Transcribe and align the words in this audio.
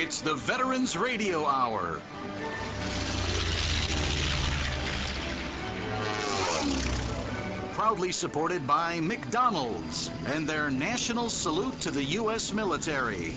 It's 0.00 0.22
the 0.22 0.34
Veterans 0.34 0.96
Radio 0.96 1.44
Hour. 1.44 2.00
Proudly 7.74 8.10
supported 8.10 8.66
by 8.66 8.98
McDonald's 9.00 10.10
and 10.24 10.48
their 10.48 10.70
national 10.70 11.28
salute 11.28 11.78
to 11.80 11.90
the 11.90 12.02
U.S. 12.02 12.54
military. 12.54 13.36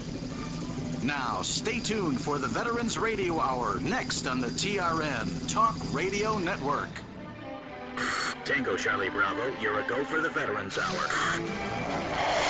Now, 1.02 1.42
stay 1.42 1.82
tuned 1.82 2.22
for 2.22 2.40
the 2.40 2.48
Veterans 2.48 2.98
Radio 2.98 3.42
Hour 3.42 3.82
next 3.82 4.26
on 4.26 4.40
the 4.40 4.48
TRN 4.48 5.46
Talk 5.52 5.76
Radio 5.92 6.38
Network. 6.38 7.02
Tango 8.46 8.78
Charlie 8.78 9.10
Bravo, 9.10 9.54
you're 9.62 9.82
a 9.82 9.88
go 9.90 10.06
for 10.06 10.22
the 10.22 10.30
Veterans 10.30 10.78
Hour. 10.78 12.43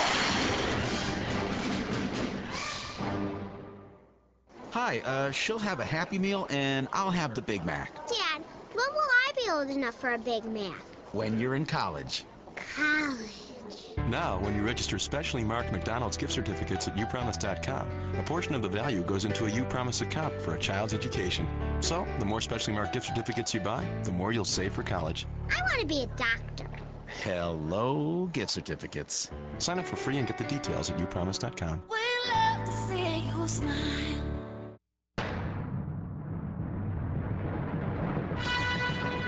Hi, 4.73 5.01
uh, 5.05 5.29
she'll 5.29 5.59
have 5.59 5.79
a 5.79 5.85
Happy 5.85 6.17
Meal 6.17 6.47
and 6.49 6.87
I'll 6.93 7.11
have 7.11 7.35
the 7.35 7.43
Big 7.43 7.63
Mac. 7.63 7.93
Dad, 8.07 8.41
when 8.73 8.87
will 8.91 9.11
I 9.27 9.31
be 9.35 9.51
old 9.51 9.69
enough 9.69 9.93
for 9.93 10.15
a 10.15 10.17
Big 10.17 10.45
Mac? 10.45 10.83
When 11.11 11.39
you're 11.39 11.53
in 11.53 11.67
college. 11.67 12.25
College. 12.75 13.19
Now, 14.09 14.39
when 14.39 14.55
you 14.55 14.63
register 14.63 14.97
specially 14.97 15.43
marked 15.43 15.71
McDonald's 15.71 16.17
gift 16.17 16.33
certificates 16.33 16.87
at 16.87 16.95
upromise.com, 16.95 17.87
a 18.17 18.23
portion 18.23 18.55
of 18.55 18.63
the 18.63 18.67
value 18.67 19.03
goes 19.03 19.25
into 19.25 19.45
a 19.45 19.49
uPromise 19.51 20.01
account 20.01 20.33
for 20.41 20.55
a 20.55 20.59
child's 20.59 20.95
education. 20.95 21.47
So, 21.79 22.07
the 22.17 22.25
more 22.25 22.41
specially 22.41 22.73
marked 22.73 22.93
gift 22.93 23.05
certificates 23.05 23.53
you 23.53 23.59
buy, 23.59 23.85
the 24.03 24.11
more 24.11 24.31
you'll 24.31 24.43
save 24.43 24.73
for 24.73 24.81
college. 24.81 25.27
I 25.51 25.61
want 25.61 25.81
to 25.81 25.85
be 25.85 26.01
a 26.01 26.07
doctor. 26.17 26.67
Hello, 27.21 28.27
gift 28.33 28.49
certificates. 28.49 29.29
Sign 29.59 29.77
up 29.77 29.85
for 29.85 29.97
free 29.97 30.17
and 30.17 30.27
get 30.27 30.39
the 30.39 30.45
details 30.45 30.89
at 30.89 30.97
upromise.com. 30.97 31.83
We 31.91 32.31
love 32.33 32.65
to 32.65 32.71
see 32.87 33.19
you 33.19 33.47
smile. 33.47 34.12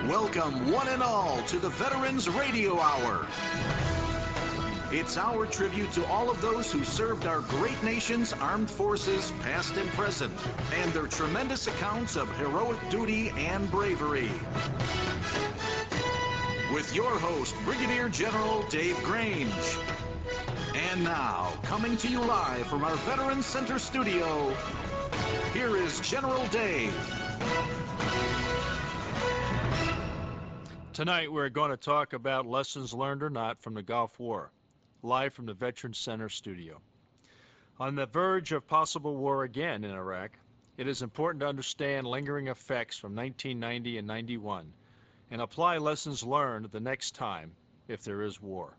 Welcome, 0.08 0.72
one 0.72 0.88
and 0.90 1.02
all, 1.02 1.42
to 1.48 1.58
the 1.58 1.70
Veterans 1.70 2.30
Radio 2.30 2.80
Hour. 2.80 3.26
It's 4.92 5.18
our 5.18 5.48
tribute 5.48 5.92
to 5.94 6.06
all 6.06 6.30
of 6.30 6.40
those 6.42 6.72
who 6.72 6.84
served 6.84 7.26
our 7.26 7.40
great 7.42 7.82
nation's 7.82 8.32
armed 8.32 8.70
forces, 8.70 9.34
past 9.42 9.76
and 9.78 9.90
present, 9.90 10.32
and 10.76 10.94
their 10.94 11.08
tremendous 11.08 11.66
accounts 11.66 12.18
of 12.18 12.30
heroic 12.38 12.78
duty 12.92 13.32
and 13.36 13.70
bravery. 13.72 14.30
With 16.72 16.94
your 16.94 17.18
host, 17.18 17.56
Brigadier 17.66 18.08
General 18.08 18.62
Dave 18.70 19.02
Grange. 19.02 19.52
And 20.92 21.04
now, 21.04 21.52
coming 21.64 21.98
to 21.98 22.08
you 22.08 22.20
live 22.22 22.68
from 22.68 22.84
our 22.84 22.96
Veterans 22.98 23.48
Center 23.48 23.80
studio, 23.80 24.56
here 25.52 25.76
is 25.76 26.00
General 26.02 26.46
Dave. 26.50 26.94
Tonight, 30.96 31.30
we're 31.30 31.50
going 31.50 31.72
to 31.72 31.76
talk 31.76 32.14
about 32.14 32.46
lessons 32.46 32.94
learned 32.94 33.22
or 33.22 33.30
not 33.30 33.62
from 33.62 33.74
the 33.74 33.84
Gulf 33.84 34.18
War, 34.18 34.54
live 35.04 35.34
from 35.34 35.46
the 35.46 35.54
Veterans 35.54 35.98
Center 35.98 36.30
studio. 36.30 36.80
On 37.82 37.96
the 37.96 38.06
verge 38.06 38.54
of 38.54 38.66
possible 38.66 39.18
war 39.18 39.44
again 39.44 39.84
in 39.84 39.92
Iraq, 39.92 40.40
it 40.78 40.88
is 40.88 41.02
important 41.02 41.42
to 41.42 41.50
understand 41.50 42.08
lingering 42.08 42.48
effects 42.48 42.98
from 42.98 43.14
1990 43.14 43.98
and 43.98 44.08
91 44.08 44.72
and 45.32 45.42
apply 45.42 45.80
lessons 45.80 46.24
learned 46.24 46.72
the 46.72 46.80
next 46.80 47.14
time 47.14 47.52
if 47.90 48.06
there 48.06 48.22
is 48.22 48.42
war. 48.42 48.78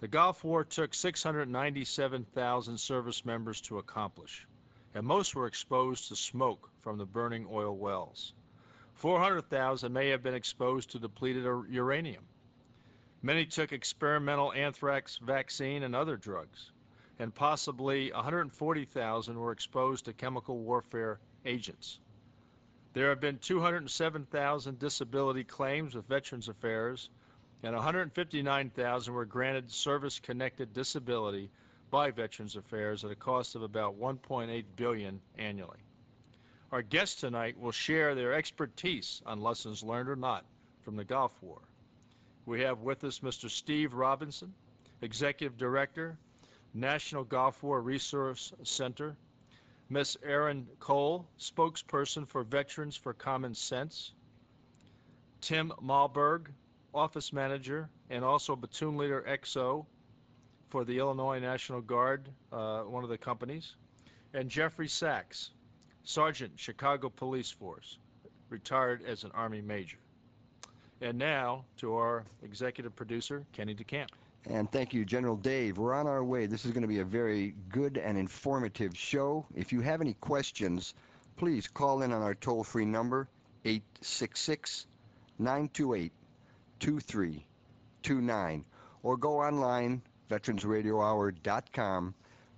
The 0.00 0.08
Gulf 0.08 0.44
War 0.44 0.64
took 0.64 0.92
697,000 0.92 2.78
service 2.78 3.24
members 3.24 3.62
to 3.62 3.78
accomplish, 3.78 4.46
and 4.94 5.06
most 5.06 5.34
were 5.34 5.46
exposed 5.46 6.08
to 6.08 6.14
smoke 6.16 6.68
from 6.82 6.98
the 6.98 7.06
burning 7.06 7.46
oil 7.50 7.74
wells. 7.74 8.34
400,000 8.96 9.92
may 9.92 10.08
have 10.08 10.22
been 10.22 10.34
exposed 10.34 10.90
to 10.90 10.98
depleted 10.98 11.44
uranium. 11.68 12.24
Many 13.22 13.44
took 13.44 13.72
experimental 13.72 14.52
anthrax 14.52 15.18
vaccine 15.18 15.82
and 15.82 15.94
other 15.94 16.16
drugs, 16.16 16.72
and 17.18 17.34
possibly 17.34 18.10
140,000 18.12 19.38
were 19.38 19.52
exposed 19.52 20.06
to 20.06 20.12
chemical 20.12 20.58
warfare 20.58 21.20
agents. 21.44 21.98
There 22.94 23.10
have 23.10 23.20
been 23.20 23.38
207,000 23.38 24.78
disability 24.78 25.44
claims 25.44 25.94
with 25.94 26.08
Veterans 26.08 26.48
Affairs, 26.48 27.10
and 27.62 27.74
159,000 27.74 29.12
were 29.12 29.24
granted 29.24 29.70
service-connected 29.70 30.72
disability 30.72 31.50
by 31.90 32.10
Veterans 32.10 32.56
Affairs 32.56 33.04
at 33.04 33.10
a 33.10 33.16
cost 33.16 33.54
of 33.54 33.62
about 33.62 33.98
1.8 33.98 34.64
billion 34.76 35.20
annually. 35.36 35.85
Our 36.72 36.82
guests 36.82 37.20
tonight 37.20 37.58
will 37.58 37.72
share 37.72 38.14
their 38.14 38.34
expertise 38.34 39.22
on 39.24 39.40
lessons 39.40 39.84
learned 39.84 40.08
or 40.08 40.16
not 40.16 40.44
from 40.82 40.96
the 40.96 41.04
Gulf 41.04 41.32
War. 41.40 41.60
We 42.44 42.62
have 42.62 42.80
with 42.80 43.04
us 43.04 43.20
Mr. 43.20 43.48
Steve 43.48 43.94
Robinson, 43.94 44.52
Executive 45.00 45.56
Director, 45.56 46.18
National 46.74 47.22
Gulf 47.22 47.62
War 47.62 47.80
Resource 47.80 48.52
Center, 48.64 49.16
Ms. 49.88 50.18
Erin 50.24 50.66
Cole, 50.80 51.28
spokesperson 51.38 52.26
for 52.26 52.42
Veterans 52.42 52.96
for 52.96 53.14
Common 53.14 53.54
Sense, 53.54 54.12
Tim 55.40 55.72
Malberg, 55.80 56.48
Office 56.92 57.32
Manager 57.32 57.88
and 58.10 58.24
also 58.24 58.56
Platoon 58.56 58.96
Leader 58.96 59.24
XO 59.28 59.86
for 60.70 60.84
the 60.84 60.98
Illinois 60.98 61.38
National 61.38 61.80
Guard, 61.80 62.28
uh, 62.50 62.80
one 62.80 63.04
of 63.04 63.10
the 63.10 63.18
companies, 63.18 63.76
and 64.34 64.50
Jeffrey 64.50 64.88
Sachs, 64.88 65.50
Sergeant, 66.06 66.52
Chicago 66.54 67.10
Police 67.10 67.50
Force, 67.50 67.98
retired 68.48 69.02
as 69.04 69.24
an 69.24 69.32
Army 69.34 69.60
Major. 69.60 69.98
And 71.00 71.18
now 71.18 71.64
to 71.78 71.96
our 71.96 72.24
executive 72.44 72.94
producer, 72.94 73.44
Kenny 73.52 73.74
DeCamp. 73.74 74.06
And 74.48 74.70
thank 74.70 74.94
you, 74.94 75.04
General 75.04 75.36
Dave. 75.36 75.78
We're 75.78 75.94
on 75.94 76.06
our 76.06 76.22
way. 76.22 76.46
This 76.46 76.64
is 76.64 76.70
going 76.70 76.82
to 76.82 76.88
be 76.88 77.00
a 77.00 77.04
very 77.04 77.56
good 77.70 77.98
and 77.98 78.16
informative 78.16 78.96
show. 78.96 79.44
If 79.56 79.72
you 79.72 79.80
have 79.80 80.00
any 80.00 80.14
questions, 80.14 80.94
please 81.36 81.66
call 81.66 82.02
in 82.02 82.12
on 82.12 82.22
our 82.22 82.36
toll 82.36 82.62
free 82.62 82.84
number, 82.84 83.28
866 83.64 84.86
928 85.40 86.12
2329, 86.78 88.64
or 89.02 89.16
go 89.16 89.40
online, 89.40 90.02
veteransradiohour.com. 90.30 92.14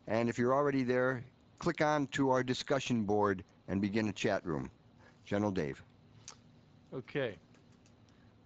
And 0.07 0.29
if 0.29 0.39
you're 0.39 0.55
already 0.55 0.83
there, 0.83 1.25
click 1.59 1.81
on 1.81 2.07
to 2.09 2.31
our 2.31 2.43
discussion 2.43 3.05
board 3.05 3.45
and 3.69 3.81
begin 3.81 4.09
a 4.09 4.13
chat 4.13 4.45
room. 4.47 4.71
General 5.25 5.51
Dave. 5.51 5.83
Okay. 6.95 7.37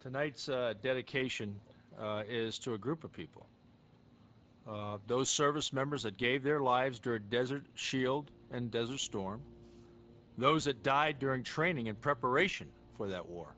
Tonight's 0.00 0.48
uh, 0.48 0.74
dedication 0.82 1.54
uh, 2.00 2.22
is 2.28 2.58
to 2.58 2.74
a 2.74 2.78
group 2.78 3.04
of 3.04 3.12
people. 3.12 3.46
Uh, 4.68 4.98
those 5.06 5.28
service 5.28 5.72
members 5.72 6.02
that 6.02 6.16
gave 6.16 6.42
their 6.42 6.60
lives 6.60 6.98
during 6.98 7.22
Desert 7.30 7.64
Shield 7.74 8.30
and 8.50 8.70
Desert 8.70 9.00
Storm, 9.00 9.40
those 10.38 10.64
that 10.64 10.82
died 10.82 11.18
during 11.18 11.42
training 11.42 11.88
and 11.88 12.00
preparation 12.00 12.68
for 12.96 13.08
that 13.08 13.28
war, 13.28 13.54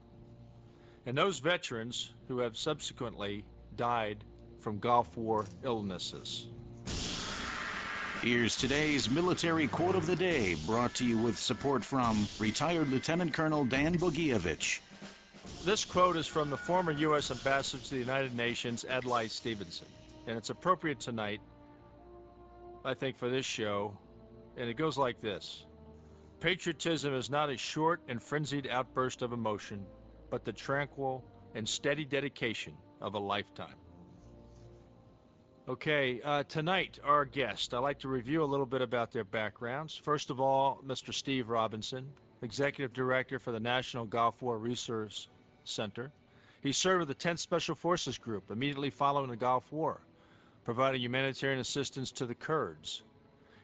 and 1.06 1.16
those 1.16 1.38
veterans 1.38 2.14
who 2.28 2.38
have 2.38 2.56
subsequently 2.56 3.44
died 3.76 4.24
from 4.60 4.78
Gulf 4.78 5.14
War 5.16 5.46
illnesses. 5.62 6.48
Here's 8.22 8.56
today's 8.56 9.10
military 9.10 9.68
quote 9.68 9.96
of 9.96 10.06
the 10.06 10.16
day, 10.16 10.54
brought 10.54 10.94
to 10.94 11.04
you 11.04 11.18
with 11.18 11.38
support 11.38 11.84
from 11.84 12.26
retired 12.38 12.88
Lieutenant 12.88 13.32
Colonel 13.32 13.64
Dan 13.64 13.98
Bogievich. 13.98 14.80
This 15.62 15.84
quote 15.84 16.16
is 16.16 16.26
from 16.26 16.48
the 16.48 16.56
former 16.56 16.92
U.S. 16.92 17.30
Ambassador 17.30 17.82
to 17.82 17.90
the 17.90 17.98
United 17.98 18.34
Nations, 18.34 18.84
Adlai 18.88 19.26
Stevenson, 19.26 19.88
and 20.26 20.38
it's 20.38 20.50
appropriate 20.50 21.00
tonight, 21.00 21.40
I 22.84 22.94
think, 22.94 23.18
for 23.18 23.28
this 23.28 23.46
show, 23.46 23.96
and 24.56 24.70
it 24.70 24.76
goes 24.78 24.96
like 24.96 25.20
this. 25.20 25.64
Patriotism 26.40 27.14
is 27.14 27.30
not 27.30 27.50
a 27.50 27.56
short 27.56 28.00
and 28.08 28.22
frenzied 28.22 28.68
outburst 28.68 29.22
of 29.22 29.32
emotion, 29.32 29.86
but 30.30 30.44
the 30.44 30.52
tranquil 30.52 31.24
and 31.54 31.68
steady 31.68 32.04
dedication 32.04 32.74
of 33.00 33.14
a 33.14 33.18
lifetime. 33.18 33.76
Okay, 35.66 36.20
uh, 36.22 36.42
tonight, 36.42 36.98
our 37.02 37.24
guest, 37.24 37.72
I'd 37.72 37.78
like 37.78 38.00
to 38.00 38.08
review 38.08 38.44
a 38.44 38.44
little 38.44 38.66
bit 38.66 38.82
about 38.82 39.12
their 39.12 39.24
backgrounds. 39.24 39.96
First 39.96 40.28
of 40.28 40.38
all, 40.38 40.78
Mr. 40.86 41.14
Steve 41.14 41.48
Robinson, 41.48 42.06
Executive 42.42 42.92
Director 42.92 43.38
for 43.38 43.50
the 43.50 43.60
National 43.60 44.04
Gulf 44.04 44.42
War 44.42 44.58
Resource 44.58 45.26
Center. 45.64 46.12
He 46.62 46.72
served 46.72 47.08
with 47.08 47.08
the 47.08 47.28
10th 47.28 47.38
Special 47.38 47.74
Forces 47.74 48.18
Group 48.18 48.50
immediately 48.50 48.90
following 48.90 49.30
the 49.30 49.36
Gulf 49.36 49.64
War, 49.72 50.02
providing 50.66 51.00
humanitarian 51.00 51.60
assistance 51.60 52.12
to 52.12 52.26
the 52.26 52.34
Kurds. 52.34 53.00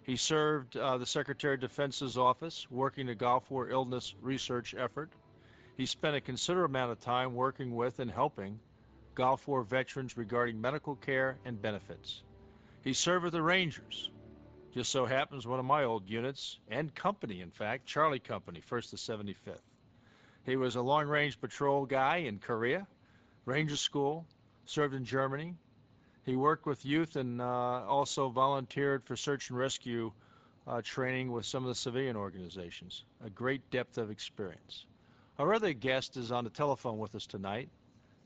He 0.03 0.17
served 0.17 0.79
uh, 0.79 0.97
the 0.97 1.05
Secretary 1.05 1.53
of 1.53 1.61
Defense's 1.61 2.17
office, 2.17 2.67
working 2.71 3.05
the 3.05 3.15
Gulf 3.15 3.51
War 3.51 3.69
illness 3.69 4.15
research 4.23 4.75
effort. 4.75 5.11
He 5.77 5.85
spent 5.85 6.17
a 6.17 6.23
considerable 6.23 6.75
amount 6.75 6.93
of 6.93 7.01
time 7.01 7.35
working 7.35 7.77
with 7.77 7.99
and 7.99 8.11
helping 8.11 8.59
Gulf 9.15 9.49
War 9.49 9.63
veterans 9.63 10.17
regarding 10.17 10.61
medical 10.61 10.97
care 10.97 11.39
and 11.45 11.61
benefits. 11.61 12.23
He 12.83 12.93
served 12.93 13.25
with 13.25 13.33
the 13.33 13.43
Rangers, 13.43 14.11
Just 14.73 14.91
so 14.91 15.05
happens 15.05 15.47
one 15.47 15.59
of 15.59 15.65
my 15.65 15.85
old 15.85 16.09
units 16.09 16.59
and 16.69 16.95
company, 16.95 17.41
in 17.41 17.51
fact, 17.51 17.87
Charlie 17.87 18.21
Company, 18.21 18.61
1st 18.61 18.91
to 18.91 18.97
75th. 18.97 19.59
He 20.45 20.57
was 20.57 20.77
a 20.77 20.83
long 20.83 21.09
range 21.09 21.41
patrol 21.41 21.85
guy 21.85 22.19
in 22.19 22.39
Korea, 22.39 22.87
Ranger 23.45 23.77
School, 23.77 24.27
served 24.65 24.95
in 24.95 25.05
Germany. 25.05 25.55
He 26.25 26.37
worked 26.37 26.67
with 26.67 26.87
youth 26.87 27.17
and 27.17 27.41
uh, 27.41 27.85
also 27.87 28.29
volunteered 28.29 29.05
for 29.05 29.17
search 29.17 29.51
and 29.51 29.59
rescue 29.59 30.13
uh, 30.67 30.81
training 30.83 31.33
with 31.33 31.45
some 31.45 31.65
of 31.65 31.69
the 31.69 31.75
civilian 31.75 32.17
organizations. 32.17 33.05
A 33.25 33.31
great 33.31 33.69
depth 33.71 33.99
of 33.99 34.11
experience. 34.11 34.87
Our 35.39 35.53
other 35.55 35.73
guest 35.73 36.17
is 36.17 36.31
on 36.31 36.45
the 36.45 36.51
telephone 36.51 36.99
with 36.99 37.15
us 37.15 37.27
tonight, 37.27 37.69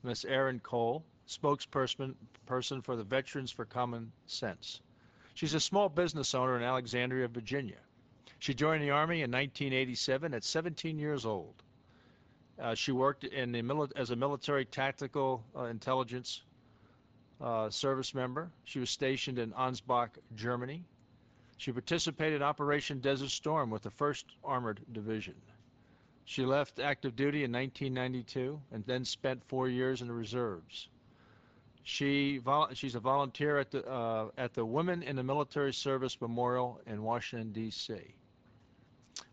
Miss 0.05 0.23
Erin 0.23 0.59
Cole, 0.59 1.03
spokesperson 1.27 2.13
person 2.45 2.81
for 2.81 2.95
the 2.95 3.03
Veterans 3.03 3.51
for 3.51 3.65
Common 3.65 4.11
Sense. 4.27 4.81
She's 5.33 5.55
a 5.55 5.59
small 5.59 5.89
business 5.89 6.35
owner 6.35 6.55
in 6.55 6.63
Alexandria, 6.63 7.27
Virginia. 7.27 7.79
She 8.39 8.53
joined 8.53 8.83
the 8.83 8.91
Army 8.91 9.23
in 9.23 9.31
1987 9.31 10.33
at 10.33 10.43
17 10.43 10.99
years 10.99 11.25
old. 11.25 11.55
Uh, 12.59 12.75
she 12.75 12.91
worked 12.91 13.23
in 13.23 13.51
the 13.51 13.61
mili- 13.61 13.91
as 13.95 14.11
a 14.11 14.15
military 14.15 14.63
tactical 14.63 15.43
uh, 15.55 15.63
intelligence 15.63 16.41
uh, 17.41 17.69
service 17.69 18.13
member. 18.13 18.51
She 18.63 18.79
was 18.79 18.89
stationed 18.89 19.39
in 19.39 19.51
Ansbach, 19.53 20.09
Germany. 20.35 20.83
She 21.57 21.71
participated 21.71 22.37
in 22.37 22.43
Operation 22.43 22.99
Desert 22.99 23.31
Storm 23.31 23.71
with 23.71 23.81
the 23.81 23.91
1st 23.91 24.25
Armored 24.43 24.79
Division. 24.91 25.35
She 26.27 26.43
left 26.43 26.79
active 26.79 27.15
duty 27.15 27.43
in 27.43 27.51
1992 27.51 28.59
and 28.71 28.83
then 28.85 29.05
spent 29.05 29.43
four 29.47 29.69
years 29.69 30.01
in 30.01 30.07
the 30.07 30.13
reserves. 30.13 30.89
She 31.83 32.41
she's 32.73 32.95
a 32.95 32.99
volunteer 32.99 33.59
at 33.59 33.69
the 33.69 33.87
uh, 33.87 34.31
at 34.35 34.55
the 34.55 34.65
Women 34.65 35.03
in 35.03 35.15
the 35.15 35.23
Military 35.23 35.71
Service 35.71 36.19
Memorial 36.19 36.81
in 36.87 37.03
Washington 37.03 37.51
D.C. 37.51 38.15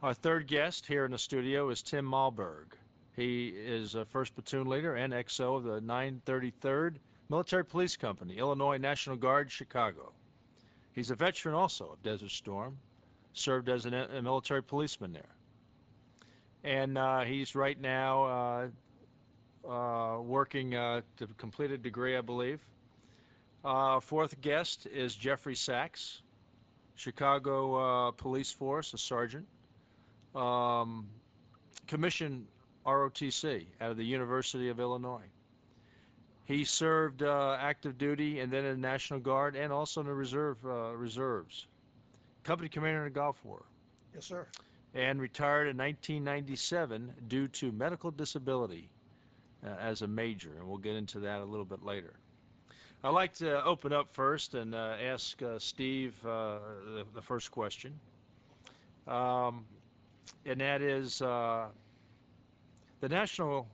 Our 0.02 0.12
third 0.12 0.46
guest 0.46 0.84
here 0.84 1.06
in 1.06 1.12
the 1.12 1.18
studio 1.18 1.70
is 1.70 1.82
Tim 1.82 2.04
Malberg. 2.04 2.74
He 3.16 3.48
is 3.48 3.94
a 3.94 4.04
first 4.04 4.34
platoon 4.34 4.68
leader 4.68 4.94
and 4.94 5.14
XO 5.14 5.56
of 5.56 5.64
the 5.64 5.80
933rd 5.80 6.96
Military 7.30 7.64
Police 7.64 7.96
Company, 7.96 8.36
Illinois 8.36 8.76
National 8.76 9.16
Guard, 9.16 9.50
Chicago. 9.50 10.12
He's 10.92 11.10
a 11.10 11.14
veteran 11.14 11.54
also 11.54 11.92
of 11.92 12.02
Desert 12.02 12.30
Storm, 12.30 12.78
served 13.32 13.70
as 13.70 13.86
an, 13.86 13.94
a 13.94 14.20
military 14.20 14.62
policeman 14.62 15.14
there. 15.14 15.34
And 16.64 16.96
uh, 16.96 17.20
he's 17.22 17.54
right 17.54 17.80
now 17.80 18.70
uh, 19.66 19.68
uh, 19.68 20.20
working 20.20 20.72
to 20.72 21.02
complete 21.38 21.70
a 21.70 21.78
degree, 21.78 22.16
I 22.16 22.20
believe. 22.20 22.60
Fourth 24.00 24.40
guest 24.40 24.86
is 24.86 25.14
Jeffrey 25.14 25.54
Sachs, 25.56 26.22
Chicago 26.96 28.12
Police 28.12 28.52
Force, 28.52 28.94
a 28.94 28.98
sergeant. 28.98 29.46
Um, 30.34 31.06
commissioned 31.86 32.46
ROTC 32.86 33.66
out 33.80 33.90
of 33.90 33.96
the 33.96 34.04
University 34.04 34.68
of 34.68 34.80
Illinois. 34.80 35.28
He 36.44 36.64
served 36.64 37.22
uh, 37.22 37.56
active 37.60 37.98
duty 37.98 38.40
and 38.40 38.52
then 38.52 38.64
in 38.64 38.80
the 38.80 38.88
National 38.88 39.20
Guard 39.20 39.56
and 39.56 39.72
also 39.72 40.00
in 40.00 40.06
the 40.06 40.14
reserve 40.14 40.56
uh, 40.64 40.96
reserves. 40.96 41.66
Company 42.44 42.68
commander 42.68 42.98
in 42.98 43.04
the 43.04 43.10
Gulf 43.10 43.44
War 43.44 43.62
Yes, 44.14 44.26
sir. 44.26 44.46
And 44.94 45.20
retired 45.20 45.68
in 45.68 45.76
1997 45.76 47.12
due 47.28 47.48
to 47.48 47.72
medical 47.72 48.10
disability 48.10 48.88
uh, 49.64 49.70
as 49.80 50.02
a 50.02 50.06
major, 50.06 50.50
and 50.58 50.66
we'll 50.66 50.78
get 50.78 50.96
into 50.96 51.20
that 51.20 51.40
a 51.40 51.44
little 51.44 51.64
bit 51.64 51.82
later. 51.82 52.12
I'd 53.04 53.10
like 53.10 53.34
to 53.34 53.64
open 53.64 53.92
up 53.92 54.14
first 54.14 54.54
and 54.54 54.74
uh, 54.74 54.94
ask 55.02 55.42
uh, 55.42 55.58
Steve 55.58 56.14
uh, 56.24 56.58
the, 56.94 57.04
the 57.14 57.22
first 57.22 57.50
question, 57.50 57.98
um, 59.08 59.64
and 60.46 60.60
that 60.60 60.82
is 60.82 61.20
uh, 61.20 61.66
the 63.00 63.08
National 63.08 63.66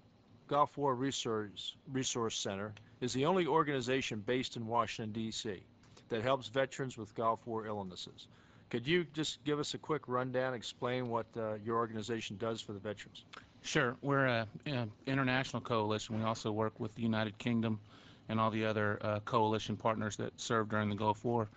Gulf 0.46 0.78
War 0.78 0.94
Resource, 0.94 1.76
Resource 1.92 2.38
Center 2.38 2.72
is 3.00 3.12
the 3.12 3.26
only 3.26 3.46
organization 3.46 4.22
based 4.24 4.56
in 4.56 4.66
Washington, 4.66 5.12
D.C. 5.12 5.62
that 6.08 6.22
helps 6.22 6.48
veterans 6.48 6.96
with 6.96 7.14
Gulf 7.14 7.46
War 7.46 7.66
illnesses. 7.66 8.28
Could 8.70 8.86
you 8.86 9.06
just 9.14 9.42
give 9.44 9.58
us 9.58 9.74
a 9.74 9.78
quick 9.78 10.02
rundown, 10.08 10.52
explain 10.52 11.08
what 11.08 11.26
uh, 11.36 11.54
your 11.64 11.76
organization 11.76 12.36
does 12.36 12.60
for 12.60 12.72
the 12.72 12.78
veterans? 12.78 13.24
Sure. 13.62 13.96
We're 14.02 14.46
an 14.66 14.90
international 15.06 15.62
coalition. 15.62 16.18
We 16.18 16.24
also 16.24 16.52
work 16.52 16.78
with 16.78 16.94
the 16.94 17.02
United 17.02 17.38
Kingdom 17.38 17.80
and 18.28 18.38
all 18.38 18.50
the 18.50 18.66
other 18.66 18.98
uh, 19.00 19.20
coalition 19.20 19.76
partners 19.76 20.16
that 20.16 20.38
served 20.38 20.70
during 20.70 20.90
the 20.90 20.94
Gulf 20.94 21.24
War. 21.24 21.48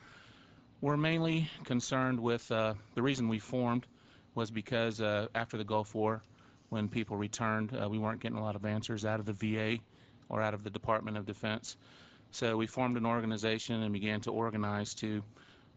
We're 0.79 0.97
mainly 0.97 1.49
concerned 1.65 2.19
with 2.19 2.49
uh, 2.51 2.73
the 2.95 3.01
reason 3.01 3.27
we 3.27 3.39
formed 3.39 3.85
was 4.33 4.49
because 4.49 5.01
uh, 5.01 5.27
after 5.35 5.57
the 5.57 5.63
Gulf 5.63 5.93
War, 5.93 6.23
when 6.69 6.87
people 6.87 7.17
returned, 7.17 7.77
uh, 7.77 7.89
we 7.89 7.99
weren't 7.99 8.21
getting 8.21 8.37
a 8.37 8.43
lot 8.43 8.55
of 8.55 8.65
answers 8.65 9.03
out 9.03 9.19
of 9.19 9.25
the 9.25 9.33
VA 9.33 9.81
or 10.29 10.41
out 10.41 10.53
of 10.53 10.63
the 10.63 10.69
Department 10.69 11.17
of 11.17 11.25
Defense. 11.25 11.75
So 12.31 12.55
we 12.55 12.65
formed 12.65 12.95
an 12.95 13.05
organization 13.05 13.83
and 13.83 13.91
began 13.91 14.21
to 14.21 14.31
organize 14.31 14.93
to 14.95 15.21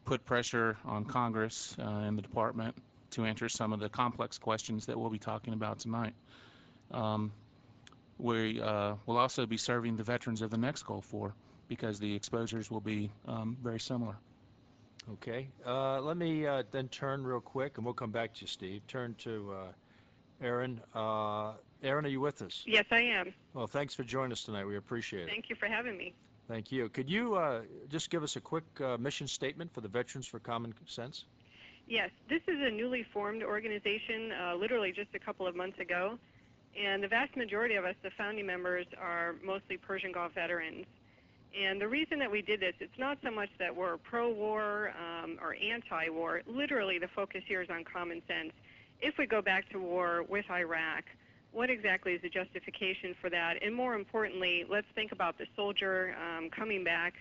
put 0.04 0.24
pressure 0.24 0.76
on 0.84 1.04
Congress 1.04 1.76
uh, 1.78 1.82
and 1.82 2.18
the 2.18 2.22
department 2.22 2.74
to 3.12 3.24
answer 3.24 3.48
some 3.48 3.72
of 3.72 3.80
the 3.80 3.88
complex 3.88 4.38
questions 4.38 4.86
that 4.86 4.98
we'll 4.98 5.10
be 5.10 5.18
talking 5.18 5.54
about 5.54 5.78
tonight. 5.78 6.14
Um, 6.90 7.32
we 8.18 8.60
uh, 8.60 8.94
will 9.06 9.16
also 9.16 9.46
be 9.46 9.56
serving 9.56 9.96
the 9.96 10.02
veterans 10.02 10.42
of 10.42 10.50
the 10.50 10.56
next 10.56 10.84
Gulf 10.84 11.12
War 11.12 11.34
because 11.68 11.98
the 11.98 12.14
exposures 12.14 12.70
will 12.70 12.80
be 12.80 13.10
um, 13.26 13.56
very 13.62 13.80
similar. 13.80 14.16
Okay. 15.12 15.48
Uh, 15.66 16.00
let 16.00 16.16
me 16.16 16.46
uh, 16.46 16.62
then 16.70 16.88
turn 16.88 17.24
real 17.24 17.40
quick, 17.40 17.76
and 17.76 17.84
we'll 17.84 17.94
come 17.94 18.10
back 18.10 18.34
to 18.34 18.42
you, 18.42 18.46
Steve. 18.46 18.86
Turn 18.88 19.14
to 19.20 19.52
uh, 19.52 20.44
Erin. 20.44 20.80
Uh, 20.94 21.52
Erin, 21.82 22.06
are 22.06 22.08
you 22.08 22.20
with 22.20 22.40
us? 22.42 22.62
Yes, 22.66 22.86
I 22.90 23.00
am. 23.00 23.34
Well, 23.52 23.66
thanks 23.66 23.94
for 23.94 24.02
joining 24.02 24.32
us 24.32 24.44
tonight. 24.44 24.64
We 24.64 24.76
appreciate 24.76 25.24
it. 25.24 25.28
Thank 25.28 25.50
you 25.50 25.56
for 25.56 25.66
having 25.66 25.98
me. 25.98 26.14
Thank 26.48 26.70
you. 26.70 26.88
Could 26.90 27.08
you 27.08 27.34
uh, 27.36 27.62
just 27.88 28.10
give 28.10 28.22
us 28.22 28.36
a 28.36 28.40
quick 28.40 28.64
uh, 28.80 28.98
mission 28.98 29.26
statement 29.26 29.72
for 29.72 29.80
the 29.80 29.88
Veterans 29.88 30.26
for 30.26 30.38
Common 30.38 30.74
Sense? 30.86 31.24
Yes, 31.86 32.10
this 32.28 32.40
is 32.48 32.58
a 32.60 32.70
newly 32.70 33.04
formed 33.12 33.42
organization, 33.42 34.32
uh, 34.32 34.54
literally 34.54 34.92
just 34.92 35.08
a 35.14 35.18
couple 35.18 35.46
of 35.46 35.54
months 35.54 35.78
ago. 35.78 36.18
And 36.78 37.02
the 37.02 37.08
vast 37.08 37.36
majority 37.36 37.76
of 37.76 37.84
us, 37.84 37.94
the 38.02 38.10
founding 38.16 38.46
members, 38.46 38.86
are 39.00 39.36
mostly 39.44 39.76
Persian 39.76 40.12
Gulf 40.12 40.32
veterans. 40.34 40.86
And 41.58 41.80
the 41.80 41.86
reason 41.86 42.18
that 42.18 42.30
we 42.30 42.42
did 42.42 42.60
this, 42.60 42.74
it's 42.80 42.98
not 42.98 43.18
so 43.22 43.30
much 43.30 43.50
that 43.58 43.74
we're 43.74 43.96
pro-war 43.98 44.92
um, 44.98 45.38
or 45.40 45.54
anti-war. 45.54 46.42
Literally, 46.46 46.98
the 46.98 47.08
focus 47.14 47.42
here 47.46 47.62
is 47.62 47.70
on 47.70 47.84
common 47.84 48.22
sense. 48.26 48.52
If 49.00 49.14
we 49.18 49.26
go 49.26 49.40
back 49.40 49.68
to 49.70 49.78
war 49.78 50.24
with 50.28 50.46
Iraq, 50.50 51.04
what 51.54 51.70
exactly 51.70 52.12
is 52.12 52.20
the 52.20 52.28
justification 52.28 53.14
for 53.20 53.30
that? 53.30 53.62
And 53.62 53.74
more 53.74 53.94
importantly, 53.94 54.64
let's 54.68 54.86
think 54.94 55.12
about 55.12 55.38
the 55.38 55.46
soldier 55.54 56.14
um, 56.20 56.50
coming 56.50 56.82
back, 56.82 57.14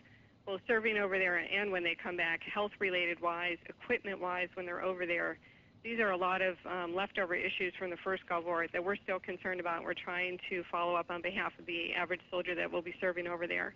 both 0.45 0.59
serving 0.67 0.97
over 0.97 1.19
there 1.19 1.37
and 1.37 1.71
when 1.71 1.83
they 1.83 1.95
come 1.95 2.17
back, 2.17 2.41
health-related 2.43 3.21
wise, 3.21 3.57
equipment-wise 3.69 4.49
when 4.55 4.65
they're 4.65 4.83
over 4.83 5.05
there. 5.05 5.37
These 5.83 5.99
are 5.99 6.11
a 6.11 6.17
lot 6.17 6.41
of 6.41 6.55
um, 6.65 6.95
leftover 6.95 7.35
issues 7.35 7.73
from 7.77 7.91
the 7.91 7.97
first 7.97 8.27
Gulf 8.27 8.45
War 8.45 8.65
that 8.73 8.83
we're 8.83 8.95
still 8.95 9.19
concerned 9.19 9.59
about. 9.59 9.77
And 9.77 9.85
we're 9.85 9.93
trying 9.93 10.39
to 10.49 10.63
follow 10.71 10.95
up 10.95 11.11
on 11.11 11.21
behalf 11.21 11.51
of 11.59 11.65
the 11.65 11.93
average 11.93 12.21
soldier 12.31 12.55
that 12.55 12.71
will 12.71 12.81
be 12.81 12.95
serving 12.99 13.27
over 13.27 13.45
there. 13.47 13.75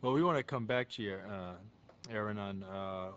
Well, 0.00 0.12
we 0.12 0.22
want 0.22 0.36
to 0.36 0.44
come 0.44 0.66
back 0.66 0.90
to 0.90 1.02
you, 1.02 1.16
uh, 1.28 1.54
Erin, 2.10 2.38
on 2.38 2.62
uh, 2.64 3.08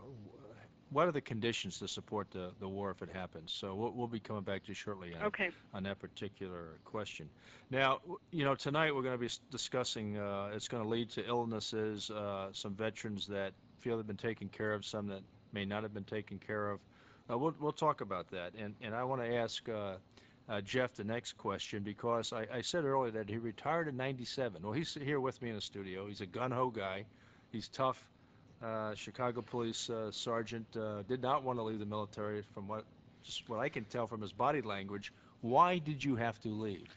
what 0.92 1.08
are 1.08 1.12
the 1.12 1.22
conditions 1.22 1.80
to 1.80 1.88
support 1.88 2.30
the, 2.32 2.52
the 2.60 2.68
war 2.68 2.92
if 2.92 3.02
it 3.02 3.10
happens. 3.14 3.52
So 3.52 3.74
we'll, 3.76 3.92
we'll 3.92 4.08
be 4.08 4.20
coming 4.20 4.44
back 4.44 4.64
to 4.64 4.70
you 4.70 4.74
shortly 4.76 5.16
on, 5.16 5.24
Okay. 5.28 5.50
on 5.74 5.84
that 5.84 6.00
particular 6.00 6.78
question. 6.86 7.30
Now, 7.72 8.00
you 8.32 8.46
know, 8.46 8.56
tonight 8.56 8.94
we're 8.94 9.02
going 9.02 9.16
to 9.18 9.20
be 9.20 9.30
discussing, 9.52 10.18
uh, 10.18 10.52
it's 10.54 10.68
going 10.68 10.84
to 10.84 10.90
lead 10.90 11.10
to 11.12 11.26
illnesses, 11.26 12.10
uh, 12.12 12.50
some 12.54 12.76
veterans 12.76 13.28
that 13.28 13.54
feel 13.82 13.98
they've 13.98 14.08
been 14.08 14.16
taken 14.16 14.48
care 14.50 14.74
of, 14.74 14.86
some 14.86 15.08
that 15.08 15.22
may 15.54 15.66
not 15.66 15.84
have 15.84 15.94
been 15.94 16.04
taken 16.04 16.38
care 16.40 16.70
of. 16.70 16.80
Uh, 17.30 17.38
we'll, 17.38 17.56
we'll 17.60 17.72
talk 17.72 18.02
about 18.02 18.30
that. 18.32 18.54
And, 18.58 18.76
and 18.82 18.94
I 18.94 19.04
want 19.04 19.22
to 19.24 19.36
ask 19.36 19.68
uh, 19.68 19.96
uh, 20.48 20.62
Jeff 20.62 20.94
the 20.96 21.04
next 21.04 21.38
question 21.38 21.82
because 21.82 22.32
I, 22.32 22.46
I 22.54 22.62
said 22.62 22.86
earlier 22.86 23.12
that 23.12 23.28
he 23.28 23.38
retired 23.38 23.88
in 23.88 23.98
97. 23.98 24.62
Well, 24.62 24.74
he's 24.74 24.94
here 24.94 25.20
with 25.20 25.42
me 25.42 25.50
in 25.50 25.56
the 25.56 25.62
studio. 25.62 26.06
He's 26.08 26.22
a 26.22 26.28
gun-ho 26.28 26.70
guy. 26.70 27.06
He's 27.52 27.68
tough. 27.70 27.98
Uh, 28.64 28.96
Chicago 28.96 29.42
police 29.42 29.90
uh, 29.90 30.12
sergeant 30.12 30.66
uh, 30.76 31.04
did 31.04 31.22
not 31.22 31.44
want 31.44 31.60
to 31.60 31.64
leave 31.64 31.80
the 31.80 31.86
military 31.86 32.44
from 32.54 32.68
what 32.68 32.86
just 33.24 33.48
what 33.50 33.60
I 33.60 33.70
can 33.70 33.86
tell 33.86 34.08
from 34.08 34.22
his 34.22 34.32
body 34.32 34.62
language. 34.62 35.12
Why 35.42 35.80
did 35.80 36.04
you 36.04 36.16
have 36.16 36.40
to 36.42 36.50
leave? 36.50 36.88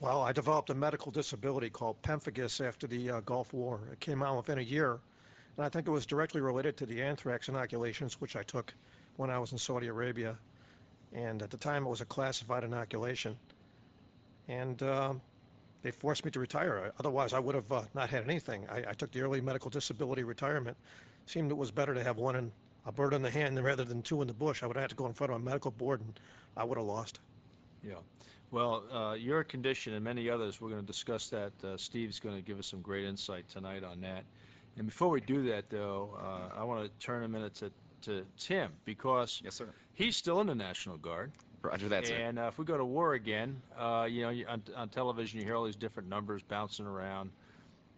Well, 0.00 0.22
I 0.22 0.32
developed 0.32 0.70
a 0.70 0.74
medical 0.74 1.10
disability 1.10 1.70
called 1.70 2.02
pemphigus 2.02 2.66
after 2.66 2.86
the 2.86 3.10
uh, 3.10 3.20
Gulf 3.20 3.52
War. 3.52 3.80
It 3.92 4.00
came 4.00 4.22
out 4.22 4.36
within 4.36 4.58
a 4.58 4.62
year, 4.62 4.98
and 5.56 5.64
I 5.64 5.68
think 5.68 5.86
it 5.86 5.90
was 5.90 6.04
directly 6.04 6.40
related 6.40 6.76
to 6.78 6.86
the 6.86 7.02
anthrax 7.02 7.48
inoculations, 7.48 8.20
which 8.20 8.36
I 8.36 8.42
took 8.42 8.74
when 9.16 9.30
I 9.30 9.38
was 9.38 9.52
in 9.52 9.58
Saudi 9.58 9.86
Arabia. 9.86 10.36
And 11.14 11.42
at 11.42 11.50
the 11.50 11.56
time, 11.56 11.86
it 11.86 11.88
was 11.88 12.02
a 12.02 12.04
classified 12.04 12.64
inoculation. 12.64 13.36
And 14.48 14.82
um, 14.82 15.22
they 15.86 15.92
forced 15.92 16.24
me 16.24 16.32
to 16.32 16.40
retire. 16.40 16.90
Otherwise, 16.98 17.32
I 17.32 17.38
would 17.38 17.54
have 17.54 17.70
uh, 17.70 17.82
not 17.94 18.10
had 18.10 18.24
anything. 18.24 18.66
I, 18.68 18.90
I 18.90 18.92
took 18.92 19.12
the 19.12 19.20
early 19.20 19.40
medical 19.40 19.70
disability 19.70 20.24
retirement. 20.24 20.76
Seemed 21.26 21.52
it 21.52 21.56
was 21.56 21.70
better 21.70 21.94
to 21.94 22.02
have 22.02 22.16
one 22.16 22.34
in 22.34 22.50
a 22.86 22.90
bird 22.90 23.14
in 23.14 23.22
the 23.22 23.30
hand 23.30 23.62
rather 23.62 23.84
than 23.84 24.02
two 24.02 24.20
in 24.20 24.26
the 24.26 24.34
bush. 24.34 24.64
I 24.64 24.66
would 24.66 24.74
have 24.74 24.82
had 24.82 24.90
to 24.90 24.96
go 24.96 25.06
in 25.06 25.12
front 25.12 25.32
of 25.32 25.40
a 25.40 25.44
medical 25.44 25.70
board, 25.70 26.00
and 26.00 26.18
I 26.56 26.64
would 26.64 26.76
have 26.76 26.88
lost. 26.88 27.20
Yeah. 27.84 27.94
Well, 28.50 28.82
uh, 28.92 29.12
your 29.12 29.44
condition 29.44 29.94
and 29.94 30.02
many 30.02 30.28
others, 30.28 30.60
we're 30.60 30.70
going 30.70 30.80
to 30.80 30.86
discuss 30.86 31.28
that. 31.28 31.52
Uh, 31.62 31.76
Steve's 31.76 32.18
going 32.18 32.34
to 32.34 32.42
give 32.42 32.58
us 32.58 32.66
some 32.66 32.80
great 32.80 33.04
insight 33.04 33.48
tonight 33.48 33.84
on 33.84 34.00
that. 34.00 34.24
And 34.78 34.86
before 34.86 35.08
we 35.08 35.20
do 35.20 35.44
that, 35.50 35.70
though, 35.70 36.18
uh, 36.20 36.58
I 36.60 36.64
want 36.64 36.82
to 36.82 36.90
turn 37.06 37.22
a 37.22 37.28
minute 37.28 37.54
to, 37.56 37.70
to 38.02 38.26
Tim 38.38 38.72
because 38.84 39.40
Yes, 39.44 39.54
sir. 39.54 39.68
he's 39.94 40.16
still 40.16 40.40
in 40.40 40.48
the 40.48 40.54
National 40.56 40.96
Guard. 40.96 41.30
Roger 41.66 41.88
that, 41.90 42.06
sir. 42.06 42.14
And 42.14 42.38
uh, 42.38 42.48
if 42.48 42.58
we 42.58 42.64
go 42.64 42.76
to 42.76 42.84
war 42.84 43.14
again, 43.14 43.60
uh, 43.78 44.06
you 44.08 44.22
know, 44.22 44.30
you, 44.30 44.46
on, 44.46 44.62
on 44.76 44.88
television 44.88 45.38
you 45.40 45.44
hear 45.44 45.56
all 45.56 45.64
these 45.64 45.76
different 45.76 46.08
numbers 46.08 46.42
bouncing 46.42 46.86
around. 46.86 47.30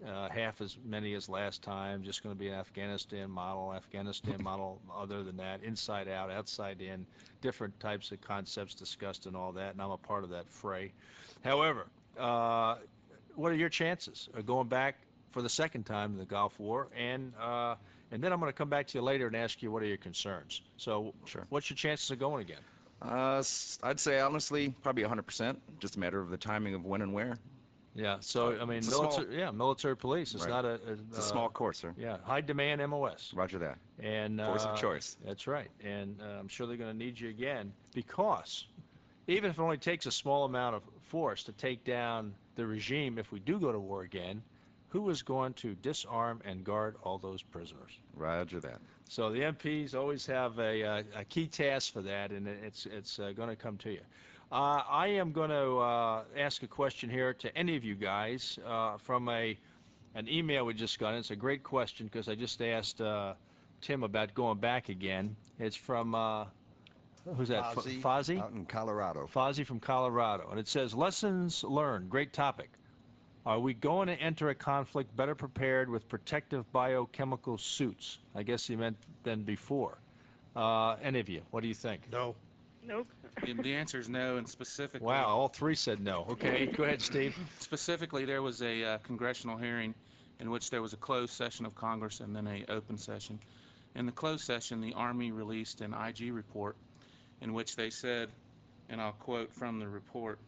Uh, 0.06 0.28
half 0.28 0.60
as 0.60 0.76
many 0.84 1.14
as 1.14 1.28
last 1.28 1.60
time. 1.62 2.04
Just 2.04 2.22
going 2.22 2.32
to 2.32 2.38
be 2.38 2.46
an 2.46 2.54
Afghanistan 2.54 3.28
model. 3.28 3.74
Afghanistan 3.74 4.40
model. 4.40 4.80
Other 4.96 5.24
than 5.24 5.38
that, 5.38 5.64
inside 5.64 6.06
out, 6.06 6.30
outside 6.30 6.80
in, 6.80 7.04
different 7.42 7.80
types 7.80 8.12
of 8.12 8.20
concepts 8.20 8.74
discussed 8.74 9.26
and 9.26 9.34
all 9.34 9.52
that. 9.52 9.72
And 9.72 9.82
I'm 9.82 9.90
a 9.90 9.96
part 9.96 10.22
of 10.22 10.30
that 10.30 10.48
fray. 10.48 10.92
However, 11.42 11.86
uh, 12.16 12.76
what 13.34 13.50
are 13.50 13.56
your 13.56 13.70
chances 13.70 14.28
of 14.34 14.46
going 14.46 14.68
back 14.68 14.94
for 15.32 15.42
the 15.42 15.48
second 15.48 15.84
time 15.84 16.12
in 16.12 16.18
the 16.18 16.26
Gulf 16.26 16.58
War? 16.60 16.86
And 16.96 17.32
uh, 17.40 17.74
and 18.12 18.22
then 18.22 18.32
I'm 18.32 18.38
going 18.38 18.52
to 18.52 18.56
come 18.56 18.70
back 18.70 18.86
to 18.88 18.98
you 18.98 19.02
later 19.02 19.26
and 19.26 19.34
ask 19.36 19.60
you 19.62 19.70
what 19.72 19.82
are 19.82 19.86
your 19.86 19.96
concerns. 19.96 20.62
So, 20.76 21.12
Sure. 21.26 21.44
what's 21.48 21.68
your 21.70 21.76
chances 21.76 22.10
of 22.10 22.18
going 22.18 22.42
again? 22.42 22.62
Uh, 23.00 23.42
I'd 23.82 24.00
say 24.00 24.20
honestly, 24.20 24.74
probably 24.82 25.04
100%. 25.04 25.56
Just 25.78 25.96
a 25.96 26.00
matter 26.00 26.20
of 26.20 26.30
the 26.30 26.36
timing 26.36 26.74
of 26.74 26.84
when 26.84 27.02
and 27.02 27.12
where. 27.12 27.36
Yeah. 27.94 28.18
So 28.20 28.52
Uh, 28.56 28.62
I 28.62 28.64
mean, 28.64 28.78
a 28.78 28.82
small- 28.82 29.02
military. 29.02 29.38
yeah, 29.38 29.50
military 29.50 29.96
police. 29.96 30.34
It's 30.34 30.44
Right. 30.44 30.50
not 30.50 30.64
a. 30.64 30.80
a 30.88 30.92
It's 30.92 31.16
a 31.18 31.20
uh, 31.20 31.22
small 31.22 31.48
course, 31.48 31.78
sir. 31.78 31.94
Yeah, 31.96 32.18
high 32.18 32.40
demand 32.40 32.80
MOS. 32.88 33.32
Roger 33.34 33.58
that. 33.58 33.78
And 33.98 34.40
Force 34.40 34.64
uh, 34.64 34.70
of 34.70 34.78
choice. 34.80 35.16
That's 35.24 35.46
right. 35.46 35.70
And 35.82 36.20
uh, 36.20 36.24
I'm 36.38 36.48
sure 36.48 36.66
they're 36.66 36.76
going 36.76 36.92
to 36.92 36.96
need 37.04 37.18
you 37.18 37.28
again 37.28 37.72
because 37.94 38.66
even 39.26 39.50
if 39.50 39.58
it 39.58 39.62
only 39.62 39.78
takes 39.78 40.06
a 40.06 40.12
small 40.12 40.44
amount 40.44 40.76
of 40.76 40.82
force 41.04 41.42
to 41.44 41.52
take 41.52 41.84
down 41.84 42.34
the 42.56 42.66
regime, 42.66 43.18
if 43.18 43.30
we 43.32 43.40
do 43.40 43.58
go 43.58 43.72
to 43.72 43.78
war 43.80 44.02
again, 44.02 44.42
who 44.88 45.08
is 45.10 45.22
going 45.22 45.52
to 45.54 45.74
disarm 45.74 46.40
and 46.44 46.64
guard 46.64 46.96
all 47.02 47.18
those 47.18 47.42
prisoners? 47.42 47.90
Roger 48.14 48.60
that. 48.60 48.80
So 49.08 49.30
the 49.30 49.40
MPs 49.40 49.94
always 49.94 50.26
have 50.26 50.58
a, 50.58 50.82
uh, 50.82 51.02
a 51.16 51.24
key 51.24 51.46
task 51.46 51.92
for 51.92 52.02
that, 52.02 52.30
and 52.30 52.46
it's 52.46 52.86
it's 52.86 53.18
uh, 53.18 53.32
going 53.32 53.48
to 53.48 53.56
come 53.56 53.76
to 53.78 53.90
you. 53.90 54.00
Uh, 54.50 54.82
I 54.88 55.08
am 55.08 55.32
going 55.32 55.50
to 55.50 55.78
uh, 55.78 56.22
ask 56.36 56.62
a 56.62 56.66
question 56.66 57.10
here 57.10 57.34
to 57.34 57.56
any 57.56 57.76
of 57.76 57.84
you 57.84 57.94
guys 57.94 58.58
uh, 58.66 58.96
from 58.96 59.28
a 59.28 59.58
an 60.14 60.28
email 60.28 60.64
we 60.64 60.74
just 60.74 60.98
got. 60.98 61.14
It's 61.14 61.30
a 61.30 61.36
great 61.36 61.62
question 61.62 62.06
because 62.06 62.28
I 62.28 62.34
just 62.34 62.60
asked 62.62 63.00
uh, 63.00 63.34
Tim 63.82 64.02
about 64.02 64.34
going 64.34 64.58
back 64.58 64.88
again. 64.88 65.36
It's 65.58 65.76
from 65.76 66.14
uh, 66.14 66.46
who's 67.36 67.48
that? 67.48 67.64
F- 67.64 67.76
Fozzie 67.76 68.00
Fozzie? 68.00 68.40
out 68.40 68.52
in 68.52 68.64
Colorado. 68.64 69.28
Fozzie 69.32 69.66
from 69.66 69.80
Colorado, 69.80 70.48
and 70.50 70.58
it 70.58 70.68
says 70.68 70.94
lessons 70.94 71.62
learned. 71.62 72.08
Great 72.08 72.32
topic. 72.32 72.70
Are 73.48 73.58
we 73.58 73.72
going 73.72 74.08
to 74.08 74.12
enter 74.12 74.50
a 74.50 74.54
conflict 74.54 75.16
better 75.16 75.34
prepared 75.34 75.88
with 75.88 76.06
protective 76.06 76.70
biochemical 76.70 77.56
suits? 77.56 78.18
I 78.34 78.42
guess 78.42 78.66
he 78.66 78.76
meant 78.76 78.98
than 79.22 79.42
before. 79.44 79.96
Uh, 80.54 80.96
any 81.02 81.18
of 81.20 81.30
you, 81.30 81.40
what 81.50 81.62
do 81.62 81.68
you 81.68 81.74
think? 81.74 82.02
No. 82.12 82.34
Nope. 82.86 83.08
The, 83.42 83.54
the 83.54 83.74
answer 83.74 83.98
is 83.98 84.06
no, 84.06 84.36
and 84.36 84.46
specifically. 84.46 85.06
Wow, 85.06 85.28
all 85.28 85.48
three 85.48 85.76
said 85.76 85.98
no. 85.98 86.26
Okay, 86.28 86.66
go 86.66 86.84
ahead, 86.84 87.00
Steve. 87.00 87.38
Specifically, 87.58 88.26
there 88.26 88.42
was 88.42 88.60
a 88.60 88.84
uh, 88.84 88.98
congressional 88.98 89.56
hearing 89.56 89.94
in 90.40 90.50
which 90.50 90.68
there 90.68 90.82
was 90.82 90.92
a 90.92 90.98
closed 90.98 91.32
session 91.32 91.64
of 91.64 91.74
Congress 91.74 92.20
and 92.20 92.36
then 92.36 92.46
a 92.46 92.70
open 92.70 92.98
session. 92.98 93.38
In 93.94 94.04
the 94.04 94.12
closed 94.12 94.44
session, 94.44 94.82
the 94.82 94.92
Army 94.92 95.32
released 95.32 95.80
an 95.80 95.94
IG 95.94 96.34
report 96.34 96.76
in 97.40 97.54
which 97.54 97.76
they 97.76 97.88
said, 97.88 98.28
and 98.90 99.00
I'll 99.00 99.12
quote 99.12 99.50
from 99.54 99.78
the 99.78 99.88
report, 99.88 100.38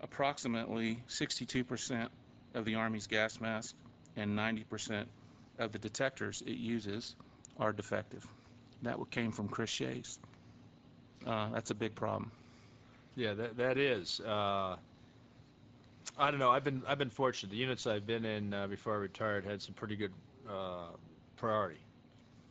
approximately 0.00 0.98
62% 1.08 2.08
of 2.54 2.64
the 2.64 2.74
Army's 2.74 3.06
gas 3.06 3.40
mask 3.40 3.74
and 4.16 4.38
90% 4.38 5.06
of 5.58 5.72
the 5.72 5.78
detectors 5.78 6.42
it 6.46 6.56
uses 6.56 7.14
are 7.58 7.72
defective. 7.72 8.26
That 8.82 8.98
came 9.10 9.30
from 9.30 9.48
Chris 9.48 9.70
Shays. 9.70 10.18
Uh, 11.26 11.50
that's 11.50 11.70
a 11.70 11.74
big 11.74 11.94
problem. 11.94 12.32
Yeah, 13.14 13.34
that 13.34 13.56
that 13.58 13.78
is. 13.78 14.20
Uh, 14.20 14.76
I 16.18 16.30
don't 16.30 16.40
know. 16.40 16.50
I've 16.50 16.64
been 16.64 16.82
I've 16.86 16.98
been 16.98 17.10
fortunate. 17.10 17.50
The 17.50 17.56
units 17.56 17.86
I've 17.86 18.06
been 18.06 18.24
in 18.24 18.52
uh, 18.52 18.66
before 18.66 18.94
I 18.94 18.96
retired 18.96 19.44
had 19.44 19.62
some 19.62 19.74
pretty 19.74 19.96
good 19.96 20.12
uh, 20.48 20.88
priority. 21.36 21.80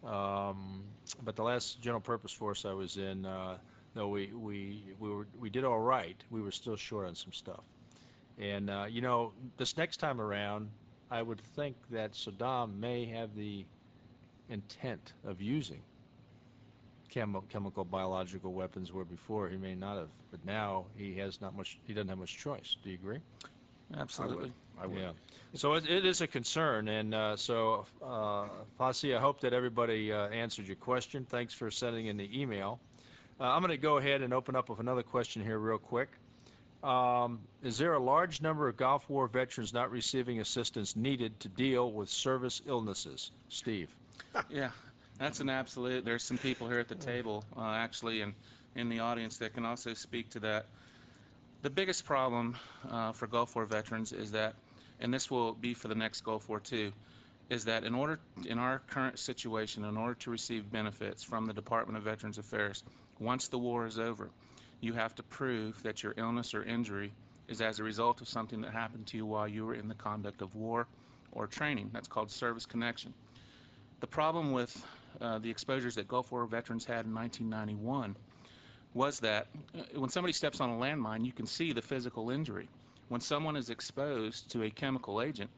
Um, 0.06 0.84
but 1.24 1.36
the 1.36 1.44
last 1.44 1.82
general 1.82 2.02
purpose 2.02 2.32
force 2.32 2.66
I 2.66 2.74
was 2.74 2.98
in, 2.98 3.26
uh, 3.26 3.58
no, 3.96 4.08
we 4.08 4.32
we 4.34 4.84
we 5.00 5.10
were 5.10 5.28
we 5.40 5.50
did 5.50 5.64
all 5.64 5.80
right. 5.80 6.16
We 6.30 6.42
were 6.42 6.52
still 6.52 6.76
short 6.76 7.08
on 7.08 7.16
some 7.16 7.34
stuff. 7.34 7.64
And 8.42 8.70
uh, 8.70 8.86
you 8.90 9.02
know, 9.02 9.34
this 9.58 9.78
next 9.78 9.98
time 9.98 10.20
around, 10.20 10.70
I 11.12 11.22
would 11.22 11.42
think 11.56 11.76
that 11.92 12.14
Saddam 12.14 12.80
may 12.80 13.06
have 13.06 13.36
the 13.36 13.66
intent 14.50 15.14
of 15.26 15.42
using 15.42 15.82
chemi- 17.14 17.48
chemical 17.50 17.86
biological 17.86 18.52
weapons 18.52 18.92
where 18.92 19.06
before 19.06 19.48
he 19.48 19.58
may 19.58 19.76
not 19.76 19.98
have 19.98 20.10
but 20.32 20.44
now 20.46 20.86
he 20.98 21.16
has 21.16 21.40
not 21.40 21.56
much 21.56 21.78
he 21.86 21.94
doesn't 21.94 22.10
have 22.10 22.18
much 22.18 22.38
choice. 22.38 22.76
Do 22.84 22.90
you 22.90 22.96
agree? 22.96 23.20
Absolutely. 23.98 24.52
I 24.82 24.88
would. 24.88 24.98
yeah. 24.98 25.12
So 25.54 25.74
it, 25.74 25.88
it 25.88 26.06
is 26.06 26.22
a 26.22 26.28
concern 26.28 26.88
and 26.88 27.14
uh, 27.14 27.36
so 27.36 27.86
uh, 28.04 28.46
Fossey, 28.80 29.16
I 29.16 29.20
hope 29.20 29.42
that 29.42 29.54
everybody 29.54 30.12
uh, 30.12 30.30
answered 30.30 30.66
your 30.66 30.78
question. 30.78 31.26
Thanks 31.30 31.54
for 31.54 31.70
sending 31.70 32.08
in 32.08 32.18
the 32.18 32.42
email. 32.42 32.80
Uh, 33.40 33.46
I'm 33.46 33.62
going 33.62 33.72
to 33.72 33.78
go 33.78 33.98
ahead 33.98 34.22
and 34.22 34.34
open 34.34 34.56
up 34.56 34.70
with 34.70 34.80
another 34.80 35.04
question 35.04 35.44
here 35.44 35.60
real 35.60 35.78
quick 35.78 36.10
um, 36.84 37.40
is 37.64 37.78
there 37.78 37.94
a 37.94 38.00
large 38.00 38.42
number 38.42 38.68
of 38.68 38.78
Gulf 38.78 39.10
War 39.10 39.28
veterans 39.28 39.74
not 39.74 39.92
receiving 39.92 40.40
assistance 40.40 40.96
needed 40.96 41.40
to 41.42 41.48
deal 41.48 41.92
with 41.92 42.10
service 42.10 42.62
illnesses 42.66 43.32
Steve 43.50 43.90
Yeah, 44.50 44.70
that's 45.20 45.40
an 45.40 45.50
absolute. 45.50 46.06
There's 46.06 46.24
some 46.24 46.38
people 46.38 46.68
here 46.68 46.80
at 46.80 46.88
the 46.88 46.96
table, 46.96 47.44
uh, 47.58 47.72
actually, 47.72 48.22
and 48.22 48.34
in 48.76 48.90
the 48.90 49.00
audience 49.00 49.38
that 49.38 49.54
can 49.54 49.66
also 49.66 49.94
speak 49.94 50.30
to 50.32 50.40
that. 50.42 50.66
The 51.62 51.70
biggest 51.70 52.06
problem 52.06 52.58
uh, 52.90 53.12
for 53.12 53.28
Gulf 53.28 53.56
War 53.56 53.66
veterans 53.66 54.14
is 54.14 54.32
that, 54.32 54.56
and 55.00 55.14
this 55.14 55.30
will 55.30 55.54
be 55.54 55.74
for 55.74 55.88
the 55.88 55.96
next 55.96 56.22
Gulf 56.22 56.50
War 56.50 56.60
too, 56.60 56.92
is 57.50 57.66
that 57.66 57.84
in 57.84 57.94
order, 57.94 58.20
in 58.48 58.58
our 58.58 58.80
current 58.88 59.20
situation, 59.20 59.84
in 59.86 59.98
order 59.98 60.16
to 60.16 60.32
receive 60.32 60.72
benefits 60.72 61.22
from 61.22 61.46
the 61.46 61.54
Department 61.54 61.98
of 61.98 62.04
Veterans 62.04 62.38
Affairs, 62.38 62.84
once 63.20 63.50
the 63.50 63.60
war 63.60 63.86
is 63.86 64.00
over, 64.00 64.30
you 64.82 64.94
have 64.94 65.16
to 65.16 65.24
prove 65.24 65.82
that 65.84 66.04
your 66.04 66.14
illness 66.18 66.54
or 66.54 66.64
injury 66.64 67.14
is 67.48 67.62
as 67.62 67.80
a 67.80 67.84
result 67.84 68.20
of 68.22 68.28
something 68.28 68.62
that 68.62 68.74
happened 68.74 69.06
to 69.08 69.18
you 69.18 69.26
while 69.26 69.48
you 69.48 69.66
were 69.66 69.76
in 69.76 69.88
the 69.88 69.96
conduct 69.96 70.42
of 70.42 70.54
war 70.56 70.88
or 71.32 71.48
training. 71.48 71.90
That's 71.94 72.08
called 72.08 72.32
service 72.32 72.66
connection. 72.66 73.14
The 74.00 74.08
problem 74.08 74.52
with 74.52 74.84
uh, 75.22 75.38
the 75.40 75.50
exposures 75.50 75.96
that 75.96 76.08
Gulf 76.08 76.32
War 76.32 76.46
veterans 76.46 76.86
had 76.86 77.06
in 77.06 77.14
1991 77.14 78.16
was 78.94 79.20
that 79.20 79.48
uh, 79.78 80.00
when 80.00 80.10
somebody 80.10 80.34
steps 80.34 80.60
on 80.60 80.72
a 80.72 80.74
landmine, 80.74 81.26
you 81.26 81.32
can 81.32 81.46
see 81.46 81.72
the 81.72 81.82
physical 81.82 82.32
injury. 82.32 82.68
When 83.10 83.22
someone 83.22 83.56
is 83.56 83.70
exposed 83.70 84.50
to 84.52 84.64
a 84.64 84.70
chemical 84.70 85.22
agent, 85.22 85.50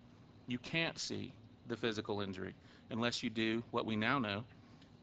you 0.47 0.57
can't 0.57 0.99
see 0.99 1.31
the 1.67 1.77
physical 1.77 2.19
injury 2.21 2.53
unless 2.89 3.23
you 3.23 3.29
do 3.29 3.63
what 3.71 3.85
we 3.85 3.95
now 3.95 4.19
know 4.19 4.43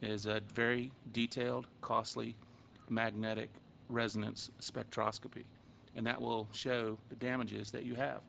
is 0.02 0.26
a 0.26 0.40
very 0.54 0.90
detailed, 1.12 1.66
costly 1.80 2.34
magnetic 2.90 3.48
resonance 3.90 4.50
spectroscopy. 4.60 5.44
And 5.96 6.06
that 6.06 6.20
will 6.20 6.48
show 6.52 6.96
the 7.08 7.16
damages 7.16 7.70
that 7.72 7.84
you 7.84 7.94
have. 7.96 8.20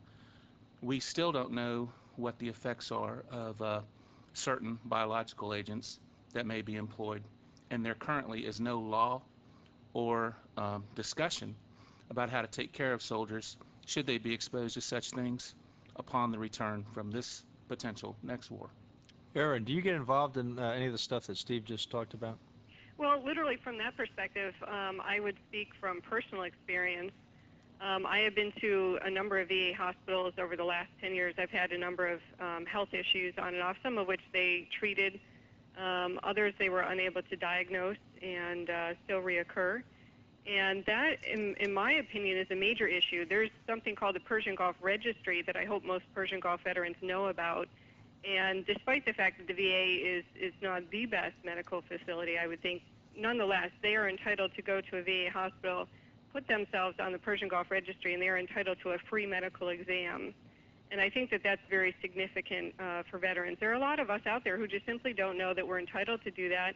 We 0.81 0.99
still 0.99 1.31
don't 1.31 1.51
know 1.51 1.91
what 2.15 2.37
the 2.39 2.49
effects 2.49 2.91
are 2.91 3.23
of 3.31 3.61
uh, 3.61 3.81
certain 4.33 4.79
biological 4.85 5.53
agents 5.53 5.99
that 6.33 6.45
may 6.45 6.61
be 6.61 6.75
employed. 6.75 7.23
And 7.69 7.85
there 7.85 7.95
currently 7.95 8.41
is 8.41 8.59
no 8.59 8.79
law 8.79 9.21
or 9.93 10.35
um, 10.57 10.83
discussion 10.95 11.55
about 12.09 12.29
how 12.29 12.41
to 12.41 12.47
take 12.47 12.73
care 12.73 12.93
of 12.93 13.01
soldiers 13.01 13.57
should 13.85 14.05
they 14.05 14.17
be 14.17 14.33
exposed 14.33 14.73
to 14.75 14.81
such 14.81 15.11
things 15.11 15.55
upon 15.95 16.31
the 16.31 16.39
return 16.39 16.85
from 16.93 17.11
this 17.11 17.43
potential 17.67 18.15
next 18.23 18.51
war. 18.51 18.69
Erin, 19.35 19.63
do 19.63 19.71
you 19.71 19.81
get 19.81 19.95
involved 19.95 20.37
in 20.37 20.59
uh, 20.59 20.71
any 20.71 20.87
of 20.87 20.91
the 20.91 20.97
stuff 20.97 21.27
that 21.27 21.37
Steve 21.37 21.63
just 21.63 21.89
talked 21.89 22.13
about? 22.13 22.37
Well, 23.01 23.19
literally 23.25 23.57
from 23.63 23.79
that 23.79 23.97
perspective, 23.97 24.53
um, 24.67 25.01
I 25.03 25.19
would 25.19 25.35
speak 25.49 25.69
from 25.79 26.01
personal 26.01 26.43
experience. 26.43 27.11
Um, 27.81 28.05
I 28.05 28.19
have 28.19 28.35
been 28.35 28.53
to 28.61 28.99
a 29.03 29.09
number 29.09 29.39
of 29.39 29.47
VA 29.47 29.71
hospitals 29.75 30.35
over 30.37 30.55
the 30.55 30.63
last 30.63 30.89
10 31.01 31.15
years. 31.15 31.33
I've 31.39 31.49
had 31.49 31.71
a 31.71 31.79
number 31.79 32.07
of 32.07 32.19
um, 32.39 32.67
health 32.67 32.89
issues 32.93 33.33
on 33.39 33.55
and 33.55 33.63
off, 33.63 33.75
some 33.81 33.97
of 33.97 34.07
which 34.07 34.21
they 34.33 34.67
treated, 34.79 35.19
um, 35.83 36.19
others 36.21 36.53
they 36.59 36.69
were 36.69 36.81
unable 36.81 37.23
to 37.23 37.35
diagnose 37.35 37.97
and 38.21 38.69
uh, 38.69 38.93
still 39.03 39.21
reoccur. 39.21 39.81
And 40.45 40.85
that, 40.85 41.25
in, 41.25 41.55
in 41.59 41.73
my 41.73 41.93
opinion, 41.93 42.37
is 42.37 42.51
a 42.51 42.55
major 42.55 42.85
issue. 42.85 43.25
There's 43.27 43.49
something 43.65 43.95
called 43.95 44.13
the 44.13 44.19
Persian 44.19 44.53
Gulf 44.53 44.75
Registry 44.79 45.41
that 45.47 45.55
I 45.55 45.65
hope 45.65 45.83
most 45.83 46.05
Persian 46.13 46.39
Gulf 46.39 46.61
veterans 46.63 46.97
know 47.01 47.29
about. 47.29 47.67
And 48.23 48.65
despite 48.65 49.05
the 49.05 49.13
fact 49.13 49.39
that 49.39 49.47
the 49.47 49.53
VA 49.53 50.17
is, 50.17 50.23
is 50.39 50.53
not 50.61 50.83
the 50.91 51.05
best 51.05 51.33
medical 51.43 51.81
facility, 51.81 52.37
I 52.37 52.47
would 52.47 52.61
think, 52.61 52.83
nonetheless, 53.17 53.71
they 53.81 53.95
are 53.95 54.07
entitled 54.07 54.51
to 54.55 54.61
go 54.61 54.79
to 54.79 54.97
a 54.97 55.03
VA 55.03 55.29
hospital, 55.33 55.87
put 56.31 56.47
themselves 56.47 56.97
on 56.99 57.11
the 57.11 57.17
Persian 57.17 57.47
Gulf 57.47 57.71
Registry, 57.71 58.13
and 58.13 58.21
they 58.21 58.27
are 58.27 58.37
entitled 58.37 58.77
to 58.83 58.91
a 58.91 58.97
free 59.09 59.25
medical 59.25 59.69
exam. 59.69 60.33
And 60.91 61.01
I 61.01 61.09
think 61.09 61.31
that 61.31 61.41
that's 61.43 61.61
very 61.69 61.95
significant 62.01 62.75
uh, 62.79 63.03
for 63.09 63.17
veterans. 63.17 63.57
There 63.59 63.71
are 63.71 63.75
a 63.75 63.79
lot 63.79 63.99
of 63.99 64.09
us 64.09 64.21
out 64.25 64.43
there 64.43 64.57
who 64.57 64.67
just 64.67 64.85
simply 64.85 65.13
don't 65.13 65.37
know 65.37 65.53
that 65.53 65.65
we're 65.65 65.79
entitled 65.79 66.21
to 66.23 66.31
do 66.31 66.49
that, 66.49 66.75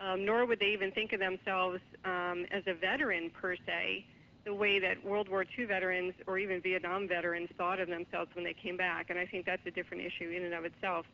um, 0.00 0.24
nor 0.24 0.44
would 0.46 0.58
they 0.58 0.72
even 0.72 0.90
think 0.90 1.12
of 1.12 1.20
themselves 1.20 1.80
um, 2.04 2.44
as 2.50 2.64
a 2.66 2.74
veteran 2.74 3.30
per 3.30 3.56
se, 3.56 4.04
the 4.44 4.54
way 4.54 4.78
that 4.78 5.04
World 5.04 5.28
War 5.28 5.44
II 5.56 5.66
veterans 5.66 6.14
or 6.26 6.38
even 6.38 6.60
Vietnam 6.60 7.06
veterans 7.06 7.48
thought 7.56 7.80
of 7.80 7.88
themselves 7.88 8.30
when 8.34 8.44
they 8.44 8.54
came 8.54 8.76
back. 8.76 9.10
And 9.10 9.18
I 9.18 9.26
think 9.26 9.46
that's 9.46 9.64
a 9.66 9.70
different 9.70 10.02
issue 10.02 10.30
in 10.30 10.44
and 10.44 10.54
of 10.54 10.64
itself. 10.64 11.06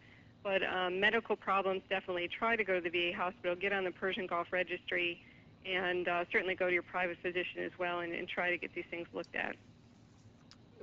But 0.43 0.63
um, 0.63 1.01
medical 1.01 1.37
problems 1.37 1.83
definitely 1.91 2.29
try 2.29 2.57
to 2.57 2.65
go 2.65 2.81
to 2.81 2.81
the 2.81 2.91
VA 2.91 3.17
hospital, 3.17 3.55
get 3.55 3.73
on 3.73 3.85
the 3.85 3.91
Persian 3.91 4.27
Gulf 4.27 4.49
Registry, 4.51 5.21
and 5.67 6.09
uh, 6.09 6.25
certainly 6.33 6.55
go 6.55 6.67
to 6.67 6.73
your 6.73 6.83
private 6.83 7.19
physician 7.21 7.63
as 7.65 7.73
well 7.79 8.01
and, 8.01 8.15
and 8.15 8.29
try 8.29 8.51
to 8.51 8.57
get 8.57 8.75
these 8.75 8.85
things 8.91 9.09
looked 9.13 9.35
at. 9.37 9.57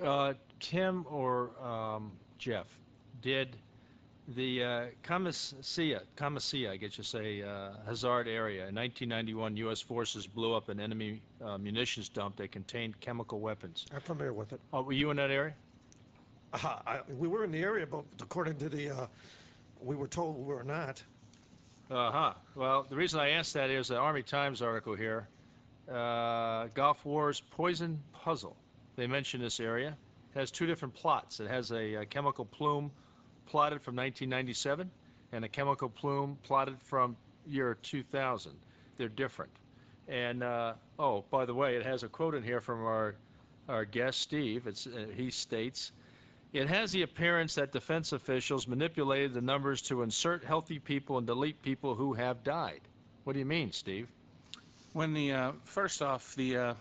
Uh, 0.03 0.33
Tim 0.59 1.05
or 1.09 1.51
um, 1.63 2.11
Jeff, 2.37 2.67
did 3.21 3.55
the 4.27 4.63
uh, 4.63 4.85
Khamisiyah, 5.03 6.69
I 6.69 6.77
guess 6.77 6.97
you 6.97 7.03
say, 7.03 7.43
uh, 7.43 7.71
Hazard 7.85 8.27
area 8.27 8.67
in 8.67 8.75
1991, 8.75 9.57
U.S. 9.57 9.81
forces 9.81 10.25
blew 10.25 10.53
up 10.55 10.69
an 10.69 10.79
enemy 10.79 11.21
uh, 11.43 11.57
munitions 11.57 12.09
dump 12.09 12.37
that 12.37 12.51
contained 12.51 12.99
chemical 12.99 13.39
weapons. 13.39 13.85
I'm 13.93 14.01
familiar 14.01 14.33
with 14.33 14.53
it. 14.53 14.59
Oh, 14.73 14.81
were 14.81 14.93
you 14.93 15.11
in 15.11 15.17
that 15.17 15.29
area? 15.29 15.53
Uh, 16.53 16.79
I, 16.87 16.99
we 17.09 17.27
were 17.27 17.43
in 17.43 17.51
the 17.51 17.61
area, 17.61 17.85
but 17.85 18.03
according 18.21 18.57
to 18.57 18.69
the, 18.69 18.89
uh, 18.89 19.07
we 19.79 19.95
were 19.95 20.07
told 20.07 20.37
we 20.37 20.53
were 20.53 20.63
not. 20.63 21.03
Uh-huh. 21.91 22.33
Well, 22.55 22.87
the 22.89 22.95
reason 22.95 23.19
I 23.19 23.31
asked 23.31 23.53
that 23.53 23.69
is 23.69 23.89
the 23.89 23.97
Army 23.97 24.23
Times 24.23 24.61
article 24.63 24.95
here, 24.95 25.27
uh, 25.91 26.67
Gulf 26.73 27.05
War's 27.05 27.41
Poison 27.51 28.01
Puzzle. 28.11 28.55
They 28.95 29.05
mention 29.05 29.39
this 29.39 29.59
area. 29.59 29.95
It 30.33 30.39
has 30.39 30.49
two 30.49 30.65
different 30.65 30.95
plots. 30.95 31.39
It 31.39 31.47
has 31.47 31.71
a, 31.71 31.95
a 31.95 32.05
chemical 32.05 32.45
plume 32.45 32.89
plotted 33.47 33.81
from 33.81 33.95
1997 33.95 34.89
and 35.31 35.45
a 35.45 35.49
chemical 35.49 35.89
plume 35.89 36.37
plotted 36.43 36.81
from 36.83 37.15
year 37.47 37.77
2000. 37.81 38.51
They're 38.97 39.09
different. 39.09 39.51
And, 40.07 40.43
uh, 40.43 40.73
oh, 40.99 41.25
by 41.31 41.45
the 41.45 41.53
way, 41.53 41.75
it 41.75 41.85
has 41.85 42.03
a 42.03 42.07
quote 42.07 42.35
in 42.35 42.43
here 42.43 42.61
from 42.61 42.85
our, 42.85 43.15
our 43.67 43.85
guest, 43.85 44.21
Steve. 44.21 44.67
It's, 44.67 44.87
uh, 44.87 45.07
he 45.15 45.31
states, 45.31 45.91
it 46.53 46.69
has 46.69 46.91
the 46.91 47.01
appearance 47.01 47.55
that 47.55 47.71
defense 47.71 48.13
officials 48.13 48.67
manipulated 48.67 49.33
the 49.33 49.41
numbers 49.41 49.81
to 49.83 50.03
insert 50.03 50.43
healthy 50.43 50.79
people 50.79 51.17
and 51.17 51.27
delete 51.27 51.61
people 51.61 51.95
who 51.95 52.13
have 52.13 52.43
died. 52.43 52.81
What 53.23 53.33
do 53.33 53.39
you 53.39 53.45
mean, 53.45 53.71
Steve? 53.71 54.07
When 54.93 55.13
the 55.13 55.33
uh, 55.33 55.51
first 55.65 56.01
off, 56.01 56.35
the 56.35 56.57
uh, 56.57 56.73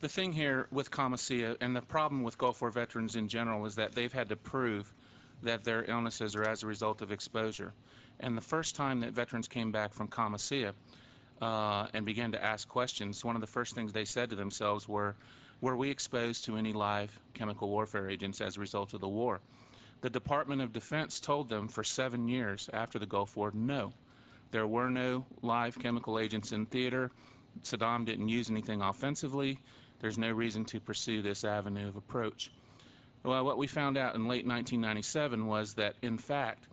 the 0.00 0.08
thing 0.08 0.32
here 0.32 0.68
with 0.70 0.90
Khamisiyah 0.90 1.56
and 1.60 1.74
the 1.74 1.80
problem 1.80 2.22
with 2.22 2.38
Gulf 2.38 2.60
War 2.60 2.70
veterans 2.70 3.16
in 3.16 3.28
general 3.28 3.66
is 3.66 3.76
that 3.76 3.94
they've 3.94 4.12
had 4.12 4.28
to 4.28 4.36
prove 4.36 4.92
that 5.42 5.64
their 5.64 5.84
illnesses 5.88 6.34
are 6.34 6.44
as 6.44 6.62
a 6.62 6.66
result 6.66 7.02
of 7.02 7.12
exposure. 7.12 7.72
And 8.20 8.36
the 8.36 8.42
first 8.42 8.74
time 8.74 9.00
that 9.00 9.12
veterans 9.12 9.48
came 9.48 9.70
back 9.70 9.94
from 9.94 10.08
Khamisiyah 10.08 10.72
uh, 11.40 11.86
and 11.94 12.04
began 12.04 12.32
to 12.32 12.44
ask 12.44 12.68
questions, 12.68 13.24
one 13.24 13.36
of 13.36 13.40
the 13.40 13.46
first 13.46 13.74
things 13.74 13.92
they 13.92 14.04
said 14.04 14.30
to 14.30 14.36
themselves 14.36 14.88
were, 14.88 15.14
were 15.60 15.76
we 15.76 15.90
exposed 15.90 16.44
to 16.44 16.56
any 16.56 16.72
live 16.72 17.16
chemical 17.34 17.68
warfare 17.68 18.10
agents 18.10 18.40
as 18.40 18.56
a 18.56 18.60
result 18.60 18.94
of 18.94 19.00
the 19.00 19.08
war? 19.08 19.40
The 20.00 20.10
Department 20.10 20.62
of 20.62 20.72
Defense 20.72 21.18
told 21.20 21.48
them 21.48 21.68
for 21.68 21.82
seven 21.82 22.28
years 22.28 22.70
after 22.72 22.98
the 22.98 23.06
Gulf 23.06 23.36
War, 23.36 23.50
no. 23.52 23.92
There 24.50 24.66
were 24.66 24.90
no 24.90 25.26
live 25.42 25.78
chemical 25.78 26.18
agents 26.18 26.52
in 26.52 26.66
theater. 26.66 27.10
Saddam 27.62 28.04
didn't 28.04 28.28
use 28.28 28.50
anything 28.50 28.80
offensively. 28.80 29.58
There's 30.00 30.18
no 30.18 30.30
reason 30.30 30.64
to 30.66 30.80
pursue 30.80 31.22
this 31.22 31.44
avenue 31.44 31.88
of 31.88 31.96
approach. 31.96 32.50
Well, 33.24 33.44
what 33.44 33.58
we 33.58 33.66
found 33.66 33.98
out 33.98 34.14
in 34.14 34.22
late 34.22 34.46
1997 34.46 35.46
was 35.46 35.74
that, 35.74 35.96
in 36.02 36.18
fact, 36.18 36.64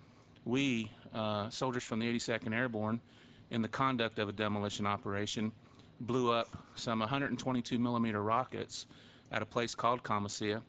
we, 0.45 0.91
uh, 1.13 1.49
soldiers 1.49 1.83
from 1.83 1.99
the 1.99 2.07
82nd 2.07 2.53
Airborne, 2.53 3.01
in 3.49 3.61
the 3.61 3.67
conduct 3.67 4.19
of 4.19 4.29
a 4.29 4.31
demolition 4.31 4.85
operation, 4.85 5.51
blew 5.99 6.31
up 6.31 6.55
some 6.75 6.99
122 6.99 7.79
millimeter 7.79 8.21
rockets 8.21 8.85
at 9.31 9.41
a 9.41 9.45
place 9.45 9.73
called 9.73 10.03
Khamisiyah 10.03 10.61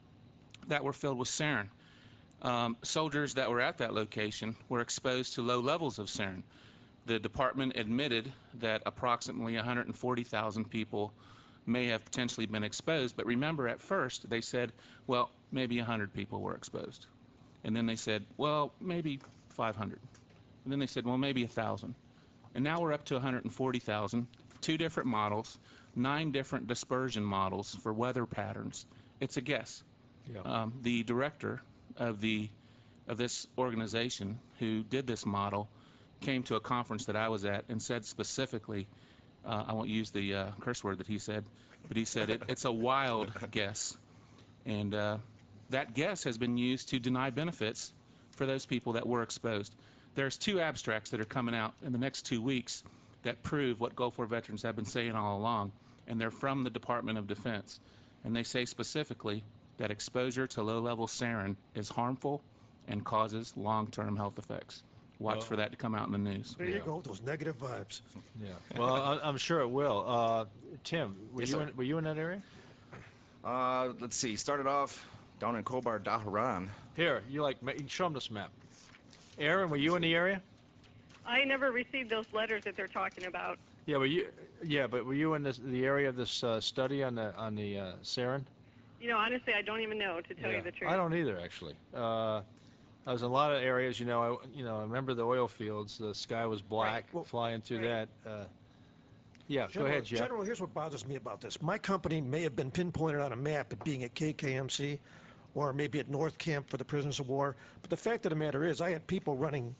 that 0.67 0.83
were 0.83 0.93
filled 0.93 1.19
with 1.19 1.27
sarin. 1.27 1.69
Um, 2.41 2.77
soldiers 2.83 3.35
that 3.35 3.49
were 3.49 3.61
at 3.61 3.77
that 3.77 3.93
location 3.93 4.55
were 4.69 4.81
exposed 4.81 5.35
to 5.35 5.41
low 5.41 5.59
levels 5.59 5.99
of 5.99 6.07
sarin. 6.07 6.43
The 7.05 7.19
department 7.19 7.77
admitted 7.77 8.31
that 8.55 8.81
approximately 8.85 9.55
140,000 9.55 10.69
people 10.69 11.13
may 11.65 11.87
have 11.87 12.03
potentially 12.03 12.45
been 12.45 12.63
exposed. 12.63 13.15
But 13.15 13.25
remember, 13.25 13.67
at 13.67 13.81
first, 13.81 14.29
they 14.29 14.41
said, 14.41 14.71
well, 15.05 15.31
maybe 15.51 15.77
100 15.77 16.13
people 16.13 16.41
were 16.41 16.55
exposed. 16.55 17.05
And 17.63 17.75
then 17.75 17.85
they 17.85 17.95
said, 17.95 18.25
well, 18.37 18.73
maybe 18.79 19.19
500. 19.55 19.99
And 20.63 20.71
then 20.71 20.79
they 20.79 20.87
said, 20.87 21.05
well, 21.05 21.17
maybe 21.17 21.43
1,000. 21.43 21.95
And 22.55 22.63
now 22.63 22.81
we're 22.81 22.93
up 22.93 23.05
to 23.05 23.15
140,000, 23.15 24.27
two 24.61 24.77
different 24.77 25.07
models, 25.07 25.57
nine 25.95 26.31
different 26.31 26.67
dispersion 26.67 27.23
models 27.23 27.75
for 27.83 27.93
weather 27.93 28.25
patterns. 28.25 28.85
It's 29.19 29.37
a 29.37 29.41
guess. 29.41 29.83
Yeah. 30.33 30.41
Um, 30.41 30.73
the 30.81 31.03
director 31.03 31.61
of 31.97 32.21
the 32.21 32.49
of 33.07 33.17
this 33.17 33.47
organization 33.57 34.39
who 34.59 34.83
did 34.83 35.07
this 35.07 35.25
model 35.25 35.69
came 36.19 36.43
to 36.43 36.55
a 36.55 36.59
conference 36.59 37.05
that 37.05 37.15
I 37.15 37.29
was 37.29 37.45
at 37.45 37.63
and 37.69 37.81
said 37.81 38.05
specifically 38.05 38.87
uh, 39.45 39.63
I 39.67 39.73
won't 39.73 39.87
use 39.87 40.11
the 40.11 40.35
uh, 40.35 40.45
curse 40.59 40.83
word 40.83 40.97
that 40.97 41.07
he 41.07 41.19
said, 41.19 41.45
but 41.87 41.95
he 41.95 42.03
said 42.05 42.29
it, 42.29 42.41
it's 42.49 42.65
a 42.65 42.71
wild 42.71 43.31
guess. 43.51 43.95
And 44.65 44.93
uh, 44.93 45.17
that 45.69 45.93
guess 45.93 46.23
has 46.23 46.37
been 46.37 46.57
used 46.57 46.89
to 46.89 46.99
deny 46.99 47.29
benefits 47.29 47.91
for 48.31 48.45
those 48.45 48.65
people 48.65 48.93
that 48.93 49.07
were 49.07 49.21
exposed. 49.23 49.73
There's 50.15 50.37
two 50.37 50.59
abstracts 50.59 51.11
that 51.11 51.19
are 51.19 51.25
coming 51.25 51.55
out 51.55 51.73
in 51.85 51.91
the 51.91 51.97
next 51.97 52.23
two 52.25 52.41
weeks 52.41 52.83
that 53.23 53.43
prove 53.43 53.79
what 53.79 53.95
Gulf 53.95 54.17
War 54.17 54.27
veterans 54.27 54.63
have 54.63 54.75
been 54.75 54.85
saying 54.85 55.13
all 55.13 55.37
along, 55.37 55.71
and 56.07 56.19
they're 56.19 56.31
from 56.31 56.63
the 56.63 56.69
Department 56.69 57.17
of 57.17 57.27
Defense. 57.27 57.79
And 58.23 58.35
they 58.35 58.43
say 58.43 58.65
specifically 58.65 59.43
that 59.77 59.91
exposure 59.91 60.47
to 60.47 60.63
low-level 60.63 61.07
sarin 61.07 61.55
is 61.75 61.89
harmful 61.89 62.41
and 62.87 63.03
causes 63.03 63.53
long-term 63.55 64.15
health 64.15 64.39
effects. 64.39 64.81
Watch 65.19 65.37
Well- 65.37 65.45
for 65.45 65.55
that 65.57 65.71
to 65.71 65.77
come 65.77 65.95
out 65.95 66.05
in 66.07 66.11
the 66.13 66.17
news. 66.19 66.55
There 66.57 66.67
you 66.67 66.79
go, 66.79 67.01
those 67.01 67.21
negative 67.21 67.57
vibes. 67.59 68.01
Yeah. 68.41 68.49
Well, 68.77 68.95
I, 68.95 69.19
I'm 69.23 69.37
sure 69.37 69.61
it 69.61 69.69
will. 69.69 70.05
Uh, 70.07 70.45
Tim, 70.83 71.15
were 71.33 71.41
Yes, 71.41 71.51
you 71.51 71.59
in, 71.59 71.75
were 71.75 71.83
you 71.83 71.97
in 71.97 72.03
that 72.05 72.17
area? 72.17 72.41
Uh, 73.43 73.89
let's 73.99 74.15
see. 74.15 74.35
Started 74.35 74.67
off 74.67 75.05
down 75.39 75.55
in 75.55 75.63
Khobar 75.63 75.99
Dhahran. 76.01 76.67
Here, 76.95 77.21
you 77.29 77.41
like 77.41 77.61
ma- 77.61 77.73
show 77.87 78.05
them 78.05 78.13
this 78.13 78.31
map. 78.31 78.49
Erin, 79.37 79.69
were 79.69 79.77
you 79.77 79.95
in 79.95 80.01
the 80.01 80.15
area? 80.15 80.41
I 81.25 81.43
never 81.43 81.71
received 81.71 82.09
those 82.09 82.25
letters 82.33 82.63
that 82.63 82.75
they're 82.75 82.87
talking 82.87 83.25
about. 83.25 83.59
Yeah, 83.85 83.97
were 83.97 84.05
you? 84.05 84.27
Yeah, 84.63 84.87
but 84.87 85.05
were 85.05 85.13
you 85.13 85.35
in 85.35 85.43
this, 85.43 85.59
the 85.63 85.85
area 85.85 86.09
of 86.09 86.15
this 86.15 86.43
uh, 86.43 86.59
study 86.59 87.03
on 87.03 87.15
the 87.15 87.35
on 87.35 87.55
the 87.55 87.79
uh, 87.79 87.91
sarin? 88.03 88.43
You 88.99 89.09
know, 89.09 89.17
honestly, 89.17 89.53
I 89.53 89.61
don't 89.61 89.81
even 89.81 89.99
know, 89.99 90.21
to 90.21 90.33
tell 90.33 90.49
Yeah. 90.49 90.57
you 90.57 90.63
the 90.63 90.71
truth. 90.71 90.89
I 90.89 90.95
don't 90.95 91.13
either, 91.13 91.39
actually. 91.39 91.75
Uh, 91.95 92.41
I 93.05 93.13
was 93.13 93.21
in 93.21 93.27
a 93.29 93.31
lot 93.31 93.53
of 93.55 93.61
areas, 93.61 93.99
you 93.99 94.05
know. 94.07 94.39
I 94.43 94.57
you 94.57 94.63
know 94.65 94.77
I 94.79 94.81
remember 94.81 95.13
the 95.13 95.23
oil 95.25 95.47
fields. 95.47 95.97
The 95.97 96.15
sky 96.15 96.45
was 96.47 96.61
black, 96.61 97.05
Well, 97.13 97.23
flying 97.23 97.61
through 97.61 97.87
right. 97.87 98.07
that. 98.25 98.29
Uh, 98.29 98.45
yeah, 99.47 99.67
go 99.67 99.73
General, 99.73 99.91
ahead, 99.91 100.05
Jeff. 100.05 100.19
General, 100.19 100.43
here's 100.43 100.59
what 100.59 100.73
bothers 100.73 101.07
me 101.07 101.15
about 101.15 101.39
this. 101.39 101.61
My 101.61 101.77
company 101.77 102.19
may 102.19 102.41
have 102.41 102.55
been 102.55 102.69
pinpointed 102.71 103.21
on 103.21 103.31
a 103.31 103.35
map 103.37 103.71
at 103.71 103.81
being 103.85 104.03
at 104.03 104.13
KKMC 104.13 104.97
or 105.57 105.73
maybe 105.73 105.99
at 105.99 106.07
North 106.07 106.37
Camp 106.37 106.69
for 106.69 106.77
the 106.77 106.85
prisoners 106.85 107.19
of 107.19 107.27
war. 107.27 107.55
But 107.81 107.89
the 107.89 107.97
fact 107.97 108.25
of 108.25 108.29
the 108.29 108.35
matter 108.35 108.63
is, 108.63 108.79
I 108.79 108.91
had 108.91 109.05
people 109.07 109.35
running 109.35 109.75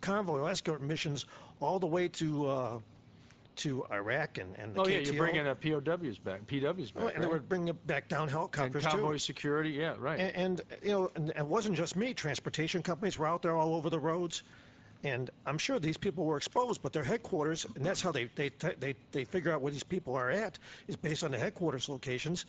convoy 0.00 0.38
or 0.38 0.48
escort 0.48 0.80
missions 0.80 1.26
all 1.60 1.78
the 1.80 1.86
way 1.86 2.06
to 2.08 2.46
uh, 2.48 2.78
to 3.56 3.84
Iraq 3.90 4.38
and, 4.38 4.54
and 4.56 4.74
the 4.74 4.82
Oh 4.82 4.86
yeah, 4.86 4.98
you're 4.98 5.14
bringing 5.14 5.46
uh, 5.46 5.54
POWs 5.54 6.18
back, 6.18 6.46
PWs 6.46 6.94
back, 6.94 7.02
Oh, 7.02 7.08
and 7.08 7.24
they 7.24 7.26
were 7.26 7.40
bringing 7.40 7.68
it 7.68 7.86
back 7.86 8.06
down 8.08 8.28
helicopters 8.28 8.84
and 8.84 8.92
convoy 8.92 9.14
too. 9.14 9.18
security. 9.18 9.70
Yeah, 9.70 9.94
right. 9.98 10.20
And, 10.20 10.36
and 10.36 10.60
you 10.82 10.90
know, 10.92 11.10
and 11.16 11.30
it 11.30 11.46
wasn't 11.46 11.76
just 11.76 11.96
me. 11.96 12.14
Transportation 12.14 12.82
companies 12.82 13.18
were 13.18 13.26
out 13.26 13.42
there 13.42 13.56
all 13.56 13.74
over 13.74 13.90
the 13.90 13.98
roads, 13.98 14.42
and 15.02 15.30
I'm 15.44 15.58
sure 15.58 15.80
these 15.80 15.96
people 15.96 16.24
were 16.24 16.36
exposed. 16.36 16.82
But 16.82 16.92
their 16.92 17.02
headquarters, 17.04 17.66
and 17.74 17.84
that's 17.84 18.00
how 18.00 18.12
they 18.12 18.26
they 18.36 18.50
they 18.78 18.94
they 19.10 19.24
figure 19.24 19.52
out 19.52 19.60
where 19.60 19.72
these 19.72 19.82
people 19.82 20.14
are 20.14 20.30
at, 20.30 20.58
is 20.86 20.94
based 20.94 21.24
on 21.24 21.32
the 21.32 21.38
headquarters 21.38 21.88
locations. 21.88 22.44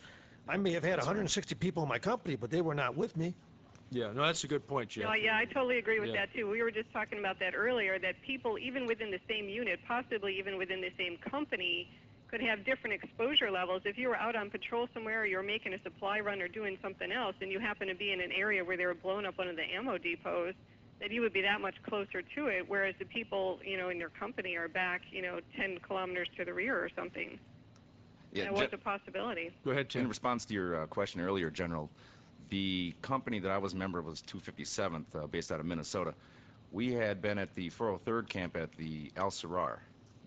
I 0.48 0.56
may 0.56 0.72
have 0.72 0.84
had 0.84 0.98
160 0.98 1.54
people 1.56 1.82
in 1.82 1.88
my 1.88 1.98
company, 1.98 2.36
but 2.36 2.50
they 2.50 2.62
were 2.62 2.74
not 2.74 2.96
with 2.96 3.16
me. 3.16 3.34
yeah, 3.90 4.12
no, 4.12 4.22
that's 4.26 4.44
a 4.44 4.48
good 4.48 4.66
point, 4.66 4.90
Jeff. 4.90 5.04
No, 5.04 5.14
yeah, 5.14 5.36
I 5.36 5.46
totally 5.46 5.78
agree 5.78 5.98
with 5.98 6.10
Yeah. 6.10 6.26
that 6.26 6.32
too. 6.34 6.48
We 6.50 6.62
were 6.62 6.70
just 6.70 6.92
talking 6.92 7.18
about 7.18 7.38
that 7.40 7.54
earlier. 7.54 7.98
That 7.98 8.20
people, 8.20 8.58
even 8.58 8.86
within 8.86 9.10
the 9.10 9.20
same 9.28 9.48
unit, 9.48 9.80
possibly 9.88 10.38
even 10.38 10.58
within 10.58 10.80
the 10.82 10.92
same 10.98 11.16
company, 11.18 11.88
could 12.28 12.42
have 12.42 12.64
different 12.64 13.02
exposure 13.02 13.50
levels. 13.50 13.82
If 13.86 13.96
you 13.96 14.08
were 14.08 14.16
out 14.16 14.36
on 14.36 14.50
patrol 14.50 14.86
somewhere, 14.92 15.22
or 15.22 15.26
you're 15.26 15.42
making 15.42 15.72
a 15.72 15.80
supply 15.82 16.20
run 16.20 16.42
or 16.42 16.48
doing 16.48 16.76
something 16.82 17.10
else, 17.10 17.34
and 17.40 17.50
you 17.50 17.58
happen 17.58 17.88
to 17.88 17.94
be 17.94 18.12
in 18.12 18.20
an 18.20 18.32
area 18.32 18.62
where 18.62 18.76
they 18.76 18.84
were 18.84 18.94
blowing 18.94 19.24
up 19.24 19.38
one 19.38 19.48
of 19.48 19.56
the 19.56 19.64
ammo 19.64 19.96
depots, 19.96 20.54
that 21.00 21.10
you 21.10 21.22
would 21.22 21.32
be 21.32 21.40
that 21.40 21.60
much 21.62 21.76
closer 21.88 22.20
to 22.20 22.46
it, 22.48 22.68
whereas 22.68 22.94
the 22.98 23.06
people, 23.06 23.58
you 23.64 23.78
know, 23.78 23.88
in 23.88 23.98
your 23.98 24.10
company 24.10 24.56
are 24.56 24.68
back, 24.68 25.00
you 25.10 25.22
know, 25.22 25.40
10 25.56 25.78
kilometers 25.86 26.28
to 26.36 26.44
the 26.44 26.52
rear 26.52 26.76
or 26.76 26.90
something. 26.94 27.38
Yeah, 28.32 28.44
that 28.44 28.50
ge- 28.54 28.60
was 28.60 28.68
a 28.72 28.78
possibility. 28.78 29.50
Go 29.64 29.70
ahead, 29.70 29.94
In 29.94 30.08
response 30.08 30.44
to 30.46 30.54
your 30.54 30.82
uh, 30.82 30.86
question 30.86 31.20
earlier, 31.20 31.50
General, 31.50 31.90
the 32.50 32.94
company 33.02 33.38
that 33.40 33.50
I 33.50 33.58
was 33.58 33.72
a 33.72 33.76
member 33.76 33.98
of 33.98 34.06
was 34.06 34.22
257th, 34.22 35.04
uh, 35.14 35.26
based 35.26 35.52
out 35.52 35.60
of 35.60 35.66
Minnesota. 35.66 36.14
We 36.72 36.92
had 36.92 37.22
been 37.22 37.38
at 37.38 37.54
the 37.54 37.70
403rd 37.70 38.28
camp 38.28 38.56
at 38.56 38.70
the 38.76 39.10
Al 39.16 39.30
Sarar, 39.30 39.78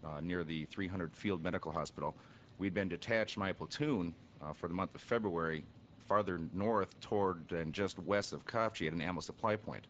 uh, 0.03 0.19
near 0.21 0.43
the 0.43 0.65
300 0.65 1.15
Field 1.15 1.43
Medical 1.43 1.71
Hospital. 1.71 2.15
We'd 2.57 2.73
been 2.73 2.89
detached, 2.89 3.37
my 3.37 3.51
platoon, 3.53 4.13
uh, 4.41 4.53
for 4.53 4.67
the 4.67 4.73
month 4.73 4.95
of 4.95 5.01
February, 5.01 5.63
farther 6.07 6.39
north 6.53 6.99
toward 6.99 7.51
and 7.51 7.73
just 7.73 7.97
west 7.99 8.33
of 8.33 8.45
Khafji 8.45 8.87
at 8.87 8.93
an 8.93 9.01
ammo 9.01 9.21
supply 9.21 9.55
point, 9.55 9.85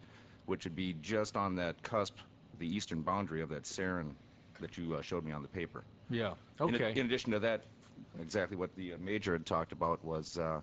which 0.45 0.65
would 0.65 0.75
be 0.75 0.95
just 1.01 1.35
on 1.37 1.55
that 1.55 1.81
cusp, 1.83 2.15
the 2.59 2.67
eastern 2.67 3.01
boundary 3.01 3.41
of 3.41 3.49
that 3.49 3.63
sarin 3.63 4.11
that 4.59 4.77
you 4.77 4.93
uh, 4.95 5.01
showed 5.01 5.23
me 5.23 5.31
on 5.31 5.41
the 5.41 5.47
paper. 5.47 5.83
Yeah. 6.09 6.33
In, 6.59 6.75
Okay. 6.75 6.91
in 6.99 7.05
addition 7.05 7.31
to 7.31 7.39
that, 7.39 7.63
exactly 8.21 8.57
what 8.57 8.75
the 8.75 8.93
uh, 8.93 8.97
major 8.99 9.33
had 9.33 9.45
talked 9.45 9.71
about 9.71 10.03
was 10.03 10.37
uh, 10.37 10.61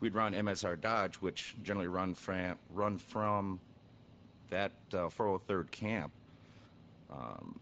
we'd 0.00 0.14
run 0.14 0.32
MSR 0.32 0.80
Dodge, 0.80 1.16
which 1.16 1.54
generally 1.62 1.88
run 1.88 2.14
from 2.14 2.56
run 2.72 2.98
from 2.98 3.60
that 4.50 4.72
uh, 4.92 5.08
403rd 5.08 5.70
camp 5.70 6.12
um, 7.10 7.54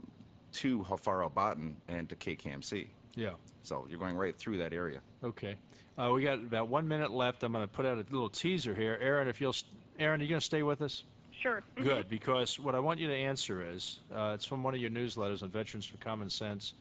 to 0.53 0.83
Hafar 0.85 1.23
al 1.23 1.29
Batin 1.29 1.77
and 1.89 2.09
to 2.09 2.17
KKMC. 2.17 2.87
Yeah. 3.15 3.31
So 3.63 3.87
you're 3.91 3.99
going 3.99 4.17
right 4.17 4.37
through 4.37 4.59
that 4.59 4.73
area. 4.73 5.01
Okay. 5.23 5.57
Uh, 5.99 6.11
we 6.13 6.23
got 6.23 6.35
about 6.35 6.69
one 6.69 6.87
minute 6.87 7.11
left. 7.11 7.43
I'm 7.43 7.53
going 7.53 7.65
to 7.65 7.69
put 7.69 7.85
out 7.85 7.99
a 7.99 8.05
little 8.11 8.31
teaser 8.31 8.75
here. 8.75 8.97
Erin, 9.01 9.29
if 9.29 9.41
you'll, 9.41 9.53
st- 9.53 9.73
Erin, 9.99 10.21
are 10.21 10.25
you 10.25 10.31
going 10.31 10.41
to 10.41 10.45
stay 10.45 10.63
with 10.63 10.81
us? 10.81 11.03
Sure. 11.33 11.63
Good, 11.77 12.09
because 12.09 12.59
what 12.59 12.75
I 12.75 12.81
want 12.81 12.99
you 12.99 13.09
to 13.09 13.15
answer 13.15 13.65
is, 13.73 14.01
uh, 14.15 14.33
it's 14.35 14.45
from 14.45 14.63
one 14.63 14.75
of 14.75 14.81
your 14.81 14.91
newsletters 14.91 15.43
on 15.43 15.51
Veterans 15.51 15.87
for 15.87 15.97
Common 15.99 16.31
Sense, 16.31 16.75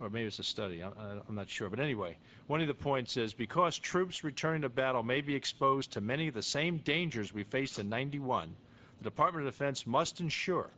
or 0.00 0.10
maybe 0.10 0.26
it's 0.26 0.38
a 0.38 0.44
study, 0.44 0.82
I'm, 0.82 1.34
not 1.34 1.48
sure. 1.48 1.70
But 1.70 1.80
anyway, 1.80 2.16
one 2.46 2.60
of 2.60 2.66
the 2.68 2.74
points 2.74 3.16
is, 3.16 3.32
because 3.32 3.78
troops 3.78 4.24
returning 4.24 4.62
to 4.62 4.68
battle 4.68 5.02
may 5.02 5.20
be 5.20 5.34
exposed 5.34 5.92
to 5.92 6.00
many 6.00 6.28
of 6.28 6.34
the 6.34 6.42
same 6.42 6.78
dangers 6.78 7.32
we 7.32 7.44
faced 7.44 7.78
in 7.78 7.88
91, 7.88 8.54
the 8.98 9.04
Department 9.04 9.46
of 9.46 9.52
Defense 9.52 9.86
must 9.86 10.20
ensure 10.20 10.70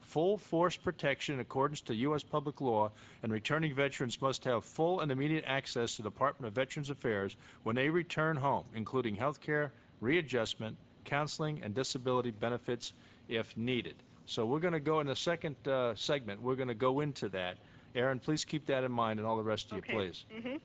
full 0.00 0.38
force 0.38 0.76
protection 0.76 1.34
in 1.34 1.40
accordance 1.40 1.80
to 1.82 1.94
U.S. 1.94 2.22
public 2.22 2.60
law, 2.60 2.90
and 3.22 3.32
returning 3.32 3.74
veterans 3.74 4.20
must 4.20 4.44
have 4.44 4.64
full 4.64 5.00
and 5.00 5.10
immediate 5.10 5.44
access 5.46 5.96
to 5.96 6.02
the 6.02 6.10
Department 6.10 6.48
of 6.48 6.54
Veterans 6.54 6.90
Affairs 6.90 7.36
when 7.64 7.76
they 7.76 7.90
return 7.90 8.36
home, 8.36 8.64
including 8.74 9.14
health 9.14 9.40
care, 9.40 9.72
readjustment, 10.00 10.76
counseling, 11.04 11.60
and 11.62 11.74
disability 11.74 12.30
benefits 12.30 12.92
if 13.28 13.56
needed. 13.56 13.96
So 14.26 14.46
we're 14.46 14.60
going 14.60 14.72
to 14.72 14.80
go 14.80 15.00
in 15.00 15.06
the 15.06 15.16
second 15.16 15.56
uh, 15.68 15.94
segment, 15.94 16.40
we're 16.40 16.56
going 16.56 16.68
to 16.68 16.74
go 16.74 17.00
into 17.00 17.28
that. 17.30 17.58
Erin, 17.96 18.20
please 18.20 18.44
keep 18.44 18.66
that 18.66 18.84
in 18.84 18.92
mind 18.92 19.18
and 19.18 19.26
all 19.26 19.38
the 19.38 19.42
rest 19.42 19.72
of 19.72 19.78
you, 19.78 19.82
please. 19.82 20.24
Mm-hmm. 20.34 20.56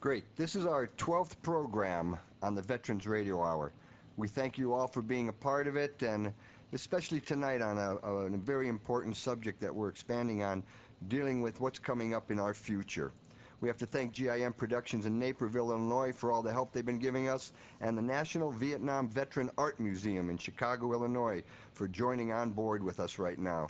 Great. 0.00 0.24
This 0.36 0.54
is 0.54 0.66
our 0.66 0.88
12th 0.98 1.40
program 1.42 2.18
on 2.42 2.54
the 2.54 2.60
Veterans 2.60 3.06
Radio 3.06 3.42
Hour. 3.42 3.72
We 4.18 4.28
thank 4.28 4.58
you 4.58 4.74
all 4.74 4.86
for 4.86 5.00
being 5.00 5.28
a 5.28 5.32
part 5.32 5.66
of 5.66 5.76
it, 5.76 6.02
and 6.02 6.32
especially 6.74 7.20
tonight 7.20 7.62
on 7.62 7.78
a, 7.78 7.96
a, 8.06 8.12
a 8.26 8.36
very 8.36 8.68
important 8.68 9.16
subject 9.16 9.62
that 9.62 9.74
we're 9.74 9.88
expanding 9.88 10.42
on, 10.42 10.62
dealing 11.08 11.40
with 11.40 11.58
what's 11.58 11.78
coming 11.78 12.14
up 12.14 12.30
in 12.30 12.38
our 12.38 12.52
future. 12.52 13.12
We 13.62 13.68
have 13.68 13.78
to 13.78 13.86
thank 13.86 14.12
GIM 14.12 14.52
Productions 14.52 15.06
in 15.06 15.18
Naperville, 15.18 15.70
Illinois 15.70 16.12
for 16.12 16.30
all 16.30 16.42
the 16.42 16.52
help 16.52 16.72
they've 16.72 16.84
been 16.84 16.98
giving 16.98 17.30
us, 17.30 17.52
and 17.80 17.96
the 17.96 18.02
National 18.02 18.52
Vietnam 18.52 19.08
Veteran 19.08 19.50
Art 19.56 19.80
Museum 19.80 20.28
in 20.28 20.36
Chicago, 20.36 20.92
Illinois 20.92 21.42
for 21.72 21.88
joining 21.88 22.30
on 22.30 22.50
board 22.50 22.82
with 22.82 23.00
us 23.00 23.18
right 23.18 23.38
now. 23.38 23.68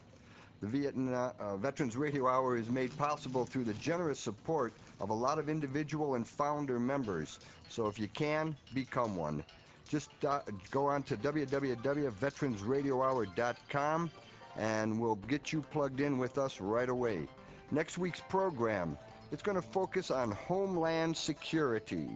The 0.65 0.71
Vietnam 0.71 1.33
uh, 1.39 1.57
Veterans 1.59 1.95
Radio 1.95 2.27
Hour 2.27 2.57
is 2.57 2.71
made 2.71 2.97
possible 2.97 3.45
through 3.45 3.65
the 3.65 3.75
generous 3.75 4.19
support 4.19 4.73
of 4.99 5.11
a 5.11 5.15
lot 5.15 5.39
of 5.39 5.51
individual 5.51 6.15
and 6.15 6.27
founder 6.27 6.81
members. 6.81 7.39
So 7.69 7.87
if 7.87 7.99
you 7.99 8.09
can, 8.09 8.57
become 8.73 9.15
one. 9.15 9.45
Just 9.91 10.09
uh, 10.27 10.41
go 10.71 10.87
on 10.87 11.03
to 11.03 11.19
www.veteransradiohour.com 11.19 14.11
and 14.57 14.99
we'll 14.99 15.17
get 15.17 15.53
you 15.53 15.61
plugged 15.71 16.01
in 16.01 16.17
with 16.17 16.39
us 16.39 16.63
right 16.63 16.89
away. 16.89 17.29
Next 17.71 17.99
week's 17.99 18.23
program, 18.31 18.97
it's 19.33 19.43
going 19.43 19.61
to 19.61 19.69
focus 19.69 20.11
on 20.11 20.31
homeland 20.31 21.15
security. 21.15 22.09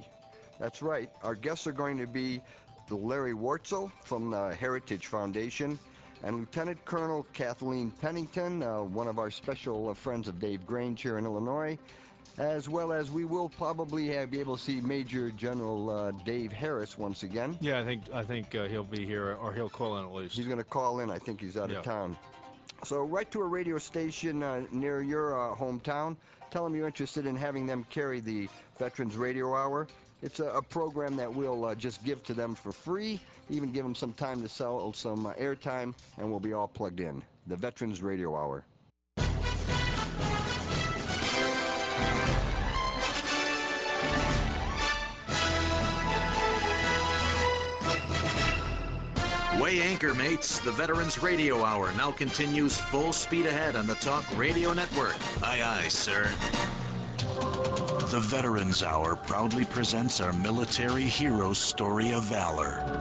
That's 0.58 0.80
right. 0.80 1.10
Our 1.22 1.34
guests 1.34 1.66
are 1.66 1.72
going 1.72 1.98
to 1.98 2.06
be 2.06 2.40
Larry 2.88 3.34
Wortzel 3.34 3.92
from 4.04 4.30
the 4.30 4.54
Heritage 4.54 5.08
Foundation 5.08 5.78
and 6.22 6.36
Lieutenant 6.36 6.84
Colonel 6.84 7.26
Kathleen 7.32 7.90
Pennington, 8.00 8.62
uh, 8.62 8.82
one 8.82 9.08
of 9.08 9.18
our 9.18 9.30
special 9.30 9.90
uh, 9.90 9.94
friends 9.94 10.28
of 10.28 10.38
Dave 10.40 10.66
Grange 10.66 11.00
here 11.02 11.18
in 11.18 11.24
Illinois, 11.24 11.78
as 12.38 12.68
well 12.68 12.92
as 12.92 13.10
we 13.10 13.24
will 13.24 13.48
probably 13.48 14.08
have, 14.08 14.30
be 14.30 14.40
able 14.40 14.56
to 14.56 14.62
see 14.62 14.80
Major 14.80 15.30
General 15.30 15.90
uh, 15.90 16.10
Dave 16.24 16.52
Harris 16.52 16.96
once 16.98 17.22
again. 17.22 17.56
Yeah, 17.60 17.80
I 17.80 17.84
think 17.84 18.02
I 18.12 18.22
think 18.24 18.54
uh, 18.54 18.66
he'll 18.66 18.84
be 18.84 19.04
here, 19.04 19.34
or 19.40 19.52
he'll 19.52 19.68
call 19.68 19.98
in 19.98 20.04
at 20.04 20.12
least. 20.12 20.34
He's 20.36 20.46
going 20.46 20.58
to 20.58 20.64
call 20.64 21.00
in. 21.00 21.10
I 21.10 21.18
think 21.18 21.40
he's 21.40 21.56
out 21.56 21.70
Yeah. 21.70 21.78
of 21.78 21.84
town. 21.84 22.16
So 22.84 23.02
write 23.02 23.30
to 23.32 23.40
a 23.40 23.46
radio 23.46 23.78
station 23.78 24.42
uh, 24.42 24.62
near 24.70 25.02
your 25.02 25.52
uh, 25.52 25.56
hometown. 25.56 26.16
Tell 26.50 26.64
them 26.64 26.74
you're 26.76 26.86
interested 26.86 27.26
in 27.26 27.34
having 27.36 27.66
them 27.66 27.84
carry 27.90 28.20
the 28.20 28.48
Veterans 28.78 29.16
Radio 29.16 29.54
Hour. 29.54 29.88
It's 30.22 30.40
a, 30.40 30.46
a 30.46 30.62
program 30.62 31.16
that 31.16 31.32
we'll 31.32 31.64
uh, 31.64 31.74
just 31.74 32.02
give 32.04 32.22
to 32.24 32.34
them 32.34 32.54
for 32.54 32.72
free, 32.72 33.20
even 33.50 33.72
give 33.72 33.84
them 33.84 33.94
some 33.94 34.12
time 34.12 34.42
to 34.42 34.48
sell 34.48 34.92
some 34.92 35.26
uh, 35.26 35.32
airtime, 35.34 35.94
and 36.18 36.30
we'll 36.30 36.40
be 36.40 36.52
all 36.52 36.68
plugged 36.68 37.00
in. 37.00 37.22
The 37.46 37.56
Veterans 37.56 38.02
Radio 38.02 38.36
Hour. 38.36 38.64
Way 49.60 49.80
anchor, 49.82 50.14
mates. 50.14 50.60
The 50.60 50.70
Veterans 50.70 51.20
Radio 51.20 51.64
Hour 51.64 51.92
now 51.94 52.12
continues 52.12 52.76
full 52.76 53.12
speed 53.12 53.46
ahead 53.46 53.74
on 53.74 53.88
the 53.88 53.96
Talk 53.96 54.24
Radio 54.36 54.72
Network. 54.72 55.16
Aye, 55.42 55.62
aye, 55.62 55.88
sir. 55.88 56.30
The 58.10 58.20
Veterans 58.20 58.82
Hour 58.82 59.16
proudly 59.16 59.64
presents 59.64 60.20
our 60.20 60.32
military 60.32 61.02
hero's 61.02 61.58
story 61.58 62.12
of 62.12 62.24
valor. 62.24 62.98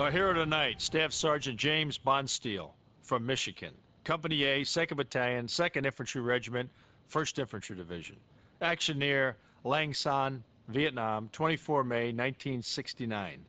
Our 0.00 0.10
hero 0.10 0.32
tonight, 0.32 0.80
Staff 0.80 1.12
Sergeant 1.12 1.58
James 1.58 1.98
Bondsteel 1.98 2.70
from 3.02 3.26
Michigan, 3.26 3.74
Company 4.02 4.44
A, 4.44 4.62
2nd 4.62 4.96
Battalion, 4.96 5.46
2nd 5.46 5.84
Infantry 5.84 6.22
Regiment, 6.22 6.70
1st 7.12 7.40
Infantry 7.40 7.76
Division. 7.76 8.16
Action 8.62 8.98
near 8.98 9.36
Lang 9.62 9.92
Son, 9.92 10.42
Vietnam, 10.68 11.28
24 11.32 11.84
May 11.84 12.04
1969. 12.12 13.44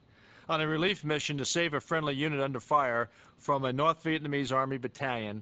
On 0.49 0.59
a 0.59 0.67
relief 0.67 1.05
mission 1.05 1.37
to 1.37 1.45
save 1.45 1.73
a 1.73 1.79
friendly 1.79 2.13
unit 2.13 2.41
under 2.41 2.59
fire 2.59 3.09
from 3.37 3.63
a 3.63 3.71
North 3.71 4.03
Vietnamese 4.03 4.51
Army 4.51 4.77
battalion, 4.77 5.41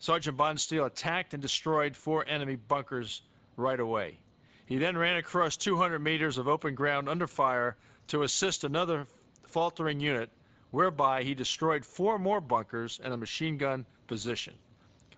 Sergeant 0.00 0.36
Bondsteel 0.36 0.84
attacked 0.84 1.32
and 1.32 1.40
destroyed 1.40 1.96
four 1.96 2.28
enemy 2.28 2.56
bunkers 2.56 3.22
right 3.56 3.80
away. 3.80 4.18
He 4.66 4.76
then 4.76 4.98
ran 4.98 5.16
across 5.16 5.56
200 5.56 5.98
meters 5.98 6.36
of 6.36 6.46
open 6.46 6.74
ground 6.74 7.08
under 7.08 7.26
fire 7.26 7.78
to 8.08 8.24
assist 8.24 8.64
another 8.64 9.06
faltering 9.46 9.98
unit, 9.98 10.28
whereby 10.72 11.22
he 11.22 11.34
destroyed 11.34 11.84
four 11.84 12.18
more 12.18 12.40
bunkers 12.40 12.98
and 13.04 13.12
a 13.14 13.16
machine 13.16 13.56
gun 13.56 13.86
position. 14.06 14.54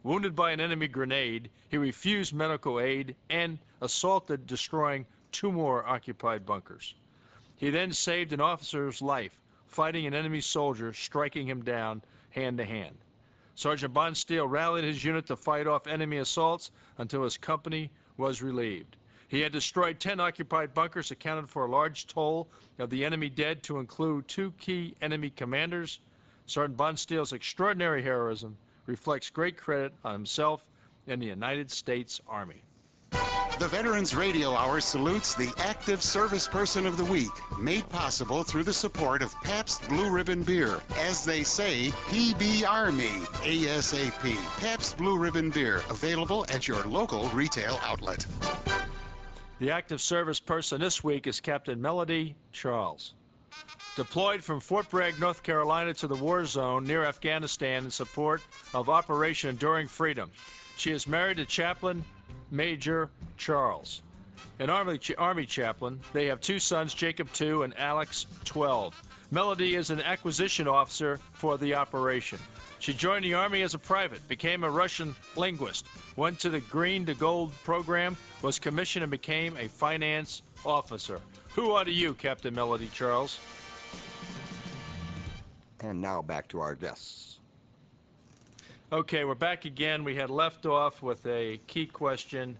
Wounded 0.02 0.36
by 0.36 0.50
an 0.50 0.60
enemy 0.60 0.88
grenade, 0.88 1.48
he 1.68 1.78
refused 1.78 2.34
medical 2.34 2.78
aid 2.78 3.16
and 3.30 3.58
assaulted, 3.80 4.46
destroying 4.46 5.06
two 5.32 5.50
more 5.50 5.86
occupied 5.86 6.44
bunkers. 6.44 6.94
He 7.56 7.70
then 7.70 7.92
saved 7.92 8.32
an 8.32 8.40
officer's 8.40 9.00
life, 9.00 9.40
fighting 9.66 10.06
an 10.06 10.12
enemy 10.12 10.40
soldier, 10.40 10.92
striking 10.92 11.46
him 11.46 11.62
down 11.62 12.02
hand 12.30 12.58
to 12.58 12.64
hand. 12.64 12.98
Sergeant 13.54 13.94
Bondsteel 13.94 14.50
rallied 14.50 14.84
his 14.84 15.04
unit 15.04 15.26
to 15.26 15.36
fight 15.36 15.68
off 15.68 15.86
enemy 15.86 16.18
assaults 16.18 16.72
until 16.98 17.22
his 17.22 17.38
company 17.38 17.90
was 18.16 18.42
relieved. 18.42 18.96
He 19.28 19.40
had 19.40 19.52
destroyed 19.52 20.00
10 20.00 20.20
occupied 20.20 20.74
bunkers, 20.74 21.10
accounted 21.10 21.48
for 21.48 21.64
a 21.64 21.70
large 21.70 22.06
toll 22.06 22.48
of 22.78 22.90
the 22.90 23.04
enemy 23.04 23.28
dead, 23.28 23.62
to 23.64 23.78
include 23.78 24.28
two 24.28 24.52
key 24.58 24.94
enemy 25.02 25.30
commanders. 25.30 26.00
Sergeant 26.46 26.76
Bondsteel's 26.76 27.32
extraordinary 27.32 28.02
heroism 28.02 28.56
reflects 28.86 29.30
great 29.30 29.56
credit 29.56 29.92
on 30.04 30.12
himself 30.12 30.64
and 31.06 31.20
the 31.20 31.26
United 31.26 31.70
States 31.70 32.20
Army. 32.28 32.62
The 33.60 33.68
Veterans 33.68 34.16
Radio 34.16 34.52
Hour 34.52 34.80
salutes 34.80 35.34
the 35.34 35.52
Active 35.58 36.02
Service 36.02 36.48
Person 36.48 36.86
of 36.86 36.96
the 36.96 37.04
Week, 37.04 37.30
made 37.56 37.88
possible 37.88 38.42
through 38.42 38.64
the 38.64 38.72
support 38.72 39.22
of 39.22 39.32
Pabst 39.42 39.88
Blue 39.88 40.10
Ribbon 40.10 40.42
Beer. 40.42 40.80
As 40.98 41.24
they 41.24 41.44
say, 41.44 41.90
PB 42.08 42.68
Army, 42.68 43.20
ASAP. 43.44 44.36
Pabst 44.58 44.96
Blue 44.96 45.16
Ribbon 45.16 45.50
Beer, 45.50 45.82
available 45.88 46.44
at 46.48 46.66
your 46.66 46.82
local 46.84 47.28
retail 47.28 47.78
outlet. 47.84 48.26
The 49.60 49.70
active 49.70 50.00
service 50.00 50.40
person 50.40 50.80
this 50.80 51.04
week 51.04 51.28
is 51.28 51.40
Captain 51.40 51.80
Melody 51.80 52.34
Charles. 52.50 53.14
deployed 53.94 54.42
from 54.42 54.58
Fort 54.58 54.90
Bragg, 54.90 55.20
North 55.20 55.44
Carolina 55.44 55.94
to 55.94 56.08
the 56.08 56.16
war 56.16 56.44
zone 56.44 56.84
near 56.84 57.04
Afghanistan 57.04 57.84
in 57.84 57.90
support 57.92 58.42
of 58.74 58.88
Operation 58.88 59.50
Enduring 59.50 59.86
Freedom. 59.86 60.28
She 60.76 60.90
is 60.90 61.06
married 61.06 61.36
to 61.36 61.46
Chaplain 61.46 62.04
Major 62.50 63.10
Charles. 63.36 64.02
An 64.58 64.70
Army, 64.70 64.98
Army 65.18 65.46
chaplain, 65.46 66.00
they 66.12 66.26
have 66.26 66.40
two 66.40 66.58
sons, 66.58 66.92
Jacob 66.92 67.32
2 67.32 67.62
and 67.62 67.78
Alex 67.78 68.26
12. 68.44 69.00
Melody 69.30 69.76
is 69.76 69.90
an 69.90 70.00
acquisition 70.00 70.66
officer 70.66 71.20
for 71.32 71.58
the 71.58 71.74
operation. 71.74 72.40
She 72.84 72.92
joined 72.92 73.24
the 73.24 73.32
Army 73.32 73.62
as 73.62 73.72
a 73.72 73.78
private, 73.78 74.28
became 74.28 74.62
a 74.62 74.68
Russian 74.68 75.16
linguist, 75.36 75.86
went 76.16 76.38
to 76.40 76.50
the 76.50 76.60
Green 76.60 77.06
to 77.06 77.14
Gold 77.14 77.54
program, 77.64 78.14
was 78.42 78.58
commissioned 78.58 79.02
and 79.02 79.10
became 79.10 79.56
a 79.56 79.68
finance 79.68 80.42
officer. 80.66 81.18
Who 81.54 81.70
are 81.70 81.88
you, 81.88 82.12
Captain 82.12 82.54
Melody 82.54 82.90
Charles? 82.92 83.38
And 85.80 86.02
now 86.02 86.20
back 86.20 86.46
to 86.48 86.60
our 86.60 86.74
guests. 86.74 87.38
Okay, 88.92 89.24
we're 89.24 89.34
back 89.34 89.64
again. 89.64 90.04
We 90.04 90.14
had 90.14 90.28
left 90.28 90.66
off 90.66 91.00
with 91.00 91.24
a 91.24 91.58
key 91.66 91.86
question 91.86 92.54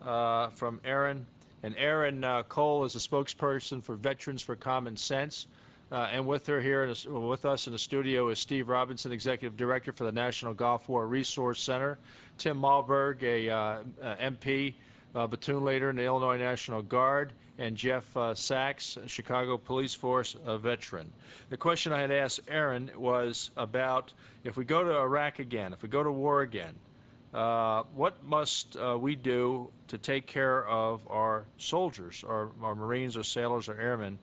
uh, 0.00 0.48
from 0.48 0.80
Erin. 0.86 1.26
And 1.62 1.76
Erin 1.76 2.24
uh, 2.24 2.44
Cole 2.44 2.86
is 2.86 2.94
a 2.94 2.98
spokesperson 2.98 3.84
for 3.84 3.94
Veterans 3.94 4.40
for 4.40 4.56
Common 4.56 4.96
Sense. 4.96 5.46
Uh, 5.92 6.08
and 6.10 6.26
with 6.26 6.46
her 6.46 6.60
here, 6.60 6.92
with 7.06 7.44
us 7.44 7.68
in 7.68 7.72
the 7.72 7.78
studio 7.78 8.28
is 8.28 8.40
Steve 8.40 8.68
Robinson, 8.68 9.12
Executive 9.12 9.56
Director 9.56 9.92
for 9.92 10.02
the 10.02 10.10
National 10.10 10.52
Gulf 10.52 10.88
War 10.88 11.06
Resource 11.06 11.62
Center, 11.62 11.96
Tim 12.38 12.60
Malberg, 12.60 13.22
a, 13.22 13.48
uh, 13.48 13.78
MP, 14.20 14.74
uh, 15.14 15.28
platoon 15.28 15.64
leader 15.64 15.90
in 15.90 15.96
the 15.96 16.02
Illinois 16.02 16.38
National 16.38 16.82
Guard, 16.82 17.32
and 17.58 17.76
Jeff 17.76 18.04
uh, 18.16 18.34
Sachs, 18.34 18.98
Chicago 19.06 19.56
Police 19.56 19.94
Force 19.94 20.36
a 20.44 20.58
veteran. 20.58 21.10
The 21.50 21.56
question 21.56 21.92
I 21.92 22.00
had 22.00 22.10
asked 22.10 22.40
Erin 22.48 22.90
was 22.96 23.50
about 23.56 24.12
if 24.42 24.56
we 24.56 24.64
go 24.64 24.82
to 24.82 24.98
Iraq 24.98 25.38
again, 25.38 25.72
if 25.72 25.82
we 25.82 25.88
go 25.88 26.02
to 26.02 26.10
war 26.10 26.42
again, 26.42 26.74
uh, 27.32 27.84
what 27.94 28.22
must 28.24 28.76
uh, 28.76 28.98
we 28.98 29.14
do 29.14 29.68
to 29.88 29.98
take 29.98 30.26
care 30.26 30.66
of 30.66 31.00
our 31.08 31.44
soldiers, 31.58 32.24
our, 32.26 32.50
our 32.60 32.74
Marines 32.74 33.16
or 33.16 33.22
sailors 33.22 33.68
or 33.68 33.80
airmen 33.80 34.18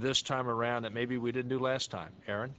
this 0.00 0.22
time 0.22 0.48
around 0.48 0.82
that 0.82 0.92
maybe 0.92 1.18
we 1.18 1.32
didn't 1.32 1.50
do 1.50 1.58
last 1.58 1.90
time? 1.90 2.10
Erin? 2.26 2.54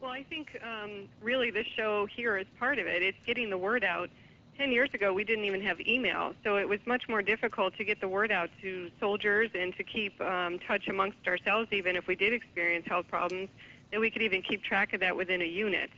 Well, 0.00 0.10
I 0.10 0.24
think 0.24 0.58
um, 0.62 1.08
really 1.22 1.50
this 1.50 1.66
show 1.76 2.06
here 2.06 2.36
is 2.36 2.46
part 2.58 2.78
of 2.78 2.86
it. 2.86 3.02
It's 3.02 3.18
getting 3.24 3.50
the 3.50 3.58
word 3.58 3.84
out 3.84 4.10
10 4.58 4.70
years 4.70 4.90
ago, 4.92 5.12
we 5.12 5.24
didn't 5.24 5.44
even 5.44 5.62
have 5.62 5.80
email, 5.80 6.34
so 6.44 6.56
it 6.56 6.68
was 6.68 6.78
much 6.86 7.08
more 7.08 7.22
difficult 7.22 7.74
to 7.76 7.84
get 7.84 8.00
the 8.00 8.08
word 8.08 8.30
out 8.30 8.50
to 8.60 8.90
soldiers 9.00 9.50
and 9.54 9.74
to 9.76 9.82
keep 9.82 10.20
um, 10.20 10.58
touch 10.58 10.88
amongst 10.88 11.26
ourselves, 11.26 11.68
even 11.72 11.96
if 11.96 12.06
we 12.06 12.14
did 12.14 12.32
experience 12.32 12.86
health 12.86 13.06
problems, 13.08 13.48
that 13.90 14.00
we 14.00 14.10
could 14.10 14.22
even 14.22 14.42
keep 14.42 14.62
track 14.62 14.92
of 14.92 15.00
that 15.00 15.16
within 15.16 15.40
a 15.40 15.46
unit. 15.46 15.90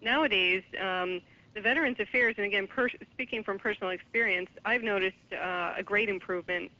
Nowadays, 0.00 0.62
um, 0.80 1.20
the 1.54 1.60
Veterans 1.60 2.00
Affairs, 2.00 2.34
and 2.38 2.46
again, 2.46 2.66
per- 2.66 2.88
speaking 3.12 3.44
from 3.44 3.58
personal 3.58 3.90
experience, 3.90 4.50
I've 4.64 4.82
noticed 4.82 5.16
uh, 5.32 5.74
a 5.76 5.82
great 5.82 6.08
improvement 6.08 6.70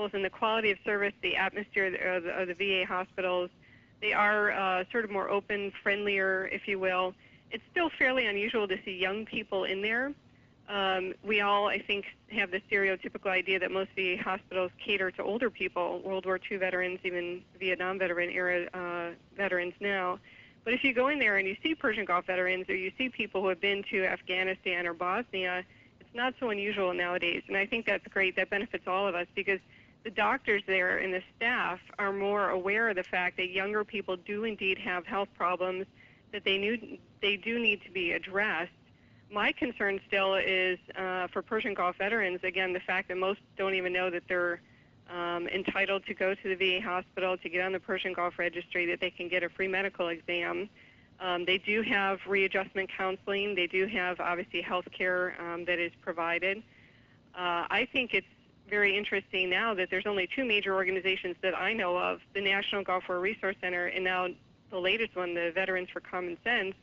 both 0.00 0.14
in 0.14 0.22
the 0.22 0.30
quality 0.30 0.70
of 0.70 0.78
service, 0.84 1.12
the 1.22 1.36
atmosphere 1.36 1.86
of 1.86 2.24
the, 2.24 2.30
of 2.30 2.48
the 2.48 2.54
VA 2.54 2.86
hospitals. 2.86 3.50
They 4.00 4.12
are 4.12 4.50
uh, 4.52 4.84
sort 4.90 5.04
of 5.04 5.10
more 5.10 5.28
open, 5.28 5.72
friendlier, 5.82 6.48
if 6.52 6.66
you 6.66 6.78
will. 6.78 7.14
It's 7.50 7.64
still 7.70 7.90
fairly 7.98 8.26
unusual 8.26 8.66
to 8.68 8.78
see 8.84 8.96
young 8.96 9.26
people 9.26 9.64
in 9.64 9.82
there 9.82 10.12
um, 10.70 11.14
we 11.24 11.40
all, 11.40 11.66
I 11.66 11.80
think, 11.80 12.06
have 12.30 12.52
the 12.52 12.60
stereotypical 12.70 13.26
idea 13.26 13.58
that 13.58 13.72
most 13.72 13.90
VA 13.96 14.16
hospitals 14.22 14.70
cater 14.78 15.10
to 15.10 15.22
older 15.22 15.50
people, 15.50 16.00
World 16.04 16.26
War 16.26 16.38
II 16.48 16.58
veterans, 16.58 17.00
even 17.02 17.42
Vietnam 17.58 17.98
veteran 17.98 18.30
era 18.30 18.68
uh, 18.72 19.10
veterans 19.36 19.74
now. 19.80 20.20
But 20.62 20.74
if 20.74 20.84
you 20.84 20.94
go 20.94 21.08
in 21.08 21.18
there 21.18 21.38
and 21.38 21.48
you 21.48 21.56
see 21.62 21.74
Persian 21.74 22.04
Gulf 22.04 22.26
veterans 22.26 22.68
or 22.68 22.76
you 22.76 22.92
see 22.96 23.08
people 23.08 23.42
who 23.42 23.48
have 23.48 23.60
been 23.60 23.82
to 23.90 24.04
Afghanistan 24.04 24.86
or 24.86 24.94
Bosnia, 24.94 25.64
it's 25.98 26.14
not 26.14 26.34
so 26.38 26.50
unusual 26.50 26.94
nowadays. 26.94 27.42
And 27.48 27.56
I 27.56 27.66
think 27.66 27.86
that's 27.86 28.06
great. 28.06 28.36
That 28.36 28.48
benefits 28.48 28.86
all 28.86 29.08
of 29.08 29.16
us 29.16 29.26
because 29.34 29.58
the 30.04 30.10
doctors 30.10 30.62
there 30.66 30.98
and 30.98 31.12
the 31.12 31.22
staff 31.36 31.78
are 31.98 32.12
more 32.12 32.50
aware 32.50 32.88
of 32.88 32.96
the 32.96 33.04
fact 33.04 33.36
that 33.36 33.50
younger 33.50 33.84
people 33.84 34.16
do 34.16 34.44
indeed 34.44 34.78
have 34.78 35.06
health 35.06 35.28
problems, 35.36 35.86
that 36.32 36.44
they, 36.44 36.58
knew, 36.58 36.98
they 37.20 37.36
do 37.36 37.58
need 37.58 37.82
to 37.84 37.90
be 37.90 38.12
addressed 38.12 38.72
my 39.32 39.52
concern 39.52 40.00
still 40.06 40.34
is 40.34 40.78
uh, 40.96 41.28
for 41.28 41.42
Persian 41.42 41.74
Gulf 41.74 41.96
veterans, 41.96 42.40
again, 42.42 42.72
the 42.72 42.80
fact 42.80 43.08
that 43.08 43.16
most 43.16 43.40
don't 43.56 43.74
even 43.74 43.92
know 43.92 44.10
that 44.10 44.24
they're 44.28 44.60
um, 45.08 45.46
entitled 45.48 46.04
to 46.06 46.14
go 46.14 46.34
to 46.34 46.54
the 46.54 46.54
VA 46.54 46.84
hospital 46.84 47.36
to 47.38 47.48
get 47.48 47.64
on 47.64 47.72
the 47.72 47.80
Persian 47.80 48.12
Gulf 48.12 48.38
registry, 48.38 48.86
that 48.86 49.00
they 49.00 49.10
can 49.10 49.28
get 49.28 49.42
a 49.42 49.48
free 49.48 49.68
medical 49.68 50.08
exam. 50.08 50.68
Um, 51.20 51.44
they 51.44 51.58
do 51.58 51.82
have 51.82 52.18
readjustment 52.26 52.90
counseling. 52.96 53.54
They 53.54 53.66
do 53.66 53.86
have, 53.86 54.20
obviously, 54.20 54.62
health 54.62 54.88
care 54.96 55.36
um, 55.40 55.64
that 55.66 55.78
is 55.78 55.92
provided. 56.00 56.58
Uh, 57.34 57.66
I 57.70 57.86
think 57.92 58.14
it's 58.14 58.26
very 58.70 58.96
interesting 58.96 59.50
now 59.50 59.74
that 59.74 59.90
there's 59.90 60.06
only 60.06 60.28
two 60.34 60.44
major 60.44 60.74
organizations 60.74 61.36
that 61.42 61.54
I 61.54 61.72
know 61.72 61.98
of, 61.98 62.20
the 62.34 62.40
National 62.40 62.82
Gulf 62.82 63.04
War 63.08 63.20
Resource 63.20 63.56
Center 63.60 63.86
and 63.86 64.04
now 64.04 64.28
the 64.70 64.78
latest 64.78 65.16
one, 65.16 65.34
the 65.34 65.50
Veterans 65.54 65.88
for 65.92 66.00
Common 66.00 66.38
Sense, 66.44 66.74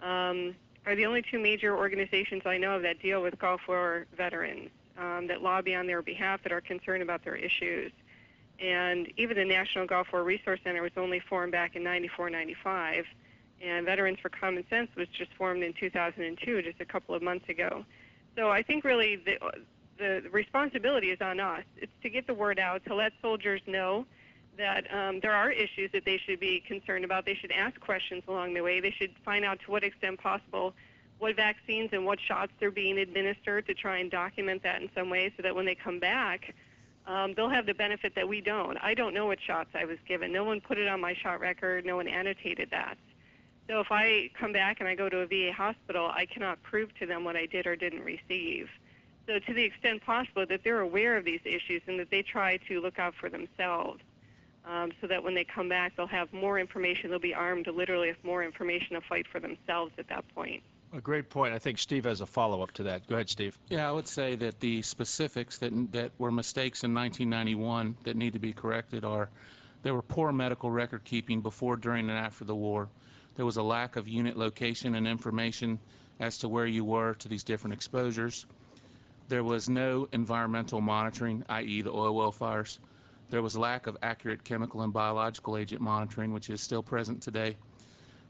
um, 0.00 0.54
are 0.86 0.94
the 0.94 1.06
only 1.06 1.22
two 1.22 1.38
major 1.38 1.76
organizations 1.76 2.42
I 2.44 2.58
know 2.58 2.76
of 2.76 2.82
that 2.82 3.00
deal 3.00 3.22
with 3.22 3.38
Gulf 3.38 3.62
War 3.68 4.06
veterans, 4.16 4.70
um, 4.98 5.26
that 5.28 5.42
lobby 5.42 5.74
on 5.74 5.86
their 5.86 6.02
behalf, 6.02 6.42
that 6.42 6.52
are 6.52 6.60
concerned 6.60 7.02
about 7.02 7.24
their 7.24 7.36
issues. 7.36 7.92
And 8.60 9.10
even 9.16 9.36
the 9.36 9.44
National 9.44 9.86
Gulf 9.86 10.08
War 10.12 10.22
Resource 10.22 10.60
Center 10.62 10.82
was 10.82 10.92
only 10.96 11.20
formed 11.20 11.52
back 11.52 11.76
in 11.76 11.82
94, 11.82 12.30
95. 12.30 13.04
And 13.62 13.86
Veterans 13.86 14.18
for 14.20 14.28
Common 14.28 14.64
Sense 14.68 14.90
was 14.96 15.08
just 15.08 15.32
formed 15.34 15.62
in 15.62 15.72
2002, 15.72 16.62
just 16.62 16.80
a 16.80 16.84
couple 16.84 17.14
of 17.14 17.22
months 17.22 17.48
ago. 17.48 17.84
So 18.36 18.50
I 18.50 18.62
think 18.62 18.84
really 18.84 19.16
the, 19.16 19.38
the 19.98 20.22
responsibility 20.30 21.10
is 21.10 21.20
on 21.20 21.40
us. 21.40 21.64
It's 21.76 21.92
to 22.02 22.10
get 22.10 22.26
the 22.26 22.34
word 22.34 22.58
out, 22.58 22.84
to 22.86 22.94
let 22.94 23.12
soldiers 23.22 23.60
know 23.66 24.06
that 24.56 24.84
um, 24.94 25.20
there 25.20 25.32
are 25.32 25.50
issues 25.50 25.90
that 25.92 26.04
they 26.04 26.18
should 26.18 26.40
be 26.40 26.62
concerned 26.66 27.04
about. 27.04 27.24
They 27.24 27.34
should 27.34 27.52
ask 27.52 27.78
questions 27.80 28.22
along 28.28 28.54
the 28.54 28.60
way. 28.60 28.80
They 28.80 28.92
should 28.92 29.12
find 29.24 29.44
out 29.44 29.60
to 29.64 29.70
what 29.70 29.82
extent 29.82 30.20
possible 30.20 30.74
what 31.18 31.36
vaccines 31.36 31.90
and 31.92 32.04
what 32.04 32.18
shots 32.20 32.52
they're 32.58 32.70
being 32.70 32.98
administered 32.98 33.66
to 33.66 33.74
try 33.74 33.98
and 33.98 34.10
document 34.10 34.62
that 34.62 34.82
in 34.82 34.90
some 34.94 35.10
way 35.10 35.32
so 35.36 35.42
that 35.42 35.54
when 35.54 35.64
they 35.64 35.74
come 35.74 35.98
back, 35.98 36.54
um, 37.06 37.34
they'll 37.34 37.50
have 37.50 37.66
the 37.66 37.74
benefit 37.74 38.14
that 38.14 38.28
we 38.28 38.40
don't. 38.40 38.76
I 38.82 38.94
don't 38.94 39.14
know 39.14 39.26
what 39.26 39.38
shots 39.40 39.70
I 39.74 39.84
was 39.84 39.98
given. 40.06 40.32
No 40.32 40.44
one 40.44 40.60
put 40.60 40.78
it 40.78 40.88
on 40.88 41.00
my 41.00 41.14
shot 41.14 41.40
record. 41.40 41.84
No 41.84 41.96
one 41.96 42.08
annotated 42.08 42.70
that. 42.70 42.96
So 43.68 43.80
if 43.80 43.90
I 43.90 44.30
come 44.38 44.52
back 44.52 44.80
and 44.80 44.88
I 44.88 44.94
go 44.94 45.08
to 45.08 45.18
a 45.18 45.26
VA 45.26 45.52
hospital, 45.52 46.10
I 46.14 46.26
cannot 46.26 46.62
prove 46.62 46.94
to 46.98 47.06
them 47.06 47.24
what 47.24 47.36
I 47.36 47.46
did 47.46 47.66
or 47.66 47.76
didn't 47.76 48.04
receive. 48.04 48.68
So 49.26 49.38
to 49.38 49.54
the 49.54 49.62
extent 49.62 50.02
possible 50.02 50.44
that 50.46 50.62
they're 50.62 50.80
aware 50.80 51.16
of 51.16 51.24
these 51.24 51.40
issues 51.44 51.82
and 51.86 51.98
that 51.98 52.10
they 52.10 52.22
try 52.22 52.58
to 52.68 52.80
look 52.80 52.98
out 52.98 53.14
for 53.14 53.28
themselves 53.28 54.00
um, 54.66 54.92
so 55.00 55.06
that 55.06 55.22
when 55.22 55.34
they 55.34 55.44
come 55.44 55.68
back, 55.68 55.96
they'll 55.96 56.06
have 56.06 56.32
more 56.32 56.58
information. 56.58 57.10
They'll 57.10 57.18
be 57.18 57.34
armed 57.34 57.66
literally 57.66 58.08
with 58.08 58.22
more 58.22 58.42
information 58.42 58.94
to 58.94 59.00
fight 59.00 59.26
for 59.26 59.40
themselves 59.40 59.92
at 59.98 60.08
that 60.08 60.24
point. 60.34 60.62
A 60.92 61.00
great 61.00 61.28
point. 61.28 61.52
I 61.52 61.58
think 61.58 61.78
Steve 61.78 62.04
has 62.04 62.20
a 62.20 62.26
follow-up 62.26 62.70
to 62.72 62.84
that. 62.84 63.06
Go 63.08 63.16
ahead, 63.16 63.28
Steve. 63.28 63.58
Yeah, 63.68 63.88
I 63.88 63.92
would 63.92 64.06
say 64.06 64.36
that 64.36 64.60
the 64.60 64.80
specifics 64.82 65.58
that 65.58 65.72
that 65.92 66.12
were 66.18 66.30
mistakes 66.30 66.84
in 66.84 66.94
1991 66.94 67.96
that 68.04 68.16
need 68.16 68.32
to 68.34 68.38
be 68.38 68.52
corrected 68.52 69.04
are 69.04 69.28
there 69.82 69.92
were 69.92 70.02
poor 70.02 70.32
medical 70.32 70.70
record 70.70 71.02
keeping 71.04 71.40
before, 71.40 71.76
during, 71.76 72.08
and 72.08 72.18
after 72.18 72.44
the 72.44 72.54
war. 72.54 72.88
There 73.34 73.44
was 73.44 73.56
a 73.56 73.62
lack 73.62 73.96
of 73.96 74.06
unit 74.06 74.36
location 74.36 74.94
and 74.94 75.06
information 75.06 75.80
as 76.20 76.38
to 76.38 76.48
where 76.48 76.66
you 76.66 76.84
were 76.84 77.14
to 77.14 77.28
these 77.28 77.42
different 77.42 77.74
exposures. 77.74 78.46
There 79.26 79.44
was 79.44 79.68
no 79.68 80.06
environmental 80.12 80.80
monitoring, 80.80 81.44
i.e., 81.48 81.82
the 81.82 81.90
oil 81.90 82.14
well 82.14 82.32
fires. 82.32 82.78
There 83.30 83.40
was 83.40 83.56
lack 83.56 83.86
of 83.86 83.96
accurate 84.02 84.44
chemical 84.44 84.82
and 84.82 84.92
biological 84.92 85.56
agent 85.56 85.80
monitoring, 85.80 86.32
which 86.32 86.50
is 86.50 86.60
still 86.60 86.82
present 86.82 87.22
today. 87.22 87.56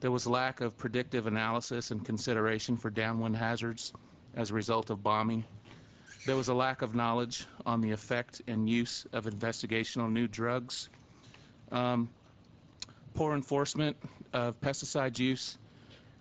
There 0.00 0.12
was 0.12 0.26
lack 0.26 0.60
of 0.60 0.76
predictive 0.76 1.26
analysis 1.26 1.90
and 1.90 2.04
consideration 2.04 2.76
for 2.76 2.90
downwind 2.90 3.36
hazards 3.36 3.92
as 4.36 4.50
a 4.50 4.54
result 4.54 4.90
of 4.90 5.02
bombing. 5.02 5.44
There 6.26 6.36
was 6.36 6.48
a 6.48 6.54
lack 6.54 6.82
of 6.82 6.94
knowledge 6.94 7.46
on 7.66 7.80
the 7.80 7.90
effect 7.90 8.40
and 8.46 8.68
use 8.68 9.04
of 9.12 9.24
investigational 9.24 10.10
new 10.10 10.28
drugs. 10.28 10.88
Um, 11.72 12.08
poor 13.14 13.34
enforcement 13.34 13.96
of 14.32 14.60
pesticide 14.60 15.18
use, 15.18 15.58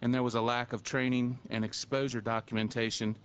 and 0.02 0.14
there 0.14 0.24
was 0.24 0.36
a 0.36 0.42
lack 0.42 0.74
of 0.74 0.84
training 0.84 1.38
and 1.52 1.64
exposure 1.64 2.22
documentation 2.22 3.16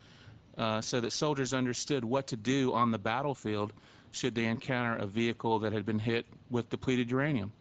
uh, 0.58 0.80
so 0.80 1.00
that 1.00 1.12
soldiers 1.12 1.54
understood 1.54 2.04
what 2.04 2.26
to 2.26 2.36
do 2.36 2.72
on 2.74 2.90
the 2.90 2.98
battlefield 2.98 3.72
should 4.10 4.34
they 4.34 4.46
encounter 4.46 4.96
a 4.96 5.06
vehicle 5.06 5.58
that 5.60 5.72
had 5.72 5.86
been 5.86 5.98
hit 5.98 6.26
with 6.50 6.68
depleted 6.70 7.10
uranium. 7.10 7.52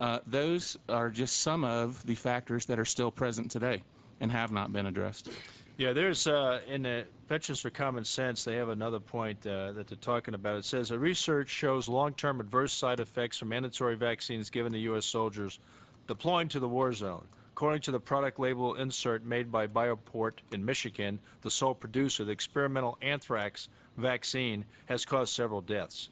Uh, 0.00 0.18
those 0.26 0.76
are 0.88 1.10
just 1.10 1.40
some 1.40 1.64
of 1.64 2.04
the 2.06 2.14
factors 2.14 2.66
that 2.66 2.78
are 2.78 2.84
still 2.84 3.10
present 3.10 3.50
today 3.50 3.82
and 4.20 4.30
have 4.30 4.52
not 4.52 4.72
been 4.72 4.86
addressed. 4.86 5.30
Yeah, 5.78 5.92
there's 5.92 6.26
uh, 6.26 6.60
in 6.66 6.82
the 6.82 7.04
Veterans 7.28 7.60
for 7.60 7.68
Common 7.68 8.04
Sense, 8.04 8.44
they 8.44 8.56
have 8.56 8.70
another 8.70 9.00
point 9.00 9.46
uh, 9.46 9.72
that 9.72 9.88
they're 9.88 9.98
talking 9.98 10.34
about. 10.34 10.56
It 10.56 10.64
says 10.64 10.90
a 10.90 10.98
research 10.98 11.50
shows 11.50 11.86
long-term 11.86 12.40
adverse 12.40 12.72
side 12.72 13.00
effects 13.00 13.38
from 13.38 13.50
mandatory 13.50 13.94
vaccines 13.94 14.48
given 14.48 14.72
to 14.72 14.78
U.S. 14.78 15.04
soldiers 15.04 15.58
deploying 16.06 16.48
to 16.48 16.60
the 16.60 16.68
war 16.68 16.92
zone. 16.92 17.26
According 17.56 17.80
to 17.82 17.90
the 17.90 18.00
product 18.00 18.38
label 18.38 18.74
insert 18.74 19.24
made 19.24 19.50
by 19.50 19.66
Bioport 19.66 20.32
in 20.52 20.62
Michigan, 20.62 21.18
the 21.40 21.50
sole 21.50 21.74
producer, 21.74 22.22
the 22.22 22.30
experimental 22.30 22.98
anthrax 23.00 23.70
vaccine 23.96 24.66
has 24.84 25.06
caused 25.06 25.32
several 25.32 25.62
deaths. 25.62 26.10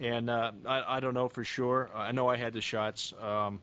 And 0.00 0.28
uh, 0.28 0.52
I, 0.66 0.96
I 0.98 1.00
don't 1.00 1.14
know 1.14 1.30
for 1.30 1.44
sure. 1.44 1.88
I 1.94 2.12
know 2.12 2.28
I 2.28 2.36
had 2.36 2.52
the 2.52 2.60
shots. 2.60 3.14
Um, 3.22 3.58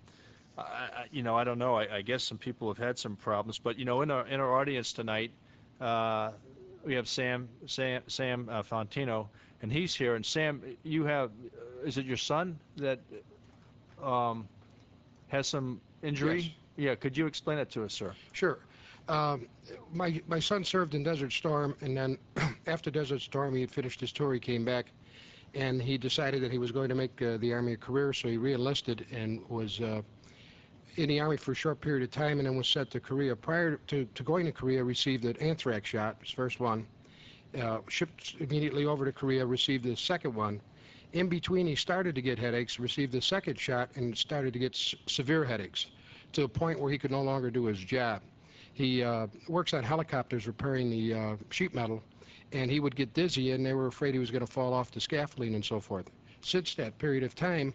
I, 0.57 1.05
you 1.11 1.21
know, 1.21 1.35
I 1.35 1.43
don't 1.43 1.59
know. 1.59 1.75
I, 1.75 1.97
I 1.97 2.01
guess 2.01 2.23
some 2.23 2.39
people 2.39 2.67
have 2.67 2.79
had 2.79 2.97
some 2.97 3.15
problems, 3.15 3.59
but 3.59 3.77
you 3.77 3.85
know, 3.85 4.01
in 4.01 4.09
our 4.09 4.25
in 4.25 4.39
our 4.39 4.59
audience 4.59 4.91
tonight, 4.91 5.29
uh, 5.79 6.31
we 6.83 6.95
have 6.95 7.07
Sam 7.07 7.47
Sam 7.67 8.01
Sam 8.07 8.49
uh, 8.51 8.63
Fontino, 8.63 9.27
and 9.61 9.71
he's 9.71 9.93
here. 9.93 10.15
And 10.15 10.25
Sam, 10.25 10.63
you 10.81 11.05
have, 11.05 11.29
is 11.85 11.99
it 11.99 12.07
your 12.07 12.17
son 12.17 12.57
that 12.77 12.99
um, 14.01 14.47
has 15.27 15.47
some 15.47 15.79
injury? 16.01 16.41
Yes. 16.41 16.51
Yeah. 16.79 16.95
Could 16.95 17.17
you 17.17 17.27
explain 17.27 17.57
that 17.57 17.69
to 17.71 17.83
us, 17.83 17.93
sir? 17.93 18.13
Sure. 18.31 18.59
Um, 19.09 19.47
my 19.91 20.21
my 20.27 20.39
son 20.39 20.63
served 20.63 20.95
in 20.95 21.03
Desert 21.03 21.33
Storm, 21.33 21.75
and 21.81 21.97
then 21.97 22.17
after 22.67 22.89
Desert 22.89 23.19
Storm, 23.19 23.53
he 23.53 23.61
had 23.61 23.71
finished 23.71 23.99
his 23.99 24.13
tour. 24.13 24.33
He 24.33 24.39
came 24.39 24.63
back, 24.63 24.85
and 25.53 25.81
he 25.81 25.97
decided 25.97 26.41
that 26.41 26.53
he 26.53 26.57
was 26.57 26.71
going 26.71 26.87
to 26.87 26.95
make 26.95 27.21
uh, 27.21 27.35
the 27.37 27.51
Army 27.51 27.73
a 27.73 27.77
career. 27.77 28.13
So 28.13 28.29
he 28.29 28.37
reenlisted 28.37 29.05
and 29.11 29.41
was 29.49 29.81
uh, 29.81 30.01
in 30.95 31.09
the 31.09 31.19
Army 31.19 31.35
for 31.35 31.51
a 31.51 31.55
short 31.55 31.81
period 31.81 32.03
of 32.03 32.11
time, 32.11 32.39
and 32.39 32.47
then 32.47 32.55
was 32.55 32.67
sent 32.69 32.91
to 32.91 33.01
Korea. 33.01 33.35
Prior 33.35 33.75
to, 33.87 34.05
to 34.05 34.23
going 34.23 34.45
to 34.45 34.53
Korea, 34.53 34.81
received 34.81 35.25
an 35.25 35.35
anthrax 35.41 35.89
shot, 35.89 36.15
his 36.21 36.31
first 36.31 36.61
one. 36.61 36.87
Uh, 37.59 37.79
shipped 37.89 38.35
immediately 38.39 38.85
over 38.85 39.03
to 39.03 39.11
Korea, 39.11 39.45
received 39.45 39.83
the 39.83 39.97
second 39.97 40.33
one. 40.33 40.61
In 41.11 41.27
between, 41.27 41.67
he 41.67 41.75
started 41.75 42.15
to 42.15 42.21
get 42.21 42.39
headaches, 42.39 42.79
received 42.79 43.11
the 43.11 43.21
second 43.21 43.59
shot, 43.59 43.89
and 43.95 44.15
started 44.15 44.53
to 44.53 44.59
get 44.59 44.77
severe 45.07 45.43
headaches 45.43 45.87
to 46.33 46.43
a 46.43 46.47
point 46.47 46.79
where 46.79 46.91
he 46.91 46.97
could 46.97 47.11
no 47.11 47.21
longer 47.21 47.49
do 47.49 47.65
his 47.65 47.79
job. 47.79 48.21
He 48.73 49.03
uh, 49.03 49.27
works 49.47 49.73
on 49.73 49.83
helicopters 49.83 50.47
repairing 50.47 50.89
the 50.89 51.13
uh, 51.13 51.35
sheet 51.49 51.73
metal, 51.73 52.01
and 52.51 52.71
he 52.71 52.79
would 52.79 52.95
get 52.95 53.13
dizzy, 53.13 53.51
and 53.51 53.65
they 53.65 53.73
were 53.73 53.87
afraid 53.87 54.13
he 54.13 54.19
was 54.19 54.31
going 54.31 54.45
to 54.45 54.51
fall 54.51 54.73
off 54.73 54.91
the 54.91 55.01
scaffolding 55.01 55.55
and 55.55 55.63
so 55.63 55.79
forth. 55.79 56.05
Since 56.41 56.75
that 56.75 56.97
period 56.97 57.23
of 57.23 57.35
time, 57.35 57.73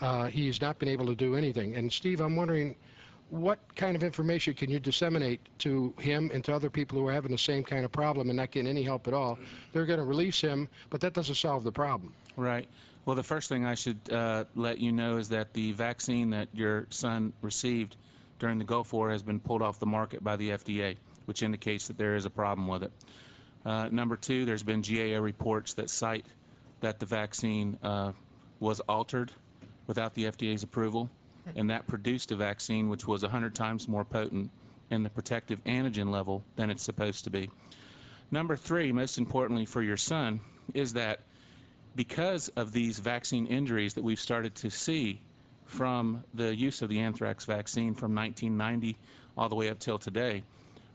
uh, 0.00 0.26
he's 0.26 0.60
not 0.60 0.78
been 0.78 0.88
able 0.88 1.06
to 1.06 1.14
do 1.14 1.36
anything. 1.36 1.76
And 1.76 1.92
Steve, 1.92 2.20
I'm 2.20 2.36
wondering, 2.36 2.76
what 3.30 3.58
kind 3.74 3.94
of 3.94 4.02
information 4.02 4.54
can 4.54 4.70
you 4.70 4.80
disseminate 4.80 5.40
to 5.58 5.92
him 5.98 6.30
and 6.32 6.42
to 6.44 6.54
other 6.54 6.70
people 6.70 6.98
who 6.98 7.06
are 7.06 7.12
having 7.12 7.30
the 7.30 7.38
same 7.38 7.62
kind 7.62 7.84
of 7.84 7.92
problem 7.92 8.30
and 8.30 8.36
not 8.38 8.50
getting 8.50 8.70
any 8.70 8.82
help 8.82 9.06
at 9.06 9.12
all? 9.12 9.38
They're 9.72 9.86
going 9.86 9.98
to 9.98 10.06
release 10.06 10.40
him, 10.40 10.68
but 10.88 11.00
that 11.02 11.12
doesn't 11.12 11.34
solve 11.34 11.64
the 11.64 11.72
problem. 11.72 12.14
Right. 12.36 12.68
Well, 13.08 13.14
the 13.14 13.22
first 13.22 13.48
thing 13.48 13.64
I 13.64 13.74
should 13.74 14.12
uh, 14.12 14.44
let 14.54 14.76
you 14.80 14.92
know 14.92 15.16
is 15.16 15.30
that 15.30 15.54
the 15.54 15.72
vaccine 15.72 16.28
that 16.28 16.48
your 16.52 16.86
son 16.90 17.32
received 17.40 17.96
during 18.38 18.58
the 18.58 18.66
Gulf 18.66 18.92
War 18.92 19.10
has 19.10 19.22
been 19.22 19.40
pulled 19.40 19.62
off 19.62 19.80
the 19.80 19.86
market 19.86 20.22
by 20.22 20.36
the 20.36 20.50
FDA, 20.50 20.98
which 21.24 21.42
indicates 21.42 21.88
that 21.88 21.96
there 21.96 22.16
is 22.16 22.26
a 22.26 22.30
problem 22.30 22.68
with 22.68 22.82
it. 22.82 22.92
Uh, 23.64 23.88
number 23.90 24.14
two, 24.14 24.44
there's 24.44 24.62
been 24.62 24.82
GAO 24.82 25.20
reports 25.20 25.72
that 25.72 25.88
cite 25.88 26.26
that 26.80 27.00
the 27.00 27.06
vaccine 27.06 27.78
uh, 27.82 28.12
was 28.60 28.80
altered 28.80 29.32
without 29.86 30.12
the 30.12 30.24
FDA's 30.24 30.62
approval, 30.62 31.08
and 31.56 31.70
that 31.70 31.86
produced 31.86 32.30
a 32.30 32.36
vaccine 32.36 32.90
which 32.90 33.06
was 33.06 33.22
100 33.22 33.54
times 33.54 33.88
more 33.88 34.04
potent 34.04 34.50
in 34.90 35.02
the 35.02 35.08
protective 35.08 35.64
antigen 35.64 36.10
level 36.10 36.44
than 36.56 36.68
it's 36.68 36.82
supposed 36.82 37.24
to 37.24 37.30
be. 37.30 37.48
Number 38.30 38.54
three, 38.54 38.92
most 38.92 39.16
importantly 39.16 39.64
for 39.64 39.80
your 39.80 39.96
son, 39.96 40.40
is 40.74 40.92
that 40.92 41.20
because 41.98 42.46
of 42.50 42.70
these 42.70 43.00
vaccine 43.00 43.44
injuries 43.48 43.92
that 43.92 44.04
we've 44.04 44.20
started 44.20 44.54
to 44.54 44.70
see 44.70 45.20
from 45.64 46.22
the 46.32 46.54
use 46.54 46.80
of 46.80 46.88
the 46.88 47.00
anthrax 47.00 47.44
vaccine 47.44 47.92
from 47.92 48.14
1990 48.14 48.96
all 49.36 49.48
the 49.48 49.56
way 49.56 49.68
up 49.68 49.80
till 49.80 49.98
today, 49.98 50.44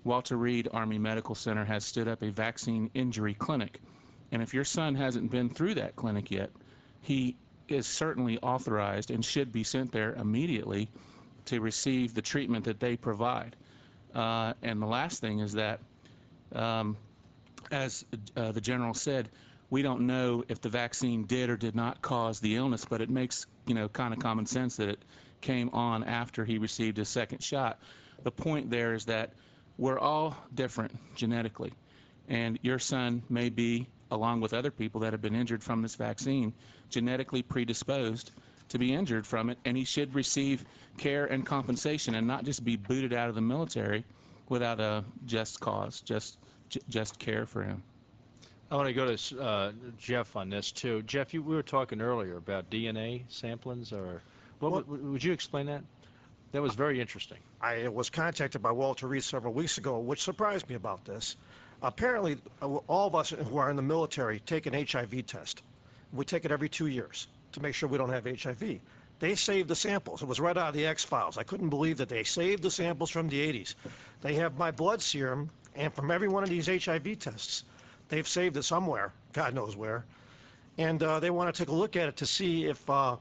Walter 0.06 0.38
Reed 0.38 0.70
Army 0.72 0.98
Medical 0.98 1.36
Center 1.36 1.66
has 1.66 1.84
stood 1.84 2.08
up 2.08 2.24
a 2.24 2.30
vaccine 2.30 2.90
injury 2.94 3.34
clinic. 3.34 3.82
And 4.32 4.42
if 4.42 4.54
your 4.54 4.64
son 4.64 4.96
hasn't 4.96 5.30
been 5.30 5.50
through 5.50 5.74
that 5.74 5.98
clinic 5.98 6.32
yet, 6.32 6.52
he 7.02 7.36
is 7.68 7.86
certainly 7.86 8.40
authorized 8.40 9.12
and 9.12 9.26
should 9.26 9.52
be 9.52 9.66
sent 9.66 9.92
there 9.92 10.14
immediately 10.14 10.88
to 11.48 11.60
receive 11.60 12.14
the 12.14 12.22
treatment 12.22 12.64
that 12.64 12.80
they 12.80 12.96
provide. 12.96 13.58
Uh, 14.16 14.54
and 14.62 14.82
the 14.82 14.88
last 14.88 15.20
thing 15.20 15.40
is 15.40 15.52
that, 15.52 15.82
um, 16.56 16.96
as 17.72 18.06
uh, 18.38 18.54
the 18.54 18.62
general 18.62 18.94
said, 18.94 19.28
we 19.74 19.82
don't 19.82 20.02
know 20.02 20.44
if 20.50 20.62
the 20.62 20.70
vaccine 20.70 21.24
did 21.24 21.50
or 21.50 21.58
did 21.58 21.74
not 21.74 22.00
cause 22.00 22.40
the 22.40 22.58
illness, 22.58 22.86
but 22.86 23.02
it 23.02 23.10
makes, 23.10 23.48
you 23.66 23.74
know, 23.74 23.90
kind 23.90 24.14
of 24.14 24.20
common 24.20 24.46
sense 24.46 24.76
that 24.76 24.88
it 24.88 25.00
came 25.42 25.68
on 25.70 26.04
after 26.04 26.46
he 26.46 26.60
received 26.60 26.96
his 26.96 27.10
second 27.10 27.42
shot. 27.42 27.80
The 28.22 28.30
point 28.30 28.70
there 28.70 28.94
is 28.94 29.06
that 29.06 29.34
we're 29.80 29.98
all 29.98 30.38
different 30.54 30.92
genetically, 31.16 31.74
and 32.30 32.60
your 32.62 32.78
son 32.78 33.24
may 33.30 33.50
be, 33.50 33.88
along 34.12 34.42
with 34.42 34.54
other 34.54 34.70
people 34.70 35.02
that 35.02 35.12
have 35.12 35.24
been 35.24 35.34
injured 35.34 35.64
from 35.64 35.82
this 35.82 35.96
vaccine, 35.96 36.54
genetically 36.92 37.42
predisposed 37.42 38.30
to 38.70 38.78
be 38.78 38.94
injured 38.94 39.26
from 39.26 39.50
it, 39.50 39.58
and 39.66 39.76
he 39.76 39.86
should 39.86 40.14
receive 40.14 40.64
care 40.98 41.26
and 41.26 41.48
compensation 41.48 42.14
and 42.14 42.28
not 42.28 42.46
just 42.46 42.64
be 42.64 42.76
booted 42.76 43.12
out 43.12 43.28
of 43.28 43.34
the 43.34 43.42
military 43.42 44.06
without 44.50 44.80
a 44.80 45.04
just 45.26 45.60
cause, 45.60 46.00
just 46.02 46.38
just 46.90 47.18
care 47.18 47.48
for 47.48 47.64
him. 47.64 47.82
I 48.74 48.76
want 48.76 48.88
to 48.88 48.94
go 48.94 49.16
to 49.16 49.40
uh, 49.40 49.72
Jeff 50.00 50.36
on 50.36 50.50
this 50.50 50.72
too. 50.72 51.04
Jeff, 51.04 51.32
you, 51.32 51.44
we 51.44 51.54
were 51.54 51.62
talking 51.62 52.02
earlier 52.02 52.38
about 52.38 52.72
DNA 52.72 53.22
samplings, 53.30 53.94
or 53.94 54.24
what, 54.58 54.72
Well- 54.72 54.84
would, 54.88 55.12
would 55.12 55.24
you 55.24 55.32
explain 55.32 55.68
that? 55.68 55.84
That 56.54 56.64
was 56.64 56.74
very 56.74 57.00
interesting. 57.00 57.38
I 57.62 57.88
was 57.88 58.10
contacted 58.10 58.64
by 58.64 58.72
Walter 58.72 59.08
Reed 59.08 59.24
several 59.24 59.54
weeks 59.54 59.78
ago, 59.78 60.00
which 60.00 60.24
surprised 60.24 60.68
me 60.70 60.74
about 60.74 61.06
this. 61.06 61.36
Apparently, 61.84 62.38
uh, 62.64 62.66
all 62.88 63.06
of 63.06 63.14
us 63.14 63.30
who 63.30 63.58
are 63.58 63.70
in 63.70 63.76
the 63.76 63.84
military 63.84 64.40
take 64.40 64.66
an 64.66 64.74
HIV 64.74 65.28
test. 65.28 65.62
We 66.12 66.26
take 66.26 66.44
it 66.44 66.52
every 66.52 66.70
two 66.70 66.88
years 66.88 67.28
to 67.52 67.62
make 67.62 67.76
sure 67.76 67.88
we 67.88 68.00
don't 68.00 68.10
have 68.10 68.26
HIV. 68.26 68.80
They 69.20 69.36
saved 69.36 69.70
the 69.70 69.76
samples. 69.76 70.24
It 70.24 70.28
was 70.28 70.40
right 70.40 70.58
out 70.58 70.70
of 70.70 70.74
the 70.74 70.88
X 70.88 71.04
Files. 71.04 71.38
I 71.38 71.44
couldn't 71.44 71.70
believe 71.70 71.98
that 71.98 72.10
they 72.10 72.24
saved 72.24 72.64
the 72.64 72.72
samples 72.72 73.12
from 73.12 73.30
the 73.30 73.40
80s. 73.54 73.76
They 74.22 74.34
have 74.34 74.58
my 74.58 74.72
blood 74.72 75.00
serum, 75.00 75.52
and 75.76 75.94
from 75.94 76.10
every 76.10 76.28
one 76.28 76.42
of 76.42 76.50
these 76.50 76.66
HIV 76.66 77.20
tests, 77.20 77.66
they've 78.10 78.28
saved 78.28 78.58
it 78.58 78.64
somewhere. 78.64 79.12
God 79.34 79.54
knows 79.54 79.76
where. 79.76 80.06
And 80.78 81.02
uh, 81.04 81.20
they 81.20 81.30
want 81.30 81.54
to 81.54 81.58
take 81.58 81.70
a 81.70 81.76
look 81.76 81.96
at 81.96 82.08
it 82.08 82.18
to 82.18 82.26
see 82.26 82.66
if 82.66 82.90
uh, 82.90 83.16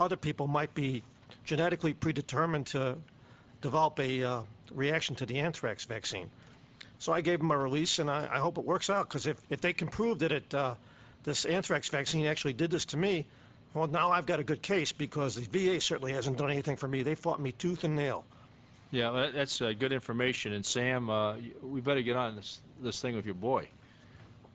other 0.00 0.16
people 0.16 0.46
might 0.46 0.72
be 0.74 1.02
genetically 1.44 1.92
predetermined 1.92 2.66
to 2.68 2.96
develop 3.60 3.98
a 4.00 4.22
uh, 4.22 4.40
reaction 4.72 5.14
to 5.16 5.26
the 5.26 5.38
anthrax 5.38 5.84
vaccine. 5.84 6.30
So 6.98 7.12
I 7.12 7.20
gave 7.20 7.40
them 7.40 7.50
a 7.50 7.58
release, 7.58 7.98
and 7.98 8.10
I, 8.10 8.28
I 8.32 8.38
hope 8.38 8.56
it 8.56 8.64
works 8.64 8.88
out, 8.88 9.08
because 9.08 9.26
if, 9.26 9.36
if 9.50 9.60
they 9.60 9.72
can 9.72 9.88
prove 9.88 10.18
that 10.20 10.32
it, 10.32 10.54
uh, 10.54 10.74
this 11.24 11.44
anthrax 11.44 11.88
vaccine 11.88 12.26
actually 12.26 12.54
did 12.54 12.70
this 12.70 12.84
to 12.86 12.96
me, 12.96 13.26
well, 13.74 13.86
now 13.88 14.10
I've 14.10 14.26
got 14.26 14.40
a 14.40 14.44
good 14.44 14.62
case, 14.62 14.92
because 14.92 15.34
the 15.34 15.42
VA 15.42 15.80
certainly 15.80 16.12
hasn't 16.12 16.38
done 16.38 16.50
anything 16.50 16.76
for 16.76 16.88
me. 16.88 17.02
They 17.02 17.14
fought 17.14 17.40
me 17.40 17.52
tooth 17.52 17.84
and 17.84 17.94
nail. 17.94 18.24
Yeah, 18.90 19.28
that's 19.34 19.60
uh, 19.60 19.72
good 19.76 19.92
information. 19.92 20.52
And 20.52 20.64
Sam, 20.64 21.10
uh, 21.10 21.34
we 21.62 21.80
better 21.80 22.02
get 22.02 22.16
on 22.16 22.36
this 22.36 22.60
this 22.80 23.00
thing 23.00 23.16
with 23.16 23.24
your 23.26 23.34
boy. 23.34 23.68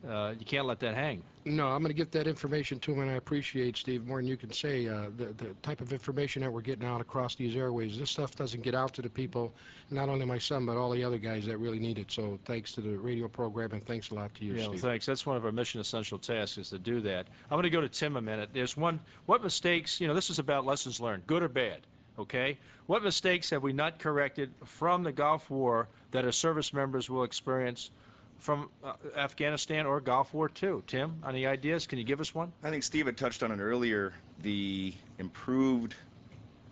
Uh, 0.08 0.34
you 0.40 0.46
can't 0.46 0.66
let 0.66 0.80
that 0.80 0.96
hang. 0.96 1.22
No, 1.46 1.68
I'm 1.68 1.82
going 1.82 1.90
to 1.90 1.98
get 1.98 2.12
that 2.14 2.28
information 2.28 2.80
to 2.80 2.94
him, 2.94 3.02
and 3.02 3.12
I 3.12 3.16
appreciate, 3.16 3.76
Steve, 3.76 4.06
more 4.06 4.18
than 4.20 4.28
you 4.28 4.38
can 4.38 4.52
say, 4.52 4.88
uh, 4.88 5.08
the, 5.18 5.26
the 5.38 5.54
type 5.62 5.82
of 5.82 5.92
information 5.92 6.42
that 6.42 6.52
we're 6.52 6.62
getting 6.62 6.86
out 6.86 7.02
across 7.02 7.36
these 7.36 7.56
airways. 7.56 7.98
This 7.98 8.12
stuff 8.12 8.36
doesn't 8.36 8.62
get 8.62 8.76
out 8.76 8.94
to 8.94 9.02
the 9.02 9.10
people, 9.10 9.54
not 9.90 10.08
only 10.08 10.26
my 10.26 10.38
son, 10.38 10.66
but 10.66 10.78
all 10.78 10.90
the 10.92 11.04
other 11.04 11.18
guys 11.18 11.46
that 11.48 11.58
really 11.58 11.80
need 11.80 11.98
it. 11.98 12.12
So 12.12 12.40
thanks 12.46 12.72
to 12.74 12.82
the 12.82 12.98
radio 12.98 13.28
program, 13.28 13.72
and 13.74 13.86
thanks 13.86 14.12
a 14.12 14.14
lot 14.14 14.34
to 14.36 14.46
you, 14.46 14.54
Yeah, 14.54 14.68
Steve. 14.68 14.82
thanks. 14.82 15.06
That's 15.06 15.26
one 15.26 15.36
of 15.36 15.44
our 15.46 15.52
mission 15.52 15.82
essential 15.82 16.18
tasks 16.18 16.58
is 16.58 16.70
to 16.70 16.80
do 16.80 17.02
that. 17.02 17.28
I'm 17.50 17.56
going 17.56 17.64
to 17.64 17.70
go 17.70 17.82
to 17.82 17.90
Tim 17.90 18.16
a 18.16 18.22
minute. 18.22 18.50
There's 18.54 18.78
one. 18.78 19.00
What 19.26 19.44
mistakes? 19.44 20.00
You 20.00 20.08
know, 20.08 20.14
this 20.14 20.30
is 20.30 20.40
about 20.40 20.66
lessons 20.66 21.02
learned, 21.02 21.28
good 21.28 21.44
or 21.44 21.50
bad. 21.50 21.80
Okay. 22.18 22.58
What 22.88 23.04
mistakes 23.04 23.50
have 23.50 23.64
we 23.64 23.72
not 23.74 23.98
corrected 24.00 24.54
from 24.66 25.04
the 25.04 25.12
Gulf 25.12 25.50
War 25.50 25.88
that 26.12 26.26
our 26.26 26.32
service 26.32 26.74
members 26.74 27.10
will 27.10 27.24
experience 27.24 27.92
from 28.40 28.70
uh, 28.84 28.94
Afghanistan 29.16 29.86
or 29.86 30.00
Gulf 30.00 30.34
War 30.34 30.50
II. 30.62 30.82
Tim, 30.88 31.22
any 31.28 31.46
ideas? 31.46 31.88
Can 31.88 31.98
you 31.98 32.06
give 32.06 32.22
us 32.22 32.34
one? 32.34 32.52
I 32.64 32.70
think 32.70 32.84
Steve 32.84 33.06
had 33.06 33.18
touched 33.18 33.44
on 33.44 33.52
it 33.52 33.60
earlier, 33.60 34.14
the 34.42 34.94
improved 35.18 35.96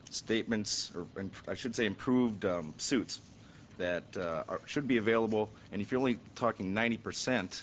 statements, 0.09 0.91
or 0.95 1.05
imp- 1.19 1.35
I 1.47 1.55
should 1.55 1.75
say 1.75 1.85
improved 1.85 2.45
um, 2.45 2.73
suits 2.77 3.21
that 3.77 4.03
uh, 4.17 4.43
are, 4.47 4.61
should 4.65 4.87
be 4.87 4.97
available. 4.97 5.49
And 5.71 5.81
if 5.81 5.91
you're 5.91 5.99
only 5.99 6.19
talking 6.35 6.73
90% 6.73 7.61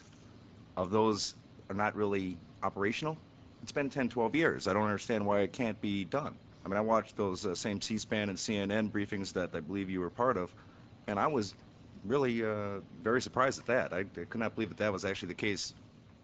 of 0.76 0.90
those 0.90 1.34
are 1.68 1.74
not 1.74 1.96
really 1.96 2.36
operational, 2.62 3.16
it's 3.62 3.72
been 3.72 3.90
10, 3.90 4.10
12 4.10 4.34
years. 4.36 4.68
I 4.68 4.74
don't 4.74 4.84
understand 4.84 5.24
why 5.24 5.40
it 5.40 5.52
can't 5.52 5.80
be 5.80 6.04
done. 6.04 6.34
I 6.64 6.68
mean, 6.68 6.76
I 6.76 6.82
watched 6.82 7.16
those 7.16 7.44
uh, 7.44 7.54
same 7.54 7.80
C-SPAN 7.80 8.28
and 8.28 8.38
CNN 8.38 8.90
briefings 8.90 9.32
that 9.34 9.50
I 9.54 9.60
believe 9.60 9.90
you 9.90 10.00
were 10.00 10.10
part 10.10 10.36
of, 10.36 10.54
and 11.06 11.18
I 11.18 11.26
was 11.26 11.54
really 12.04 12.44
uh, 12.44 12.80
very 13.02 13.22
surprised 13.22 13.58
at 13.58 13.66
that. 13.66 13.92
I, 13.92 14.00
I 14.00 14.24
could 14.24 14.40
not 14.40 14.54
believe 14.54 14.68
that 14.68 14.78
that 14.78 14.92
was 14.92 15.04
actually 15.04 15.28
the 15.28 15.34
case. 15.34 15.74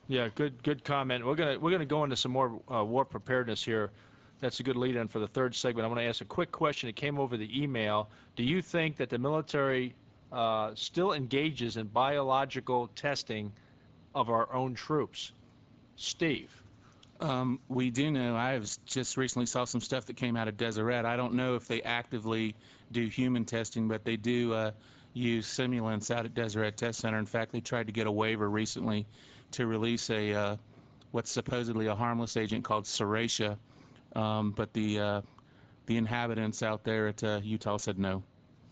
Yeah, 0.08 0.28
good 0.34 0.62
good 0.62 0.84
comment. 0.84 1.24
We're 1.24 1.36
gonna 1.36 1.58
we're 1.58 1.70
gonna 1.70 1.84
go 1.84 2.04
into 2.04 2.16
some 2.16 2.32
more 2.32 2.60
uh, 2.72 2.84
war 2.84 3.04
preparedness 3.04 3.62
here. 3.62 3.90
That's 4.40 4.58
a 4.58 4.62
good 4.62 4.76
lead-in 4.76 5.06
for 5.08 5.18
the 5.18 5.28
third 5.28 5.54
segment. 5.54 5.84
I 5.84 5.88
want 5.88 6.00
to 6.00 6.06
ask 6.06 6.22
a 6.22 6.24
quick 6.24 6.50
question. 6.50 6.88
It 6.88 6.96
came 6.96 7.18
over 7.18 7.36
the 7.36 7.62
email. 7.62 8.08
Do 8.36 8.42
you 8.42 8.62
think 8.62 8.96
that 8.96 9.10
the 9.10 9.18
military 9.18 9.94
uh, 10.32 10.72
still 10.74 11.12
engages 11.12 11.76
in 11.76 11.86
biological 11.88 12.88
testing 12.96 13.52
of 14.14 14.30
our 14.30 14.52
own 14.52 14.74
troops? 14.74 15.32
Steve. 15.96 16.50
Um, 17.20 17.60
we 17.68 17.90
do 17.90 18.10
know. 18.10 18.34
I 18.34 18.58
was 18.58 18.78
just 18.86 19.18
recently 19.18 19.44
saw 19.44 19.66
some 19.66 19.82
stuff 19.82 20.06
that 20.06 20.16
came 20.16 20.36
out 20.36 20.48
of 20.48 20.56
Deseret. 20.56 21.04
I 21.04 21.16
don't 21.16 21.34
know 21.34 21.54
if 21.54 21.68
they 21.68 21.82
actively 21.82 22.54
do 22.92 23.06
human 23.06 23.44
testing, 23.44 23.88
but 23.88 24.04
they 24.04 24.16
do 24.16 24.54
uh, 24.54 24.70
use 25.12 25.46
simulants 25.46 26.10
out 26.10 26.24
at 26.24 26.34
Deseret 26.34 26.76
Test 26.76 27.00
Center. 27.00 27.18
In 27.18 27.26
fact, 27.26 27.52
they 27.52 27.60
tried 27.60 27.86
to 27.86 27.92
get 27.92 28.06
a 28.06 28.12
waiver 28.12 28.48
recently 28.48 29.06
to 29.52 29.66
release 29.66 30.10
a 30.10 30.32
uh, 30.32 30.56
what's 31.10 31.30
supposedly 31.30 31.86
a 31.86 31.94
harmless 31.94 32.36
agent 32.36 32.64
called 32.64 32.84
Serratia, 32.84 33.56
um, 34.14 34.52
but 34.52 34.72
the 34.72 35.00
uh, 35.00 35.20
the 35.86 35.96
inhabitants 35.96 36.62
out 36.62 36.84
there 36.84 37.08
at 37.08 37.22
uh, 37.24 37.40
Utah 37.42 37.76
said 37.76 37.98
no. 37.98 38.22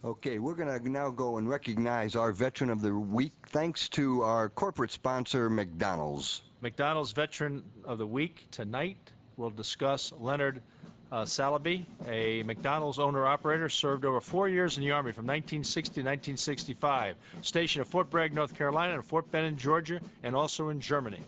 Okay, 0.04 0.38
we're 0.38 0.54
going 0.54 0.68
to 0.68 0.88
now 0.88 1.10
go 1.10 1.38
and 1.38 1.48
recognize 1.48 2.14
our 2.14 2.30
Veteran 2.30 2.70
of 2.70 2.80
the 2.80 2.94
Week 2.94 3.32
thanks 3.48 3.88
to 3.90 4.22
our 4.22 4.48
corporate 4.48 4.92
sponsor, 4.92 5.50
McDonald's. 5.50 6.42
McDonald's 6.60 7.10
Veteran 7.10 7.64
of 7.84 7.98
the 7.98 8.06
Week 8.06 8.46
tonight. 8.52 9.10
We'll 9.36 9.50
discuss 9.50 10.12
Leonard 10.20 10.62
uh, 11.10 11.24
Salaby, 11.24 11.86
a 12.06 12.42
McDonald's 12.42 12.98
owner-operator, 12.98 13.68
served 13.68 14.04
over 14.04 14.20
four 14.20 14.48
years 14.48 14.76
in 14.76 14.82
the 14.82 14.90
Army 14.90 15.12
from 15.12 15.26
1960 15.26 15.94
to 15.94 16.00
1965, 16.00 17.16
stationed 17.42 17.82
at 17.82 17.90
Fort 17.90 18.10
Bragg, 18.10 18.32
North 18.34 18.54
Carolina, 18.54 18.94
and 18.94 19.04
Fort 19.04 19.30
Benning, 19.30 19.56
Georgia, 19.56 20.00
and 20.22 20.36
also 20.36 20.68
in 20.68 20.80
Germany. 20.80 21.22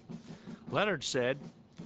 Leonard 0.70 1.02
said, 1.02 1.38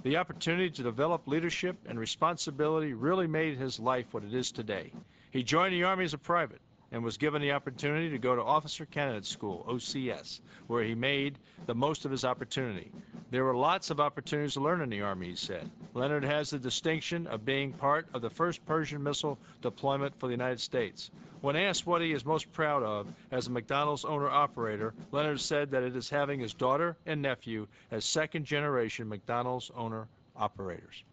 the 0.03 0.17
opportunity 0.17 0.69
to 0.69 0.83
develop 0.83 1.27
leadership 1.27 1.77
and 1.87 1.99
responsibility 1.99 2.93
really 2.93 3.25
made 3.25 3.57
his 3.57 3.79
life 3.79 4.05
what 4.11 4.23
it 4.23 4.33
is 4.33 4.51
today. 4.51 4.91
He 5.31 5.41
joined 5.41 5.73
the 5.73 5.83
Army 5.83 6.05
as 6.05 6.13
a 6.13 6.19
private 6.19 6.61
and 6.91 7.03
was 7.03 7.17
given 7.17 7.41
the 7.41 7.51
opportunity 7.53 8.09
to 8.11 8.19
go 8.19 8.35
to 8.35 8.43
Officer 8.43 8.85
Candidate 8.85 9.25
School, 9.25 9.65
OCS, 9.67 10.41
where 10.67 10.83
he 10.83 10.93
made 10.93 11.39
the 11.65 11.73
most 11.73 12.05
of 12.05 12.11
his 12.11 12.23
opportunity. 12.23 12.91
There 13.35 13.43
were 13.43 13.53
lots 13.57 13.89
of 13.89 13.99
opportunities 13.99 14.53
to 14.53 14.61
learn 14.61 14.79
in 14.79 14.87
the 14.89 15.01
Army, 15.01 15.31
he 15.31 15.35
said. 15.35 15.69
Leonard 15.93 16.23
has 16.23 16.49
the 16.51 16.57
distinction 16.57 17.27
of 17.27 17.43
being 17.43 17.73
part 17.73 18.07
of 18.13 18.21
the 18.21 18.29
first 18.29 18.63
Pershing 18.63 19.03
missile 19.03 19.41
deployment 19.61 20.15
for 20.17 20.27
the 20.27 20.33
United 20.33 20.61
States. 20.61 21.11
When 21.41 21.57
asked 21.57 21.85
what 21.85 22.01
he 22.01 22.13
is 22.13 22.23
most 22.23 22.49
proud 22.53 22.81
of 22.81 23.09
as 23.31 23.47
a 23.47 23.51
McDonald's 23.51 24.05
owner-operator, 24.05 24.95
Leonard 25.11 25.41
said 25.41 25.69
that 25.71 25.83
it 25.83 25.97
is 25.97 26.09
having 26.09 26.39
his 26.39 26.53
daughter 26.53 26.95
and 27.05 27.21
nephew 27.21 27.67
as 27.91 28.05
second-generation 28.05 29.09
McDonald's 29.09 29.69
owner-operators. 29.75 31.03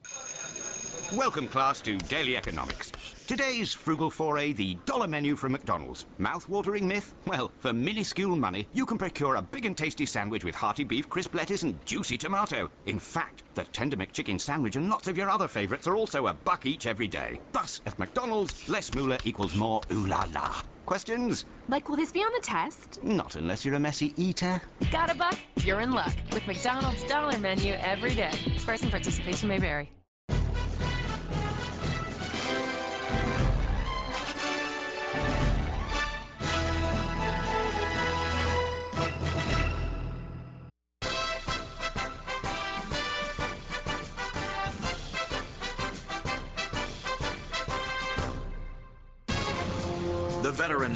Welcome, 1.16 1.46
class, 1.46 1.82
to 1.82 1.98
Daily 1.98 2.38
Economics. 2.38 2.90
Today's 3.26 3.74
frugal 3.74 4.10
foray, 4.10 4.54
the 4.54 4.78
dollar 4.86 5.06
menu 5.06 5.36
from 5.36 5.52
McDonald's. 5.52 6.06
Mouth-watering 6.16 6.88
myth? 6.88 7.14
Well, 7.26 7.52
for 7.60 7.74
minuscule 7.74 8.34
money, 8.34 8.66
you 8.72 8.86
can 8.86 8.96
procure 8.96 9.34
a 9.34 9.42
big 9.42 9.66
and 9.66 9.76
tasty 9.76 10.06
sandwich 10.06 10.42
with 10.42 10.54
hearty 10.54 10.84
beef, 10.84 11.10
crisp 11.10 11.34
lettuce, 11.34 11.64
and 11.64 11.84
juicy 11.84 12.16
tomato. 12.16 12.70
In 12.86 12.98
fact, 12.98 13.42
the 13.54 13.64
Tender 13.64 13.98
McChicken 13.98 14.40
sandwich 14.40 14.76
and 14.76 14.88
lots 14.88 15.06
of 15.06 15.18
your 15.18 15.28
other 15.28 15.48
favorites 15.48 15.86
are 15.86 15.96
also 15.96 16.28
a 16.28 16.32
buck 16.32 16.64
each 16.64 16.86
every 16.86 17.08
day. 17.08 17.38
Thus, 17.52 17.82
at 17.84 17.98
McDonald's, 17.98 18.66
less 18.66 18.94
moolah 18.94 19.18
equals 19.24 19.54
more 19.54 19.82
ooh 19.92 20.06
la 20.06 20.26
la. 20.32 20.62
Questions? 20.86 21.44
Like, 21.68 21.90
will 21.90 21.96
this 21.96 22.12
be 22.12 22.20
on 22.20 22.32
the 22.32 22.40
test? 22.40 23.04
Not 23.04 23.36
unless 23.36 23.66
you're 23.66 23.74
a 23.74 23.80
messy 23.80 24.14
eater. 24.16 24.62
Got 24.90 25.10
a 25.10 25.14
buck? 25.14 25.38
You're 25.58 25.82
in 25.82 25.92
luck. 25.92 26.14
With 26.32 26.46
McDonald's 26.46 27.04
dollar 27.04 27.38
menu 27.38 27.74
every 27.74 28.14
day. 28.14 28.32
Price 28.64 28.80
and 28.80 28.90
participation 28.90 29.48
may 29.48 29.58
vary. 29.58 29.92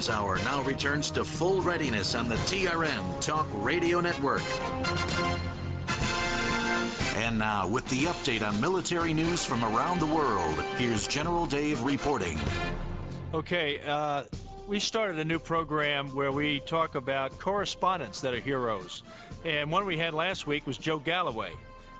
Hour 0.09 0.37
now 0.39 0.61
returns 0.63 1.11
to 1.11 1.25
full 1.25 1.61
readiness 1.61 2.15
on 2.15 2.29
the 2.29 2.35
TRN 2.35 3.19
Talk 3.19 3.47
Radio 3.53 3.99
Network. 3.99 4.43
And 7.15 7.37
now, 7.39 7.67
with 7.67 7.87
the 7.89 8.05
update 8.05 8.41
on 8.47 8.59
military 8.61 9.13
news 9.13 9.43
from 9.43 9.63
around 9.65 9.99
the 9.99 10.05
world, 10.05 10.61
here's 10.77 11.07
General 11.07 11.45
Dave 11.45 11.81
reporting. 11.81 12.39
Okay, 13.33 13.81
uh, 13.85 14.23
we 14.67 14.79
started 14.79 15.19
a 15.19 15.25
new 15.25 15.39
program 15.39 16.13
where 16.15 16.31
we 16.31 16.59
talk 16.61 16.95
about 16.95 17.37
correspondents 17.39 18.21
that 18.21 18.33
are 18.33 18.39
heroes. 18.39 19.03
And 19.43 19.71
one 19.71 19.85
we 19.85 19.97
had 19.97 20.13
last 20.13 20.47
week 20.47 20.65
was 20.67 20.77
Joe 20.77 20.99
Galloway. 20.99 21.51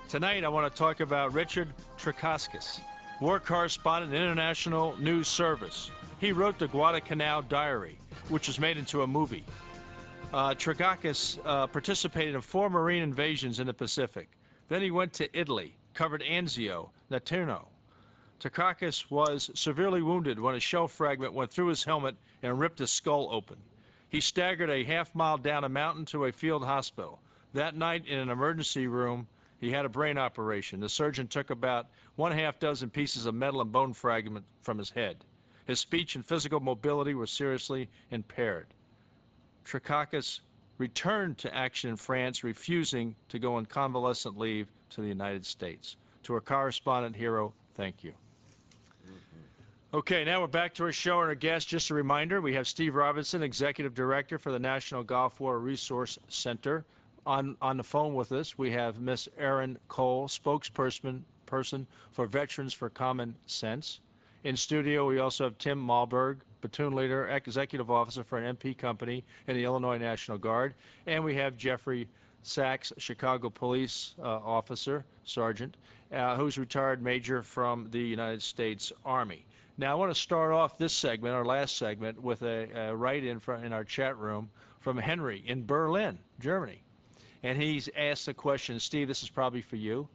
Tonight, 0.08 0.44
I 0.44 0.48
want 0.48 0.72
to 0.72 0.78
talk 0.78 1.00
about 1.00 1.34
Richard 1.34 1.68
Tregaskis, 1.98 2.80
war 3.20 3.38
correspondent 3.38 4.14
International 4.14 4.96
News 4.98 5.28
Service. 5.28 5.90
He 6.20 6.32
wrote 6.32 6.58
the 6.58 6.66
Guadalcanal 6.66 7.42
Diary, 7.42 7.96
which 8.28 8.48
was 8.48 8.58
made 8.58 8.76
into 8.76 9.02
a 9.02 9.06
movie. 9.06 9.44
Uh, 10.32 10.52
Tregaskis 10.52 11.38
uh, 11.44 11.68
participated 11.68 12.34
in 12.34 12.40
four 12.40 12.68
Marine 12.68 13.04
invasions 13.04 13.60
in 13.60 13.68
the 13.68 13.72
Pacific. 13.72 14.28
Then 14.68 14.82
he 14.82 14.90
went 14.90 15.12
to 15.12 15.38
Italy, 15.38 15.76
covered 15.94 16.22
Anzio, 16.22 16.90
Salerno. 17.08 17.68
Tregaskis 18.40 19.08
was 19.12 19.50
severely 19.54 20.02
wounded 20.02 20.40
when 20.40 20.56
a 20.56 20.60
shell 20.60 20.88
fragment 20.88 21.34
went 21.34 21.52
through 21.52 21.68
his 21.68 21.84
helmet 21.84 22.16
and 22.42 22.58
ripped 22.58 22.80
his 22.80 22.90
skull 22.90 23.28
open. 23.30 23.58
He 24.08 24.20
staggered 24.20 24.70
a 24.70 24.82
half 24.82 25.14
mile 25.14 25.38
down 25.38 25.62
a 25.62 25.68
mountain 25.68 26.04
to 26.06 26.24
a 26.24 26.32
field 26.32 26.64
hospital. 26.64 27.20
That 27.54 27.76
night, 27.76 28.06
in 28.08 28.18
an 28.18 28.28
emergency 28.28 28.88
room, 28.88 29.28
he 29.60 29.70
had 29.70 29.84
a 29.84 29.88
brain 29.88 30.18
operation. 30.18 30.80
The 30.80 30.88
surgeon 30.88 31.28
took 31.28 31.50
about 31.50 31.86
one 32.16 32.32
half 32.32 32.58
dozen 32.58 32.90
pieces 32.90 33.26
of 33.26 33.36
metal 33.36 33.60
and 33.60 33.70
bone 33.70 33.92
fragment 33.92 34.44
from 34.62 34.78
his 34.78 34.90
head. 34.90 35.24
His 35.68 35.80
speech 35.80 36.14
and 36.14 36.24
physical 36.24 36.60
mobility 36.60 37.12
were 37.12 37.26
seriously 37.26 37.90
impaired. 38.10 38.68
Tregaskis 39.66 40.40
returned 40.78 41.36
to 41.38 41.54
action 41.54 41.90
in 41.90 41.96
France, 41.96 42.42
refusing 42.42 43.14
to 43.28 43.38
go 43.38 43.56
on 43.56 43.66
convalescent 43.66 44.38
leave 44.38 44.66
to 44.88 45.02
the 45.02 45.06
United 45.06 45.44
States. 45.44 45.96
To 46.22 46.32
our 46.32 46.40
correspondent 46.40 47.14
hero, 47.14 47.52
thank 47.76 48.02
you. 48.02 48.14
Okay, 49.92 50.24
now 50.24 50.40
we're 50.40 50.46
back 50.46 50.72
to 50.74 50.84
our 50.84 50.92
show 50.92 51.20
and 51.20 51.28
our 51.28 51.34
guest. 51.34 51.68
Just 51.68 51.90
a 51.90 51.94
reminder, 51.94 52.40
we 52.40 52.54
have 52.54 52.66
Steve 52.66 52.94
Robinson, 52.94 53.42
Executive 53.42 53.94
Director 53.94 54.38
for 54.38 54.52
the 54.52 54.58
National 54.58 55.02
Gulf 55.02 55.38
War 55.38 55.58
Resource 55.58 56.18
Center. 56.28 56.86
On, 57.26 57.58
on 57.60 57.76
the 57.76 57.84
phone 57.84 58.14
with 58.14 58.32
us, 58.32 58.56
we 58.56 58.70
have 58.70 59.00
Miss 59.00 59.28
Erin 59.36 59.78
Cole, 59.88 60.28
spokesperson 60.28 61.20
person 61.44 61.86
for 62.12 62.26
Veterans 62.26 62.72
for 62.72 62.88
Common 62.88 63.34
Sense. 63.44 64.00
In 64.44 64.56
studio, 64.56 65.08
we 65.08 65.18
also 65.18 65.44
have 65.44 65.58
Tim 65.58 65.84
Malberg, 65.84 66.38
platoon 66.60 66.94
leader, 66.94 67.26
executive 67.28 67.90
officer 67.90 68.22
for 68.22 68.38
an 68.38 68.56
MP 68.56 68.76
company 68.76 69.24
in 69.48 69.56
the 69.56 69.64
Illinois 69.64 69.98
National 69.98 70.38
Guard. 70.38 70.74
And 71.06 71.24
we 71.24 71.34
have 71.34 71.56
Jeffrey 71.56 72.08
Sachs, 72.42 72.92
Chicago 72.98 73.50
police 73.50 74.14
uh, 74.20 74.22
officer, 74.22 75.04
sergeant, 75.24 75.76
uh, 76.12 76.36
who's 76.36 76.56
retired 76.56 77.02
major 77.02 77.42
from 77.42 77.88
the 77.90 77.98
United 77.98 78.40
States 78.40 78.92
Army. 79.04 79.44
Now, 79.76 79.92
I 79.92 79.94
want 79.96 80.14
to 80.14 80.20
start 80.20 80.52
off 80.52 80.78
this 80.78 80.92
segment, 80.92 81.34
our 81.34 81.44
last 81.44 81.76
segment, 81.76 82.20
with 82.22 82.42
a, 82.42 82.68
a 82.90 82.96
write-in 82.96 83.40
front 83.40 83.64
in 83.64 83.72
our 83.72 83.84
chat 83.84 84.16
room 84.16 84.50
from 84.78 84.96
Henry 84.96 85.42
in 85.46 85.66
Berlin, 85.66 86.16
Germany. 86.38 86.82
And 87.42 87.60
he's 87.60 87.88
asked 87.96 88.28
a 88.28 88.34
question. 88.34 88.78
Steve, 88.78 89.08
this 89.08 89.22
is 89.22 89.30
probably 89.30 89.62
for 89.62 89.76
you. 89.76 90.08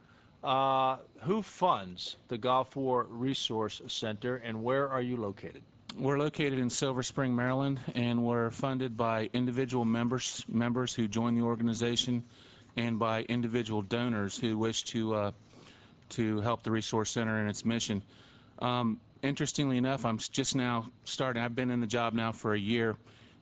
Uh, 0.43 0.97
who 1.21 1.41
funds 1.41 2.17
the 2.27 2.37
Gulf 2.37 2.75
War 2.75 3.05
Resource 3.09 3.81
Center, 3.87 4.35
and 4.35 4.61
where 4.61 4.89
are 4.89 5.01
you 5.01 5.15
located? 5.15 5.61
We're 5.97 6.19
located 6.19 6.59
in 6.59 6.69
Silver 6.69 7.01
Spring, 7.01 7.33
Maryland, 7.33 7.79
and 7.95 8.25
we're 8.25 8.49
funded 8.49 8.97
by 8.97 9.29
individual 9.31 9.85
members 9.85 10.43
members 10.49 10.93
who 10.93 11.07
join 11.07 11.35
the 11.35 11.43
organization, 11.43 12.25
and 12.75 12.99
by 12.99 13.21
individual 13.21 13.83
donors 13.83 14.37
who 14.37 14.57
wish 14.57 14.83
to 14.85 15.15
uh, 15.15 15.31
to 16.09 16.41
help 16.41 16.63
the 16.63 16.71
Resource 16.71 17.11
Center 17.11 17.41
in 17.41 17.47
its 17.47 17.63
mission. 17.63 18.03
Um, 18.59 18.99
interestingly 19.21 19.77
enough, 19.77 20.03
I'm 20.03 20.17
just 20.17 20.57
now 20.57 20.89
starting. 21.05 21.41
I've 21.41 21.55
been 21.55 21.71
in 21.71 21.79
the 21.79 21.87
job 21.87 22.13
now 22.13 22.33
for 22.33 22.53
a 22.53 22.59
year, 22.59 22.97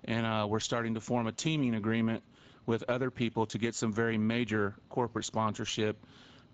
and 0.06 0.24
uh, 0.24 0.46
we're 0.48 0.60
starting 0.60 0.94
to 0.94 1.02
form 1.02 1.26
a 1.26 1.32
teaming 1.32 1.74
agreement 1.74 2.22
with 2.68 2.84
other 2.88 3.10
people 3.10 3.48
to 3.48 3.58
get 3.58 3.74
some 3.74 3.92
very 3.92 4.20
major 4.20 4.76
corporate 4.90 5.26
sponsorship 5.26 5.98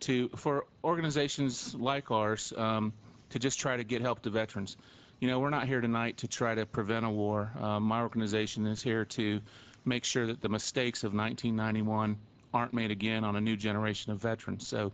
to 0.02 0.30
for 0.30 0.66
organizations 0.84 1.76
like 1.76 2.12
ours 2.12 2.54
um, 2.58 2.94
to 3.30 3.40
just 3.40 3.60
try 3.60 3.78
to 3.78 3.84
get 3.84 4.02
help 4.02 4.22
to 4.24 4.30
veterans. 4.30 4.78
You 5.20 5.28
know, 5.28 5.40
we're 5.40 5.50
not 5.50 5.68
here 5.68 5.82
tonight 5.82 6.18
to 6.18 6.28
try 6.28 6.54
to 6.56 6.66
prevent 6.66 7.06
a 7.06 7.10
war. 7.10 7.52
Uh, 7.60 7.80
my 7.80 8.02
organization 8.02 8.68
is 8.68 8.82
here 8.84 9.06
to 9.06 9.42
make 9.84 10.04
sure 10.04 10.28
that 10.28 10.42
the 10.42 10.50
mistakes 10.50 11.04
of 11.04 11.14
1991 11.14 12.18
aren't 12.54 12.74
made 12.74 12.92
again 12.92 13.24
on 13.24 13.36
a 13.36 13.42
new 13.42 13.56
generation 13.56 14.12
of 14.12 14.20
veterans. 14.20 14.68
So 14.68 14.92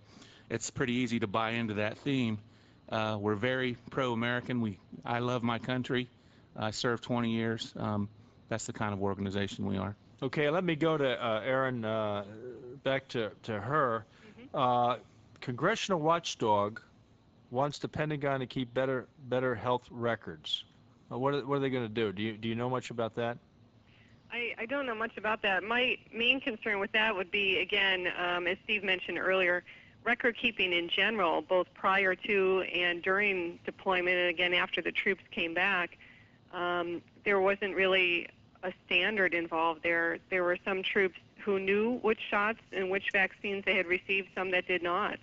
it's 0.50 0.70
pretty 0.70 0.94
easy 0.94 1.20
to 1.20 1.28
buy 1.28 1.52
into 1.52 1.76
that 1.76 1.98
theme. 1.98 2.40
Uh, 2.90 3.18
we're 3.20 3.36
very 3.36 3.78
pro-American. 3.90 4.62
We, 4.62 4.80
I 5.04 5.20
love 5.20 5.44
my 5.44 5.60
country. 5.60 6.10
I 6.56 6.72
served 6.72 7.04
20 7.04 7.32
years. 7.32 7.74
Um, 7.76 8.08
that's 8.50 8.66
the 8.66 8.74
kind 8.74 8.94
of 8.94 9.02
organization 9.02 9.66
we 9.66 9.78
are. 9.78 9.96
Okay, 10.22 10.50
let 10.50 10.64
me 10.64 10.76
go 10.76 10.98
to 10.98 11.26
uh, 11.26 11.42
Erin, 11.44 11.84
uh, 11.84 12.24
back 12.84 13.08
to, 13.10 13.32
to 13.44 13.60
her. 13.60 14.06
Uh, 14.54 14.98
Congressional 15.42 16.00
Watchdog 16.00 16.80
wants 17.52 17.80
the 17.80 17.88
Pentagon 17.88 18.40
to 18.40 18.46
keep 18.46 18.74
better 18.74 19.08
better 19.28 19.56
health 19.56 19.84
records. 19.92 20.64
Uh, 21.12 21.18
what, 21.18 21.34
are, 21.34 21.46
what 21.46 21.58
are 21.58 21.60
they 21.60 21.70
going 21.70 21.88
to 21.88 21.94
do? 21.94 22.12
Do 22.12 22.22
you, 22.22 22.38
do 22.38 22.48
you 22.48 22.56
know 22.56 22.70
much 22.70 22.90
about 22.90 23.16
that? 23.16 23.38
I, 24.32 24.56
I 24.58 24.66
don't 24.66 24.86
know 24.86 24.96
much 24.96 25.18
about 25.18 25.42
that. 25.44 25.64
My 25.64 25.98
main 26.12 26.40
concern 26.42 26.80
with 26.80 26.92
that 26.94 27.16
would 27.16 27.30
be, 27.30 27.60
again, 27.60 28.08
um, 28.18 28.48
as 28.48 28.58
Steve 28.64 28.84
mentioned 28.84 29.20
earlier, 29.20 29.64
record 30.04 30.36
keeping 30.42 30.74
in 30.74 30.90
general, 30.90 31.42
both 31.42 31.68
prior 31.76 32.16
to 32.16 32.62
and 32.62 33.04
during 33.04 33.60
deployment, 33.66 34.16
and 34.18 34.30
again 34.30 34.54
after 34.54 34.82
the 34.82 34.92
troops 34.92 35.24
came 35.32 35.54
back. 35.54 35.98
Um, 36.52 37.02
there 37.26 37.40
wasn't 37.40 37.76
really 37.76 38.28
a 38.64 38.72
standard 38.86 39.34
involved 39.34 39.84
there. 39.84 40.18
There 40.30 40.44
were 40.44 40.58
some 40.66 40.82
troops 40.84 41.20
who 41.44 41.60
knew 41.60 42.00
which 42.02 42.20
shots 42.30 42.60
and 42.72 42.90
which 42.90 43.10
vaccines 43.12 43.64
they 43.66 43.76
had 43.76 43.86
received, 43.86 44.30
some 44.36 44.52
that 44.52 44.68
did 44.68 44.82
not. 44.82 45.20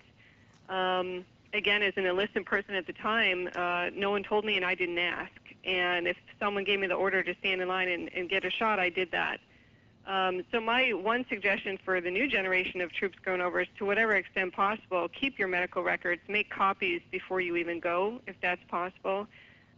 Um, 0.68 1.24
again, 1.52 1.82
as 1.82 1.94
an 1.96 2.06
enlisted 2.06 2.46
person 2.46 2.74
at 2.74 2.86
the 2.86 2.92
time, 2.92 3.48
uh, 3.54 3.90
no 3.94 4.10
one 4.10 4.22
told 4.22 4.44
me 4.44 4.56
and 4.56 4.64
I 4.64 4.74
didn't 4.74 4.98
ask. 4.98 5.32
And 5.64 6.06
if 6.06 6.16
someone 6.38 6.64
gave 6.64 6.80
me 6.80 6.86
the 6.86 6.94
order 6.94 7.22
to 7.22 7.34
stand 7.40 7.60
in 7.60 7.68
line 7.68 7.88
and, 7.88 8.10
and 8.14 8.28
get 8.28 8.44
a 8.44 8.50
shot, 8.50 8.78
I 8.78 8.88
did 8.88 9.10
that. 9.12 9.40
Um, 10.06 10.42
so 10.50 10.60
my 10.60 10.92
one 10.92 11.24
suggestion 11.28 11.78
for 11.84 12.00
the 12.00 12.10
new 12.10 12.26
generation 12.26 12.80
of 12.80 12.92
troops 12.92 13.18
going 13.24 13.40
over 13.40 13.60
is 13.60 13.68
to 13.78 13.84
whatever 13.84 14.16
extent 14.16 14.52
possible, 14.52 15.08
keep 15.08 15.38
your 15.38 15.48
medical 15.48 15.82
records, 15.82 16.22
make 16.26 16.50
copies 16.50 17.00
before 17.10 17.40
you 17.40 17.56
even 17.56 17.80
go, 17.80 18.20
if 18.26 18.34
that's 18.40 18.62
possible. 18.68 19.26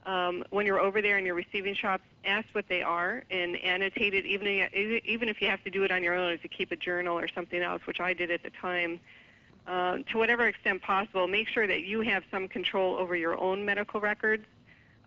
Um, 0.05 0.45
when 0.51 0.67
you're 0.67 0.81
over 0.81 1.01
there 1.01 1.17
and 1.17 1.27
you're 1.27 1.37
receiving 1.37 1.75
shots, 1.75 2.03
ask 2.25 2.47
what 2.53 2.69
they 2.69 2.83
are 2.83 3.23
and 3.31 3.57
annotate 3.57 4.15
it, 4.15 4.27
even 4.27 4.49
if, 4.49 5.05
even 5.05 5.29
if 5.29 5.41
you 5.41 5.49
have 5.49 5.63
to 5.65 5.71
do 5.71 5.85
it 5.85 5.93
on 5.93 6.03
your 6.03 6.15
own, 6.15 6.33
if 6.33 6.43
you 6.43 6.51
keep 6.51 6.73
a 6.73 6.77
journal 6.77 7.19
or 7.19 7.29
something 7.29 7.63
else, 7.63 7.83
which 7.87 8.01
I 8.01 8.13
did 8.13 8.31
at 8.31 8.43
the 8.43 8.51
time. 8.51 8.99
Uh, 9.65 9.99
to 10.11 10.19
whatever 10.19 10.49
extent 10.49 10.83
possible, 10.83 11.29
make 11.29 11.47
sure 11.49 11.69
that 11.69 11.83
you 11.83 12.01
have 12.01 12.25
some 12.33 12.49
control 12.49 12.97
over 12.97 13.15
your 13.15 13.41
own 13.41 13.65
medical 13.65 14.01
records. 14.01 14.45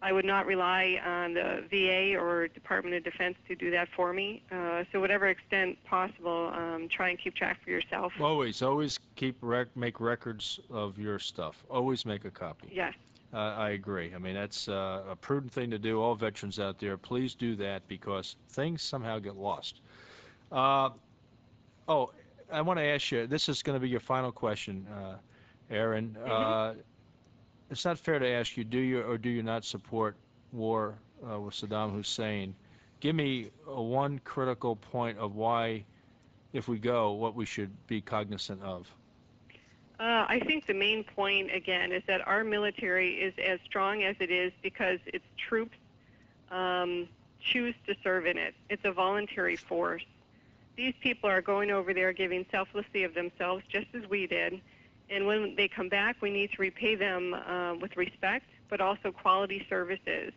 I 0.02 0.12
would 0.14 0.24
not 0.24 0.46
rely 0.46 1.02
on 1.04 1.34
the 1.34 1.64
VA 1.70 2.18
or 2.18 2.48
Department 2.48 2.96
of 2.96 3.04
Defense 3.04 3.36
to 3.48 3.56
do 3.56 3.72
that 3.72 3.90
for 3.96 4.14
me. 4.14 4.44
Uh, 4.52 4.84
so 4.92 5.02
whatever 5.02 5.28
extent 5.28 5.84
possible, 5.84 6.52
um, 6.54 6.88
try 6.90 7.10
and 7.10 7.20
keep 7.20 7.36
track 7.36 7.60
for 7.64 7.70
yourself. 7.70 8.14
Always, 8.20 8.62
always 8.62 9.00
keep 9.16 9.36
rec- 9.42 9.76
make 9.76 10.00
records 10.00 10.60
of 10.70 10.98
your 11.00 11.20
stuff. 11.20 11.56
Always 11.70 12.06
make 12.06 12.24
a 12.24 12.32
copy. 12.32 12.70
Yes. 12.72 12.94
Uh, 13.36 13.54
I 13.58 13.72
agree. 13.72 14.14
I 14.16 14.18
mean, 14.18 14.34
that's 14.34 14.70
uh, 14.70 15.04
a 15.10 15.16
prudent 15.16 15.52
thing 15.52 15.70
to 15.72 15.78
do. 15.78 16.02
All 16.02 16.16
veterans 16.16 16.58
out 16.58 16.80
there, 16.80 16.96
please 16.96 17.36
do 17.36 17.58
that 17.58 17.86
because 17.90 18.38
things 18.52 18.82
somehow 18.82 19.20
get 19.20 19.36
lost. 19.36 19.82
Uh, 20.54 20.92
oh, 21.90 22.12
I 22.50 22.62
want 22.62 22.80
to 22.80 22.86
ask 22.86 23.12
you. 23.12 23.28
This 23.28 23.50
is 23.50 23.62
going 23.62 23.76
to 23.76 23.82
be 23.82 23.90
your 23.90 24.00
final 24.00 24.32
question, 24.32 24.88
uh, 24.88 25.16
Erin. 25.70 26.16
Uh, 26.26 26.76
it's 27.70 27.84
not 27.84 28.00
fair 28.00 28.20
to 28.20 28.28
ask 28.28 28.56
you, 28.56 28.64
do 28.64 28.80
you 28.80 29.02
or 29.02 29.18
do 29.18 29.30
you 29.30 29.44
not 29.44 29.66
support 29.66 30.16
war 30.54 30.96
uh, 31.30 31.38
with 31.38 31.56
Saddam 31.56 31.92
Hussein? 31.92 32.56
Give 33.02 33.16
me 33.16 33.50
uh, 33.68 33.82
one 33.82 34.20
critical 34.20 34.78
point 34.78 35.18
of 35.18 35.36
why, 35.36 35.84
if 36.54 36.70
we 36.70 36.78
go, 36.78 37.12
what 37.12 37.36
we 37.36 37.46
should 37.46 37.72
be 37.88 38.00
cognizant 38.00 38.64
of. 38.64 38.88
Uh, 39.98 40.26
I 40.28 40.42
think 40.46 40.66
the 40.66 40.74
main 40.74 41.04
point, 41.04 41.54
again, 41.54 41.92
is 41.92 42.04
that 42.08 42.28
our 42.28 42.44
military 42.44 43.14
is 43.14 43.34
as 43.44 43.60
strong 43.66 44.04
as 44.04 44.16
it 44.20 44.30
is 44.30 44.52
because 44.62 45.00
its 45.06 45.26
troops 45.38 45.78
um, 46.52 47.08
choose 47.40 47.76
to 47.88 47.96
serve 48.04 48.26
in 48.26 48.38
it. 48.38 48.56
It's 48.70 48.84
a 48.84 48.92
voluntary 48.92 49.56
force. 49.56 50.04
These 50.76 50.96
people 51.00 51.30
are 51.30 51.42
going 51.42 51.72
over 51.72 51.94
there 51.94 52.12
giving 52.12 52.46
selflessly 52.52 53.04
of 53.04 53.14
themselves, 53.14 53.64
just 53.70 53.88
as 53.94 54.10
we 54.10 54.28
did. 54.28 54.60
And 55.10 55.26
when 55.26 55.56
they 55.56 55.70
come 55.70 55.88
back, 55.88 56.18
we 56.22 56.30
need 56.30 56.52
to 56.52 56.62
repay 56.62 56.96
them 56.96 57.34
uh, 57.34 57.76
with 57.76 57.96
respect, 57.96 58.48
but 58.70 58.82
also 58.82 59.12
quality 59.12 59.66
services. 59.70 60.34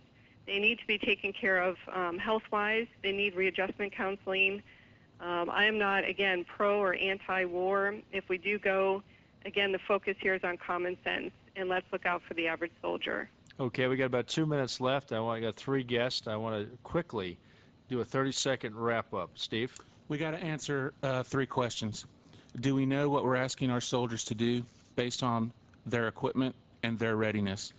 They 0.46 0.61
need 0.61 0.78
to 0.78 0.86
be 0.86 0.98
taken 0.98 1.32
care 1.32 1.59
of 1.59 1.76
um, 1.92 2.18
health-wise. 2.18 2.86
They 3.02 3.12
need 3.12 3.34
readjustment 3.34 3.92
counseling. 3.92 4.62
Um, 5.20 5.50
I 5.50 5.64
am 5.64 5.78
not, 5.78 6.04
again, 6.04 6.44
pro 6.44 6.78
or 6.78 6.94
anti-war. 6.94 7.96
If 8.12 8.28
we 8.28 8.38
do 8.38 8.59
go, 8.59 9.02
again, 9.45 9.72
the 9.72 9.78
focus 9.86 10.16
here 10.20 10.34
is 10.34 10.45
on 10.45 10.57
common 10.57 10.97
sense, 11.05 11.30
and 11.57 11.68
let's 11.68 11.86
look 11.93 12.07
out 12.07 12.22
for 12.26 12.34
the 12.34 12.47
average 12.47 12.72
soldier. 12.80 13.30
Okay, 13.61 13.89
we 13.89 13.97
got 13.97 14.05
about 14.05 14.28
two 14.28 14.47
minutes 14.47 14.80
left. 14.80 15.12
I 15.12 15.20
want 15.20 15.39
I 15.39 15.47
got 15.47 15.57
three 15.57 15.82
guests. 15.82 16.28
I 16.28 16.36
want 16.36 16.70
to 16.70 16.76
quickly 16.84 17.39
do 17.89 18.01
a 18.01 18.05
30-second 18.05 18.76
wrap-up. 18.76 19.30
Steve. 19.34 19.74
We 20.09 20.16
got 20.16 20.30
to 20.30 20.39
answer 20.39 20.95
uh, 21.03 21.22
three 21.22 21.47
questions. 21.47 22.07
Do 22.61 22.74
we 22.74 22.86
know 22.86 23.11
what 23.11 23.24
we're 23.24 23.36
asking 23.36 23.70
our 23.70 23.80
soldiers 23.80 24.24
to 24.24 24.34
do 24.34 24.64
based 24.97 25.22
on 25.22 25.53
their 25.84 26.09
equipment 26.09 26.55
and 26.82 26.99
their 26.99 27.16
readiness? 27.16 27.72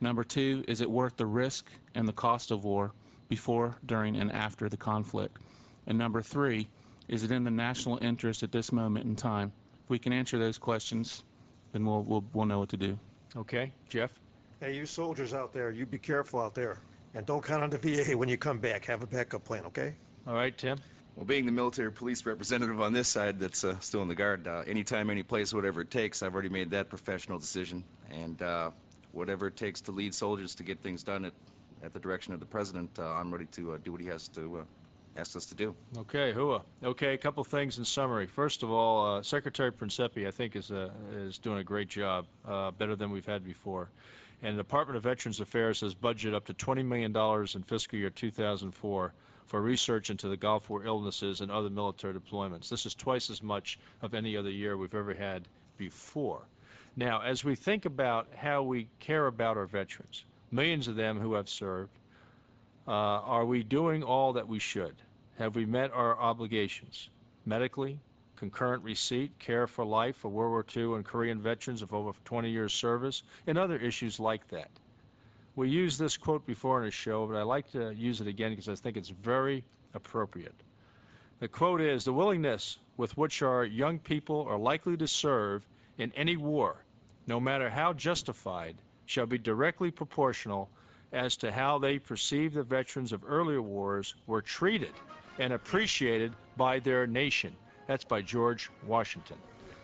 Number 0.00 0.24
two, 0.24 0.64
is 0.68 0.80
it 0.80 0.90
worth 0.90 1.16
the 1.16 1.26
risk 1.26 1.66
and 1.94 2.06
the 2.06 2.12
cost 2.12 2.50
of 2.50 2.64
war 2.64 2.92
before, 3.28 3.76
during, 3.86 4.16
and 4.16 4.30
after 4.32 4.68
the 4.68 4.76
conflict? 4.76 5.38
And 5.86 5.96
number 5.96 6.22
three, 6.22 6.68
is 7.08 7.22
it 7.22 7.30
in 7.30 7.44
the 7.44 7.50
national 7.50 7.98
interest 8.02 8.42
at 8.42 8.52
this 8.52 8.72
moment 8.72 9.06
in 9.06 9.16
time? 9.16 9.52
If 9.90 9.92
we 9.92 9.98
can 9.98 10.12
answer 10.12 10.38
those 10.38 10.56
questions, 10.56 11.24
then 11.72 11.84
we'll, 11.84 12.04
we'll, 12.04 12.24
we'll 12.32 12.46
know 12.46 12.60
what 12.60 12.68
to 12.68 12.76
do. 12.76 12.96
Okay, 13.36 13.72
Jeff? 13.88 14.12
Hey, 14.60 14.76
you 14.76 14.86
soldiers 14.86 15.34
out 15.34 15.52
there, 15.52 15.72
you 15.72 15.84
be 15.84 15.98
careful 15.98 16.40
out 16.40 16.54
there. 16.54 16.78
And 17.14 17.26
don't 17.26 17.44
count 17.44 17.64
on 17.64 17.70
the 17.70 17.78
VA 17.78 18.16
when 18.16 18.28
you 18.28 18.36
come 18.36 18.60
back. 18.60 18.84
Have 18.84 19.02
a 19.02 19.08
backup 19.08 19.42
plan, 19.42 19.64
okay? 19.64 19.96
All 20.28 20.34
right, 20.34 20.56
Tim? 20.56 20.78
Well, 21.16 21.26
being 21.26 21.44
the 21.44 21.50
military 21.50 21.90
police 21.90 22.24
representative 22.24 22.80
on 22.80 22.92
this 22.92 23.08
side 23.08 23.40
that's 23.40 23.64
uh, 23.64 23.80
still 23.80 24.00
in 24.02 24.06
the 24.06 24.14
guard, 24.14 24.46
uh, 24.46 24.62
anytime, 24.64 25.10
any 25.10 25.24
place, 25.24 25.52
whatever 25.52 25.80
it 25.80 25.90
takes, 25.90 26.22
I've 26.22 26.34
already 26.34 26.50
made 26.50 26.70
that 26.70 26.88
professional 26.88 27.40
decision. 27.40 27.82
And 28.12 28.40
uh, 28.42 28.70
whatever 29.10 29.48
it 29.48 29.56
takes 29.56 29.80
to 29.80 29.90
lead 29.90 30.14
soldiers 30.14 30.54
to 30.54 30.62
get 30.62 30.80
things 30.84 31.02
done 31.02 31.24
at, 31.24 31.32
at 31.82 31.92
the 31.92 31.98
direction 31.98 32.32
of 32.32 32.38
the 32.38 32.46
president, 32.46 32.96
uh, 32.96 33.08
I'm 33.08 33.32
ready 33.32 33.46
to 33.46 33.72
uh, 33.72 33.78
do 33.82 33.90
what 33.90 34.00
he 34.00 34.06
has 34.06 34.28
to 34.28 34.64
uh, 35.16 35.20
ask 35.20 35.36
us 35.36 35.46
to 35.46 35.54
do. 35.54 35.74
Okay, 35.98 36.32
Hua. 36.32 36.62
Okay, 36.82 37.14
a 37.14 37.18
couple 37.18 37.42
things 37.44 37.78
in 37.78 37.84
summary. 37.84 38.26
First 38.26 38.62
of 38.62 38.70
all, 38.70 39.16
uh, 39.16 39.22
Secretary 39.22 39.72
Principi, 39.72 40.26
I 40.26 40.30
think, 40.30 40.56
is 40.56 40.70
uh, 40.70 40.90
is 41.12 41.38
doing 41.38 41.58
a 41.58 41.64
great 41.64 41.88
job, 41.88 42.26
uh, 42.46 42.70
better 42.72 42.96
than 42.96 43.10
we've 43.10 43.26
had 43.26 43.44
before. 43.44 43.90
And 44.42 44.56
the 44.56 44.62
Department 44.62 44.96
of 44.96 45.02
Veterans 45.02 45.40
Affairs 45.40 45.80
has 45.80 45.94
budgeted 45.94 46.34
up 46.34 46.46
to 46.46 46.54
$20 46.54 46.84
million 46.84 47.14
in 47.54 47.62
fiscal 47.62 47.98
year 47.98 48.08
2004 48.08 49.12
for 49.46 49.60
research 49.60 50.10
into 50.10 50.28
the 50.28 50.36
Gulf 50.36 50.70
War 50.70 50.84
illnesses 50.84 51.40
and 51.40 51.50
other 51.50 51.68
military 51.68 52.14
deployments. 52.14 52.68
This 52.68 52.86
is 52.86 52.94
twice 52.94 53.28
as 53.28 53.42
much 53.42 53.78
of 54.00 54.14
any 54.14 54.36
other 54.36 54.50
year 54.50 54.76
we've 54.78 54.94
ever 54.94 55.12
had 55.12 55.46
before. 55.76 56.42
Now, 56.96 57.20
as 57.20 57.44
we 57.44 57.54
think 57.54 57.84
about 57.84 58.28
how 58.34 58.62
we 58.62 58.88
care 58.98 59.26
about 59.26 59.56
our 59.56 59.66
veterans, 59.66 60.24
millions 60.50 60.88
of 60.88 60.96
them 60.96 61.20
who 61.20 61.34
have 61.34 61.48
served, 61.48 61.90
Uh, 62.88 62.92
are 62.92 63.44
we 63.44 63.62
doing 63.62 64.02
all 64.02 64.32
that 64.32 64.48
we 64.48 64.58
should? 64.58 64.94
Have 65.38 65.54
we 65.54 65.64
met 65.64 65.92
our 65.92 66.18
obligations 66.18 67.08
medically, 67.46 67.98
concurrent 68.36 68.82
receipt, 68.82 69.38
care 69.38 69.66
for 69.66 69.84
life 69.84 70.16
for 70.16 70.28
World 70.28 70.50
War 70.50 70.66
II 70.76 70.96
and 70.96 71.04
Korean 71.04 71.40
veterans 71.40 71.82
of 71.82 71.92
over 71.92 72.12
20 72.24 72.50
years 72.50 72.72
service, 72.72 73.22
and 73.46 73.58
other 73.58 73.76
issues 73.76 74.18
like 74.18 74.48
that? 74.48 74.70
We 75.56 75.68
used 75.68 75.98
this 75.98 76.16
quote 76.16 76.46
before 76.46 76.80
in 76.82 76.88
a 76.88 76.90
show, 76.90 77.26
but 77.26 77.36
I 77.36 77.42
like 77.42 77.70
to 77.72 77.92
use 77.94 78.20
it 78.20 78.26
again 78.26 78.50
because 78.50 78.68
I 78.68 78.74
think 78.74 78.96
it's 78.96 79.10
very 79.10 79.62
appropriate. 79.94 80.54
The 81.40 81.48
quote 81.48 81.80
is 81.80 82.04
The 82.04 82.12
willingness 82.12 82.78
with 82.96 83.16
which 83.16 83.42
our 83.42 83.64
young 83.64 83.98
people 83.98 84.46
are 84.48 84.58
likely 84.58 84.96
to 84.98 85.08
serve 85.08 85.62
in 85.98 86.12
any 86.14 86.36
war, 86.36 86.84
no 87.26 87.40
matter 87.40 87.68
how 87.68 87.92
justified, 87.92 88.76
shall 89.06 89.26
be 89.26 89.38
directly 89.38 89.90
proportional 89.90 90.70
as 91.12 91.36
to 91.36 91.50
how 91.50 91.78
they 91.78 91.98
perceive 91.98 92.54
the 92.54 92.62
veterans 92.62 93.12
of 93.12 93.22
earlier 93.26 93.62
wars 93.62 94.14
were 94.26 94.42
treated 94.42 94.92
and 95.38 95.52
appreciated 95.52 96.32
by 96.56 96.78
their 96.78 97.06
nation. 97.06 97.54
That's 97.86 98.04
by 98.04 98.22
George 98.22 98.70
Washington. 98.86 99.36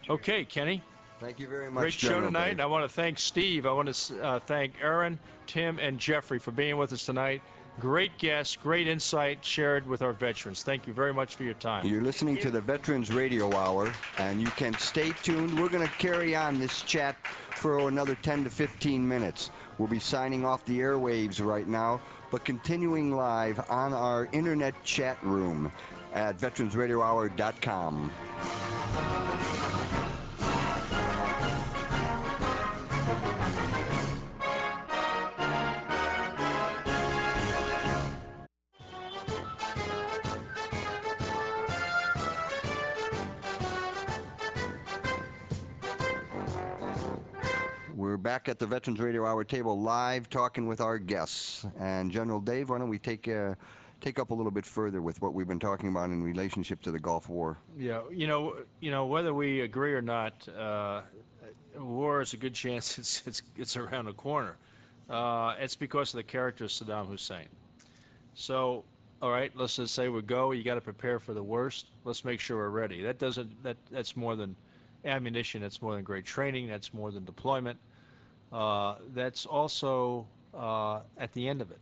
Okay, 0.09 0.45
Kenny. 0.45 0.83
Thank 1.21 1.41
you 1.41 1.49
very 1.49 1.71
much. 1.71 1.81
Great 1.81 1.93
show 1.95 2.09
General 2.09 2.29
tonight. 2.29 2.51
Dave. 2.51 2.61
I 2.61 2.67
want 2.67 2.85
to 2.85 2.89
thank 2.89 3.19
Steve. 3.19 3.67
I 3.67 3.73
want 3.73 3.93
to 3.93 4.23
uh, 4.23 4.39
thank 4.41 4.75
Erin, 4.83 5.19
Tim, 5.47 5.79
and 5.79 5.99
Jeffrey 5.99 6.39
for 6.39 6.53
being 6.53 6.77
with 6.77 6.93
us 6.93 7.07
tonight. 7.07 7.43
Great 7.79 8.17
guests, 8.17 8.57
great 8.57 8.89
insight 8.89 9.45
shared 9.45 9.87
with 9.87 10.01
our 10.01 10.15
veterans. 10.15 10.63
Thank 10.63 10.87
you 10.87 10.95
very 10.95 11.13
much 11.13 11.35
for 11.35 11.43
your 11.45 11.55
time. 11.55 11.87
You're 11.87 12.03
listening 12.03 12.39
to 12.39 12.51
the 12.51 12.61
Veterans 12.61 13.13
Radio 13.13 13.55
Hour, 13.55 13.93
and 14.17 14.41
you 14.41 14.47
can 14.49 14.73
stay 14.79 15.13
tuned. 15.23 15.59
We're 15.61 15.69
going 15.69 15.87
to 15.87 15.95
carry 15.95 16.35
on 16.35 16.59
this 16.59 16.81
chat 16.83 17.17
for 17.55 17.89
another 17.89 18.15
10 18.23 18.45
to 18.45 18.51
15 18.51 19.07
minutes. 19.07 19.51
We'll 19.79 19.89
be 19.89 20.01
signing 20.01 20.45
off 20.45 20.65
the 20.65 20.79
airwaves 20.79 21.45
right 21.45 21.69
now, 21.69 22.01
but 22.31 22.45
continuing 22.45 23.15
live 23.15 23.61
on 23.69 23.93
our 23.93 24.29
internet 24.33 24.83
chat 24.85 25.23
room 25.23 25.71
at 26.15 26.39
veteransradiohour.com. 26.39 29.26
We're 47.97 48.19
back 48.19 48.51
at 48.51 48.59
the 48.59 48.67
Veterans 48.67 49.01
Radio 49.01 49.25
Hour 49.25 49.43
table 49.43 49.81
live 49.81 50.29
talking 50.29 50.67
with 50.67 50.83
our 50.83 50.99
guests. 50.99 51.65
And 51.81 52.13
General 52.13 52.41
Dave, 52.41 52.69
why 52.69 52.77
don't 52.77 52.91
we 52.91 52.99
take 52.99 53.27
uh, 53.27 53.55
take 54.03 54.19
up 54.19 54.33
a 54.33 54.35
little 54.35 54.51
bit 54.51 54.67
further 54.67 55.01
with 55.01 55.23
what 55.23 55.33
we've 55.33 55.49
been 55.49 55.59
talking 55.59 55.89
about 55.89 56.11
in 56.11 56.23
relationship 56.23 56.83
to 56.83 56.91
the 56.91 56.99
Gulf 56.99 57.31
War? 57.31 57.57
Yeah, 57.75 58.03
you 58.13 58.27
know, 58.27 58.57
you 58.81 58.91
know 58.91 59.07
whether 59.07 59.33
we 59.33 59.63
agree 59.63 59.95
or 59.95 60.03
not, 60.03 60.47
uh, 60.47 61.01
war 61.75 62.21
is 62.21 62.35
a 62.35 62.37
good 62.37 62.53
chance 62.53 62.99
it's 62.99 63.23
it's 63.25 63.41
it's 63.57 63.79
around 63.79 64.05
the 64.05 64.13
corner. 64.13 64.59
Uh, 65.09 65.55
it's 65.59 65.75
because 65.75 66.13
of 66.13 66.19
the 66.19 66.25
character 66.25 66.65
of 66.65 66.71
Saddam 66.71 67.09
Hussein. 67.09 67.49
So, 68.35 68.85
all 69.23 69.31
right, 69.31 69.51
let's 69.57 69.77
just 69.77 69.95
say 69.95 70.11
we 70.11 70.21
go. 70.21 70.53
You 70.53 70.65
got 70.65 70.75
to 70.75 70.83
prepare 70.83 71.19
for 71.19 71.33
the 71.33 71.43
worst. 71.43 71.87
Let's 72.05 72.27
make 72.27 72.41
sure 72.41 72.59
we're 72.59 72.69
ready. 72.69 73.01
That 73.01 73.19
doesn't 73.19 73.63
that 73.63 73.79
that's 73.91 74.19
more 74.19 74.37
than 74.37 74.55
ammunition. 75.07 75.63
That's 75.63 75.81
more 75.81 75.95
than 75.95 76.05
great 76.05 76.27
training. 76.27 76.69
That's 76.69 76.93
more 76.93 77.11
than 77.11 77.25
deployment. 77.25 77.79
Uh, 78.53 78.97
that's 79.15 79.47
also 79.47 80.27
uh, 80.55 81.01
at 81.19 81.33
the 81.33 81.49
end 81.49 81.61
of 81.61 81.71
it. 81.71 81.81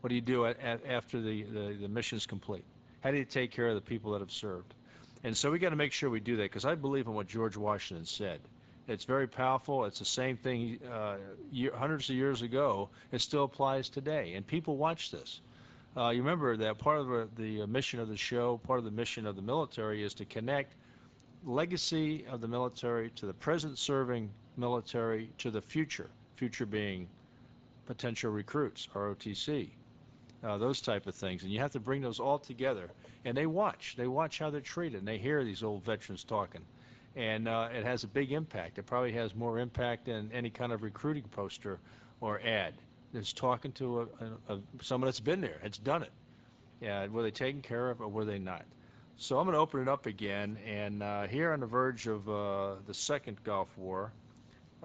What 0.00 0.08
do 0.08 0.14
you 0.14 0.20
do 0.20 0.46
at, 0.46 0.60
at, 0.60 0.86
after 0.86 1.20
the, 1.20 1.42
the, 1.42 1.76
the 1.80 1.88
mission 1.88 2.16
is 2.16 2.26
complete? 2.26 2.64
How 3.00 3.10
do 3.10 3.18
you 3.18 3.24
take 3.24 3.52
care 3.52 3.68
of 3.68 3.74
the 3.74 3.80
people 3.80 4.12
that 4.12 4.20
have 4.20 4.32
served? 4.32 4.74
And 5.22 5.36
so 5.36 5.50
we 5.50 5.58
got 5.58 5.70
to 5.70 5.76
make 5.76 5.92
sure 5.92 6.08
we 6.08 6.20
do 6.20 6.36
that 6.36 6.44
because 6.44 6.64
I 6.64 6.74
believe 6.74 7.06
in 7.06 7.14
what 7.14 7.28
George 7.28 7.56
Washington 7.56 8.06
said. 8.06 8.40
It's 8.88 9.04
very 9.04 9.28
powerful. 9.28 9.84
It's 9.84 9.98
the 9.98 10.04
same 10.04 10.36
thing 10.36 10.80
uh, 10.90 11.16
year, 11.52 11.72
hundreds 11.74 12.08
of 12.10 12.16
years 12.16 12.42
ago. 12.42 12.88
It 13.12 13.20
still 13.20 13.44
applies 13.44 13.88
today, 13.88 14.34
and 14.34 14.46
people 14.46 14.76
watch 14.76 15.10
this. 15.10 15.40
Uh, 15.96 16.08
you 16.08 16.22
remember 16.22 16.56
that 16.56 16.78
part 16.78 16.98
of 16.98 17.08
the, 17.08 17.58
the 17.58 17.66
mission 17.66 18.00
of 18.00 18.08
the 18.08 18.16
show, 18.16 18.58
part 18.66 18.78
of 18.78 18.84
the 18.84 18.90
mission 18.90 19.26
of 19.26 19.36
the 19.36 19.42
military, 19.42 20.02
is 20.02 20.14
to 20.14 20.24
connect 20.24 20.74
legacy 21.44 22.24
of 22.30 22.40
the 22.40 22.48
military 22.48 23.10
to 23.10 23.26
the 23.26 23.32
present 23.32 23.78
serving 23.78 24.30
military 24.60 25.30
to 25.38 25.50
the 25.50 25.62
future. 25.62 26.10
Future 26.36 26.66
being 26.66 27.08
potential 27.86 28.30
recruits, 28.30 28.86
ROTC, 28.94 29.68
uh, 30.44 30.58
those 30.58 30.80
type 30.80 31.06
of 31.06 31.14
things. 31.14 31.42
And 31.42 31.50
you 31.50 31.58
have 31.60 31.72
to 31.72 31.80
bring 31.80 32.02
those 32.02 32.20
all 32.20 32.38
together. 32.38 32.88
And 33.24 33.36
they 33.36 33.46
watch. 33.46 33.94
They 33.96 34.06
watch 34.06 34.38
how 34.38 34.50
they're 34.50 34.60
treated. 34.60 34.98
And 34.98 35.08
they 35.08 35.18
hear 35.18 35.44
these 35.44 35.62
old 35.62 35.84
veterans 35.84 36.22
talking. 36.24 36.62
And 37.16 37.48
uh, 37.48 37.68
it 37.74 37.84
has 37.84 38.04
a 38.04 38.06
big 38.06 38.30
impact. 38.32 38.78
It 38.78 38.86
probably 38.86 39.12
has 39.12 39.34
more 39.34 39.58
impact 39.58 40.06
than 40.06 40.30
any 40.32 40.50
kind 40.50 40.72
of 40.72 40.82
recruiting 40.82 41.24
poster 41.24 41.80
or 42.20 42.40
ad. 42.40 42.74
It's 43.12 43.32
talking 43.32 43.72
to 43.72 44.08
a, 44.48 44.54
a, 44.54 44.60
someone 44.82 45.08
that's 45.08 45.20
been 45.20 45.40
there, 45.40 45.58
that's 45.62 45.78
done 45.78 46.02
it. 46.04 46.12
Yeah, 46.80 47.08
were 47.08 47.22
they 47.22 47.32
taken 47.32 47.60
care 47.60 47.90
of 47.90 48.00
or 48.00 48.08
were 48.08 48.24
they 48.24 48.38
not? 48.38 48.64
So 49.16 49.38
I'm 49.38 49.44
going 49.44 49.54
to 49.54 49.60
open 49.60 49.82
it 49.82 49.88
up 49.88 50.06
again. 50.06 50.56
And 50.64 51.02
uh, 51.02 51.26
here 51.26 51.52
on 51.52 51.60
the 51.60 51.66
verge 51.66 52.06
of 52.06 52.28
uh, 52.28 52.76
the 52.86 52.94
second 52.94 53.42
Gulf 53.42 53.68
War, 53.76 54.12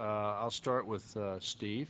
I'll 0.01 0.51
start 0.51 0.85
with 0.85 1.15
uh, 1.17 1.39
Steve. 1.39 1.87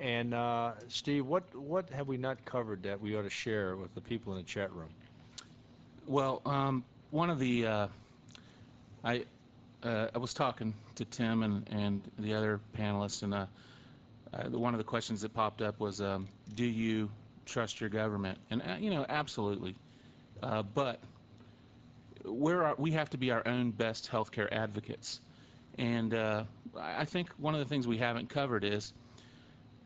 And 0.00 0.34
uh, 0.34 0.72
Steve, 0.88 1.26
what 1.26 1.54
what 1.54 1.88
have 1.90 2.08
we 2.08 2.16
not 2.16 2.44
covered 2.44 2.82
that 2.82 3.00
we 3.00 3.16
ought 3.16 3.22
to 3.22 3.30
share 3.30 3.76
with 3.76 3.94
the 3.94 4.00
people 4.00 4.32
in 4.32 4.38
the 4.38 4.44
chat 4.44 4.72
room? 4.72 4.90
Well, 6.06 6.42
um, 6.44 6.84
one 7.10 7.30
of 7.30 7.38
the 7.38 7.66
uh, 7.66 7.86
I 9.04 9.24
uh, 9.82 10.08
I 10.14 10.18
was 10.18 10.34
talking 10.34 10.74
to 10.96 11.04
Tim 11.04 11.42
and 11.42 11.68
and 11.70 12.02
the 12.18 12.34
other 12.34 12.60
panelists, 12.76 13.22
and 13.22 13.34
uh, 13.34 13.46
uh, 14.34 14.48
one 14.48 14.74
of 14.74 14.78
the 14.78 14.84
questions 14.84 15.20
that 15.20 15.34
popped 15.34 15.62
up 15.62 15.78
was, 15.78 16.00
um, 16.00 16.28
do 16.54 16.64
you 16.64 17.10
trust 17.46 17.80
your 17.80 17.90
government? 17.90 18.38
And 18.50 18.62
uh, 18.62 18.76
you 18.80 18.90
know, 18.90 19.04
absolutely. 19.08 19.74
Uh, 20.42 20.62
but 20.62 20.98
we're 22.24 22.62
our, 22.62 22.74
we 22.76 22.92
have 22.92 23.10
to 23.10 23.18
be 23.18 23.30
our 23.30 23.46
own 23.46 23.70
best 23.70 24.10
healthcare 24.10 24.50
advocates, 24.50 25.20
and 25.78 26.14
uh, 26.14 26.44
I 26.78 27.04
think 27.04 27.30
one 27.38 27.54
of 27.54 27.60
the 27.60 27.66
things 27.66 27.86
we 27.86 27.98
haven't 27.98 28.28
covered 28.28 28.64
is 28.64 28.92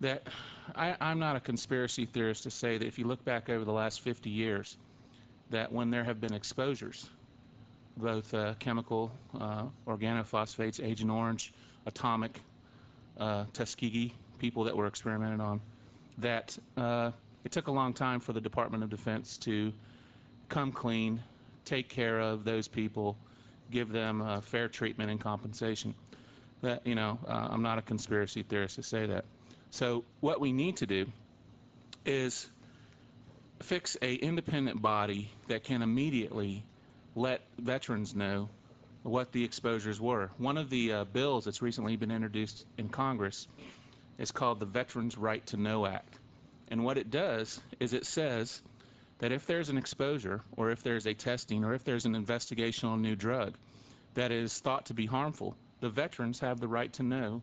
that 0.01 0.27
I, 0.75 0.97
I'm 1.01 1.19
not 1.19 1.37
a 1.37 1.41
conspiracy 1.41 2.07
theorist 2.07 2.43
to 2.45 2.51
say 2.51 2.79
that 2.79 2.87
if 2.87 2.99
you 2.99 3.07
look 3.07 3.25
back 3.25 3.49
over 3.49 3.65
the 3.65 3.73
last 3.73 4.01
50 4.01 4.31
years, 4.31 4.77
that 5.51 5.73
when 5.73 5.91
there 5.91 6.05
have 6.05 6.21
been 6.21 6.35
exposures, 6.35 7.09
both 7.97 8.33
uh, 8.35 8.55
chemical, 8.59 9.11
uh, 9.41 9.65
organophosphates, 9.87 10.85
Agent 10.85 11.11
Orange, 11.11 11.53
atomic, 11.87 12.41
uh, 13.19 13.45
Tuskegee, 13.53 14.13
people 14.39 14.65
that 14.65 14.77
were 14.77 14.87
experimented 14.87 15.41
on, 15.41 15.61
that 16.19 16.57
uh, 16.77 17.11
it 17.45 17.53
took 17.53 17.69
a 17.69 17.73
long 17.73 17.95
time 17.95 18.21
for 18.21 18.33
the 18.33 18.41
Department 18.41 18.83
of 18.83 18.91
Defense 18.91 19.39
to 19.39 19.73
come 20.49 20.73
clean, 20.73 21.23
take 21.65 21.89
care 21.89 22.21
of 22.21 22.45
those 22.45 22.69
people, 22.69 23.17
give 23.71 23.91
them 23.91 24.23
uh, 24.23 24.41
fair 24.41 24.69
treatment 24.69 25.11
and 25.11 25.21
compensation. 25.21 25.95
That 26.63 26.87
you 26.87 26.95
know, 26.95 27.19
uh, 27.27 27.49
I'm 27.51 27.63
not 27.63 27.79
a 27.79 27.83
conspiracy 27.83 28.43
theorist 28.43 28.77
to 28.77 28.83
say 28.83 29.07
that. 29.07 29.25
So 29.71 30.05
what 30.21 30.41
we 30.41 30.53
need 30.53 30.79
to 30.79 30.87
do 30.87 31.07
is 32.05 32.49
fix 33.63 33.97
a 34.01 34.15
independent 34.15 34.81
body 34.81 35.31
that 35.49 35.65
can 35.65 35.83
immediately 35.83 36.65
let 37.15 37.43
veterans 37.59 38.15
know 38.15 38.49
what 39.03 39.33
the 39.33 39.45
exposures 39.45 40.01
were. 40.01 40.31
One 40.39 40.57
of 40.57 40.71
the 40.71 40.93
uh, 40.93 41.05
bills 41.05 41.45
that's 41.45 41.63
recently 41.63 41.97
been 41.97 42.11
introduced 42.11 42.65
in 42.77 42.89
Congress 42.89 43.47
is 44.19 44.31
called 44.31 44.61
the 44.61 44.67
Veterans 44.67 45.17
Right 45.17 45.45
to 45.47 45.57
Know 45.57 45.87
Act. 45.87 46.19
And 46.69 46.85
what 46.85 46.99
it 46.99 47.11
does 47.11 47.61
is 47.79 47.93
it 47.93 48.07
says 48.07 48.61
that 49.19 49.33
if 49.33 49.47
there's 49.47 49.69
an 49.69 49.79
exposure 49.79 50.43
or 50.57 50.71
if 50.71 50.83
there's 50.83 51.07
a 51.07 51.15
testing 51.15 51.65
or 51.65 51.75
if 51.75 51.85
there's 51.85 52.05
an 52.05 52.15
investigation 52.15 52.89
on 52.89 52.99
a 52.99 53.03
new 53.03 53.17
drug 53.17 53.55
that 54.15 54.31
is 54.31 54.59
thought 54.61 54.87
to 54.87 54.95
be 54.95 55.07
harmful, 55.07 55.57
the 55.81 55.89
veterans 55.89 56.41
have 56.41 56.61
the 56.61 56.69
right 56.69 56.93
to 56.95 57.03
know 57.03 57.43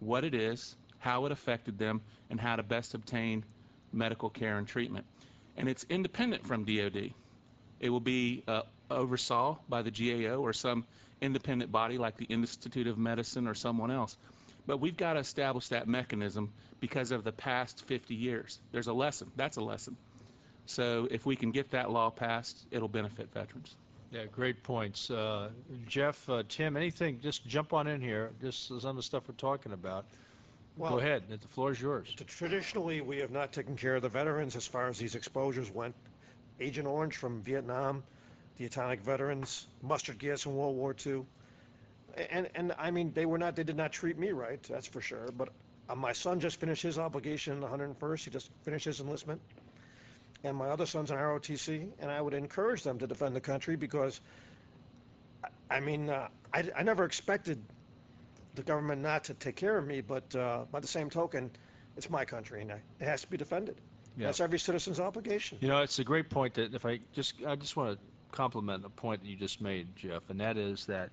what 0.00 0.24
it 0.24 0.34
is, 0.34 0.76
how 0.98 1.26
it 1.26 1.32
affected 1.32 1.78
them, 1.78 2.00
and 2.30 2.40
how 2.40 2.56
to 2.56 2.62
best 2.62 2.94
obtain 2.94 3.44
medical 3.92 4.30
care 4.30 4.58
and 4.58 4.66
treatment. 4.66 5.04
And 5.56 5.68
it's 5.68 5.84
independent 5.88 6.46
from 6.46 6.64
DOD. 6.64 7.12
It 7.80 7.90
will 7.90 8.00
be 8.00 8.42
uh, 8.48 8.62
oversaw 8.90 9.58
by 9.68 9.82
the 9.82 9.90
GAO 9.90 10.36
or 10.36 10.52
some 10.52 10.84
independent 11.20 11.70
body 11.70 11.98
like 11.98 12.16
the 12.16 12.26
Institute 12.26 12.86
of 12.86 12.98
Medicine 12.98 13.46
or 13.46 13.54
someone 13.54 13.90
else. 13.90 14.16
But 14.66 14.78
we've 14.78 14.96
got 14.96 15.14
to 15.14 15.20
establish 15.20 15.68
that 15.68 15.86
mechanism 15.86 16.52
because 16.80 17.10
of 17.10 17.24
the 17.24 17.32
past 17.32 17.84
50 17.86 18.14
years. 18.14 18.58
There's 18.72 18.86
a 18.86 18.92
lesson. 18.92 19.30
That's 19.36 19.56
a 19.56 19.62
lesson. 19.62 19.96
So 20.66 21.08
if 21.10 21.26
we 21.26 21.36
can 21.36 21.50
get 21.50 21.70
that 21.70 21.90
law 21.90 22.10
passed, 22.10 22.66
it'll 22.70 22.88
benefit 22.88 23.32
veterans. 23.32 23.76
Yeah, 24.10 24.26
great 24.26 24.62
points. 24.62 25.10
Uh, 25.10 25.50
Jeff, 25.88 26.28
uh, 26.30 26.44
Tim, 26.48 26.76
anything, 26.76 27.20
just 27.20 27.46
jump 27.46 27.72
on 27.72 27.86
in 27.86 28.00
here. 28.00 28.30
This 28.40 28.70
is 28.70 28.84
on 28.84 28.96
the 28.96 29.02
stuff 29.02 29.24
we're 29.28 29.34
talking 29.34 29.72
about. 29.72 30.04
Well, 30.76 30.92
Go 30.92 30.98
ahead. 30.98 31.24
The 31.28 31.48
floor 31.48 31.72
is 31.72 31.80
yours. 31.80 32.14
Traditionally, 32.26 33.00
we 33.00 33.18
have 33.18 33.30
not 33.30 33.52
taken 33.52 33.76
care 33.76 33.96
of 33.96 34.02
the 34.02 34.08
veterans 34.08 34.56
as 34.56 34.66
far 34.66 34.88
as 34.88 34.98
these 34.98 35.14
exposures 35.14 35.70
went. 35.70 35.94
Agent 36.60 36.86
Orange 36.86 37.16
from 37.16 37.42
Vietnam, 37.42 38.02
the 38.58 38.64
atomic 38.66 39.00
veterans, 39.00 39.66
mustard 39.82 40.18
gas 40.18 40.46
in 40.46 40.54
World 40.54 40.76
War 40.76 40.94
II. 41.04 41.24
And, 42.30 42.48
and 42.54 42.72
I 42.78 42.90
mean, 42.90 43.12
they 43.12 43.26
were 43.26 43.38
not, 43.38 43.56
they 43.56 43.64
did 43.64 43.76
not 43.76 43.92
treat 43.92 44.18
me 44.18 44.30
right, 44.30 44.62
that's 44.62 44.86
for 44.86 45.00
sure. 45.00 45.28
But 45.36 45.48
uh, 45.88 45.94
my 45.94 46.12
son 46.12 46.40
just 46.40 46.60
finished 46.60 46.82
his 46.82 46.98
obligation, 46.98 47.54
in 47.54 47.60
the 47.60 47.66
101st, 47.66 48.24
he 48.24 48.30
just 48.30 48.50
finished 48.62 48.84
his 48.84 49.00
enlistment. 49.00 49.40
And 50.44 50.56
my 50.58 50.68
other 50.68 50.84
son's 50.86 51.10
an 51.10 51.16
ROTC, 51.16 51.88
and 51.98 52.10
I 52.10 52.20
would 52.20 52.34
encourage 52.34 52.82
them 52.82 52.98
to 52.98 53.06
defend 53.06 53.34
the 53.34 53.40
country 53.40 53.76
because, 53.76 54.20
I- 55.42 55.76
I 55.76 55.80
mean, 55.80 56.10
uh, 56.10 56.28
I, 56.52 56.70
I 56.76 56.82
never 56.82 57.04
expected 57.04 57.62
the 58.54 58.62
government 58.62 59.00
not 59.02 59.24
to 59.24 59.34
take 59.34 59.56
care 59.56 59.76
of 59.76 59.86
me, 59.86 60.02
but 60.02 60.34
uh, 60.36 60.64
by 60.70 60.80
the 60.80 60.86
same 60.86 61.08
token, 61.10 61.50
it's 61.96 62.10
my 62.10 62.24
country 62.26 62.60
and 62.62 62.72
I- 62.72 62.82
it 63.00 63.06
has 63.06 63.22
to 63.22 63.26
be 63.28 63.38
defended. 63.38 63.80
Yeah. 64.16 64.26
That's 64.26 64.40
every 64.40 64.58
citizen's 64.58 65.00
obligation. 65.00 65.58
You 65.60 65.68
know, 65.68 65.80
it's 65.82 65.98
a 65.98 66.04
great 66.04 66.28
point 66.30 66.54
that 66.54 66.74
if 66.74 66.84
I 66.84 67.00
just, 67.14 67.34
I 67.46 67.56
just 67.56 67.74
want 67.76 67.98
to 67.98 68.04
compliment 68.30 68.84
a 68.84 68.90
point 68.90 69.22
that 69.22 69.28
you 69.28 69.36
just 69.36 69.60
made, 69.62 69.96
Jeff, 69.96 70.28
and 70.28 70.38
that 70.40 70.56
is 70.58 70.84
that 70.86 71.10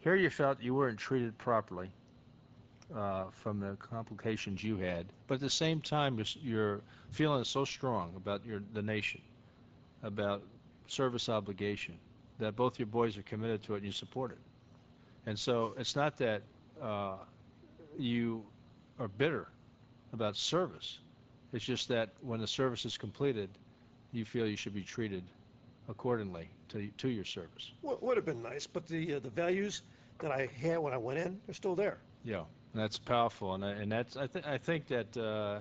here 0.00 0.16
you 0.16 0.28
felt 0.30 0.60
you 0.60 0.74
weren't 0.74 0.98
treated 0.98 1.38
properly 1.38 1.90
uh, 2.94 3.24
from 3.42 3.60
the 3.60 3.76
complications 3.76 4.62
you 4.62 4.76
had, 4.76 5.06
but 5.26 5.36
at 5.36 5.40
the 5.40 5.50
same 5.50 5.80
time, 5.80 6.16
you're, 6.16 6.26
you're 6.42 6.80
feeling 7.10 7.44
so 7.44 7.64
strong 7.64 8.12
about 8.16 8.44
your 8.44 8.62
the 8.72 8.82
nation, 8.82 9.20
about 10.02 10.42
service 10.86 11.28
obligation, 11.28 11.98
that 12.38 12.56
both 12.56 12.78
your 12.78 12.86
boys 12.86 13.16
are 13.16 13.22
committed 13.22 13.62
to 13.62 13.74
it 13.74 13.78
and 13.78 13.86
you 13.86 13.92
support 13.92 14.32
it. 14.32 14.38
And 15.26 15.38
so 15.38 15.74
it's 15.78 15.96
not 15.96 16.16
that 16.18 16.42
uh, 16.82 17.14
you 17.98 18.44
are 18.98 19.08
bitter 19.08 19.48
about 20.12 20.36
service. 20.36 20.98
It's 21.52 21.64
just 21.64 21.88
that 21.88 22.10
when 22.20 22.40
the 22.40 22.46
service 22.46 22.84
is 22.84 22.98
completed, 22.98 23.48
you 24.12 24.24
feel 24.24 24.46
you 24.46 24.56
should 24.56 24.74
be 24.74 24.82
treated 24.82 25.22
accordingly 25.88 26.48
to 26.68 26.88
to 26.98 27.08
your 27.08 27.24
service. 27.24 27.72
Would 27.82 28.00
would 28.00 28.16
have 28.16 28.26
been 28.26 28.42
nice, 28.42 28.66
but 28.66 28.86
the, 28.86 29.14
uh, 29.14 29.18
the 29.20 29.30
values 29.30 29.82
that 30.20 30.30
I 30.30 30.48
had 30.60 30.78
when 30.78 30.92
I 30.92 30.96
went 30.96 31.18
in, 31.18 31.40
they're 31.46 31.54
still 31.54 31.74
there. 31.74 31.98
Yeah, 32.24 32.44
that's 32.74 32.98
powerful, 32.98 33.54
and 33.54 33.64
I- 33.64 33.70
and 33.72 33.92
that's 33.92 34.16
I 34.16 34.26
think 34.26 34.46
I 34.46 34.58
think 34.58 34.86
that 34.88 35.16
uh, 35.16 35.60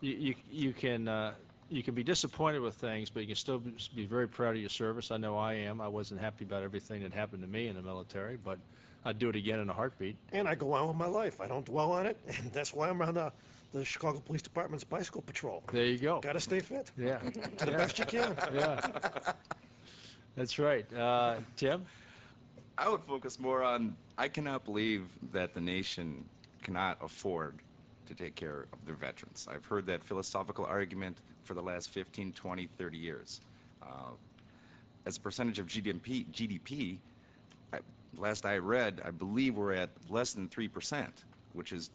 you, 0.00 0.12
you 0.14 0.34
you 0.50 0.72
can 0.72 1.08
uh, 1.08 1.32
you 1.68 1.82
can 1.82 1.94
be 1.94 2.02
disappointed 2.02 2.60
with 2.60 2.74
things, 2.74 3.10
but 3.10 3.20
you 3.20 3.26
can 3.28 3.36
still 3.36 3.58
be 3.94 4.06
very 4.06 4.26
proud 4.28 4.54
of 4.56 4.60
your 4.60 4.70
service. 4.70 5.10
I 5.10 5.16
know 5.18 5.36
I 5.36 5.54
am. 5.54 5.80
I 5.80 5.88
wasn't 5.88 6.20
happy 6.20 6.44
about 6.44 6.62
everything 6.62 7.02
that 7.02 7.12
happened 7.12 7.42
to 7.42 7.48
me 7.48 7.68
in 7.68 7.76
the 7.76 7.82
military, 7.82 8.36
but 8.42 8.58
I'd 9.04 9.18
do 9.18 9.28
it 9.28 9.36
again 9.36 9.60
in 9.60 9.68
a 9.70 9.72
heartbeat. 9.72 10.16
And 10.32 10.48
I 10.48 10.54
go 10.54 10.72
on 10.72 10.88
with 10.88 10.96
my 10.96 11.06
life. 11.06 11.40
I 11.40 11.46
don't 11.46 11.64
dwell 11.64 11.92
on 11.92 12.06
it, 12.06 12.18
and 12.38 12.52
that's 12.52 12.72
why 12.74 12.88
I'm 12.88 13.00
on 13.02 13.14
the, 13.14 13.32
the 13.72 13.84
Chicago 13.84 14.20
Police 14.20 14.42
Department's 14.42 14.84
bicycle 14.84 15.22
patrol. 15.22 15.62
There 15.72 15.84
you 15.86 15.98
go. 15.98 16.20
Gotta 16.20 16.40
stay 16.40 16.60
fit. 16.60 16.90
Yeah. 16.98 17.18
To 17.18 17.64
the 17.66 17.70
Yeah. 17.72 17.76
best 17.76 17.98
you 17.98 18.04
can. 18.06 18.36
Yeah. 18.52 18.80
That's 20.36 20.58
right. 20.58 20.86
Uh, 20.94 21.36
Tim? 21.56 21.84
I 22.80 22.88
would 22.88 23.02
focus 23.02 23.38
more 23.38 23.62
on 23.62 23.94
I 24.16 24.28
cannot 24.28 24.64
believe 24.64 25.06
that 25.34 25.52
the 25.52 25.60
nation 25.60 26.24
cannot 26.62 26.96
afford 27.02 27.58
to 28.08 28.14
take 28.14 28.34
care 28.34 28.64
of 28.72 28.86
their 28.86 28.94
veterans. 28.94 29.46
I've 29.52 29.66
heard 29.66 29.84
that 29.86 30.02
philosophical 30.02 30.64
argument 30.64 31.18
for 31.44 31.52
the 31.52 31.60
last 31.60 31.90
15, 31.90 32.32
20, 32.32 32.68
30 32.78 32.96
years. 32.96 33.42
Uh, 33.82 34.12
as 35.04 35.18
a 35.18 35.20
percentage 35.20 35.58
of 35.58 35.66
GDP, 35.66 36.24
GDP 36.32 36.96
I, 37.74 37.80
last 38.16 38.46
I 38.46 38.56
read, 38.56 39.02
I 39.04 39.10
believe 39.10 39.56
we're 39.56 39.74
at 39.74 39.90
less 40.08 40.32
than 40.32 40.48
3%, 40.48 41.06
which 41.52 41.72
is 41.72 41.90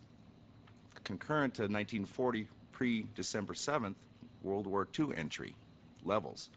concurrent 1.03 1.55
to 1.55 1.63
1940 1.63 2.47
pre-December 2.73 3.55
7th 3.55 3.95
World 4.43 4.67
War 4.67 4.88
II 4.99 5.07
entry 5.17 5.55
levels. 6.03 6.49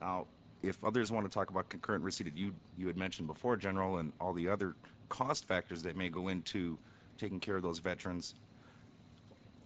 Now, 0.00 0.26
if 0.62 0.82
others 0.84 1.10
want 1.10 1.26
to 1.26 1.32
talk 1.32 1.50
about 1.50 1.68
concurrent 1.68 2.04
receipt 2.04 2.32
you 2.34 2.54
you 2.76 2.86
had 2.86 2.96
mentioned 2.96 3.28
before, 3.28 3.56
General, 3.56 3.98
and 3.98 4.12
all 4.20 4.32
the 4.32 4.48
other 4.48 4.74
cost 5.08 5.46
factors 5.46 5.82
that 5.82 5.96
may 5.96 6.08
go 6.08 6.28
into 6.28 6.78
taking 7.18 7.40
care 7.40 7.56
of 7.56 7.62
those 7.62 7.78
veterans, 7.78 8.34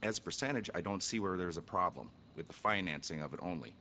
as 0.03 0.18
percentage, 0.18 0.70
I 0.74 0.80
don't 0.80 1.03
see 1.03 1.20
where 1.20 1.36
there's 1.36 1.57
a 1.57 1.62
problem 1.62 2.11
with 2.36 2.47
the 2.49 2.55
financing 2.55 3.20
of 3.20 3.32
it 3.34 3.40
only. 3.43 3.72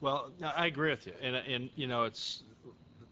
Well, 0.00 0.30
I 0.42 0.66
agree 0.66 0.90
with 0.90 1.06
you, 1.06 1.12
and 1.22 1.36
and 1.36 1.70
you 1.76 1.86
know 1.86 2.04
it's 2.04 2.42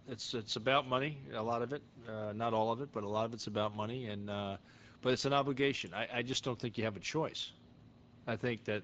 it's 0.09 0.35
it's 0.35 0.57
about 0.57 0.89
money, 0.89 1.19
a 1.35 1.43
lot 1.43 1.63
of 1.63 1.73
it, 1.73 1.83
uh, 2.09 2.33
not 2.33 2.55
all 2.55 2.73
of 2.73 2.81
it, 2.81 2.89
but 2.93 3.05
a 3.05 3.09
lot 3.09 3.27
of 3.27 3.35
it's 3.35 3.47
about 3.47 3.77
money, 3.77 4.07
and 4.07 4.31
uh, 4.31 4.57
but 5.03 5.13
it's 5.13 5.25
an 5.25 5.33
obligation. 5.33 5.93
I, 5.95 6.09
I 6.19 6.23
just 6.23 6.45
don't 6.45 6.59
think 6.59 6.79
you 6.79 6.85
have 6.85 6.97
a 6.97 7.01
choice. 7.01 7.53
I 8.27 8.37
think 8.37 8.65
that 8.65 8.83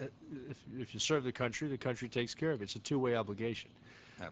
if 0.00 0.56
if 0.78 0.94
you 0.94 1.00
serve 1.00 1.24
the 1.24 1.32
country, 1.32 1.68
the 1.68 1.78
country 1.78 2.08
takes 2.08 2.34
care 2.34 2.52
of 2.52 2.60
it. 2.60 2.64
It's 2.64 2.76
a 2.76 2.80
two-way 2.80 3.16
obligation. 3.16 3.70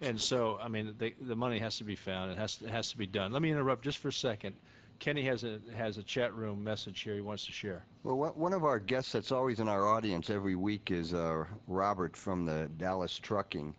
And 0.00 0.20
so, 0.20 0.58
I 0.62 0.68
mean, 0.68 0.94
the, 0.98 1.14
the 1.20 1.36
money 1.36 1.58
has 1.58 1.76
to 1.78 1.84
be 1.84 1.94
found. 1.94 2.30
It 2.32 2.38
has 2.38 2.56
to, 2.56 2.64
it 2.64 2.70
has 2.70 2.90
to 2.90 2.96
be 2.98 3.06
done. 3.06 3.32
Let 3.32 3.42
me 3.42 3.50
interrupt 3.50 3.84
just 3.84 3.98
for 3.98 4.08
a 4.08 4.12
second. 4.12 4.54
Kenny 4.98 5.22
has 5.22 5.44
a 5.44 5.60
has 5.76 5.98
a 5.98 6.02
chat 6.02 6.34
room 6.34 6.62
message 6.64 7.00
here 7.00 7.14
he 7.14 7.20
wants 7.20 7.44
to 7.46 7.52
share. 7.52 7.84
Well, 8.02 8.16
one- 8.16 8.32
one 8.32 8.52
of 8.52 8.64
our 8.64 8.78
guests 8.78 9.12
that's 9.12 9.32
always 9.32 9.60
in 9.60 9.68
our 9.68 9.86
audience 9.86 10.30
every 10.30 10.54
week 10.56 10.90
is 10.90 11.12
uh, 11.12 11.44
Robert 11.66 12.16
from 12.16 12.46
the 12.46 12.70
Dallas 12.78 13.18
Trucking, 13.18 13.74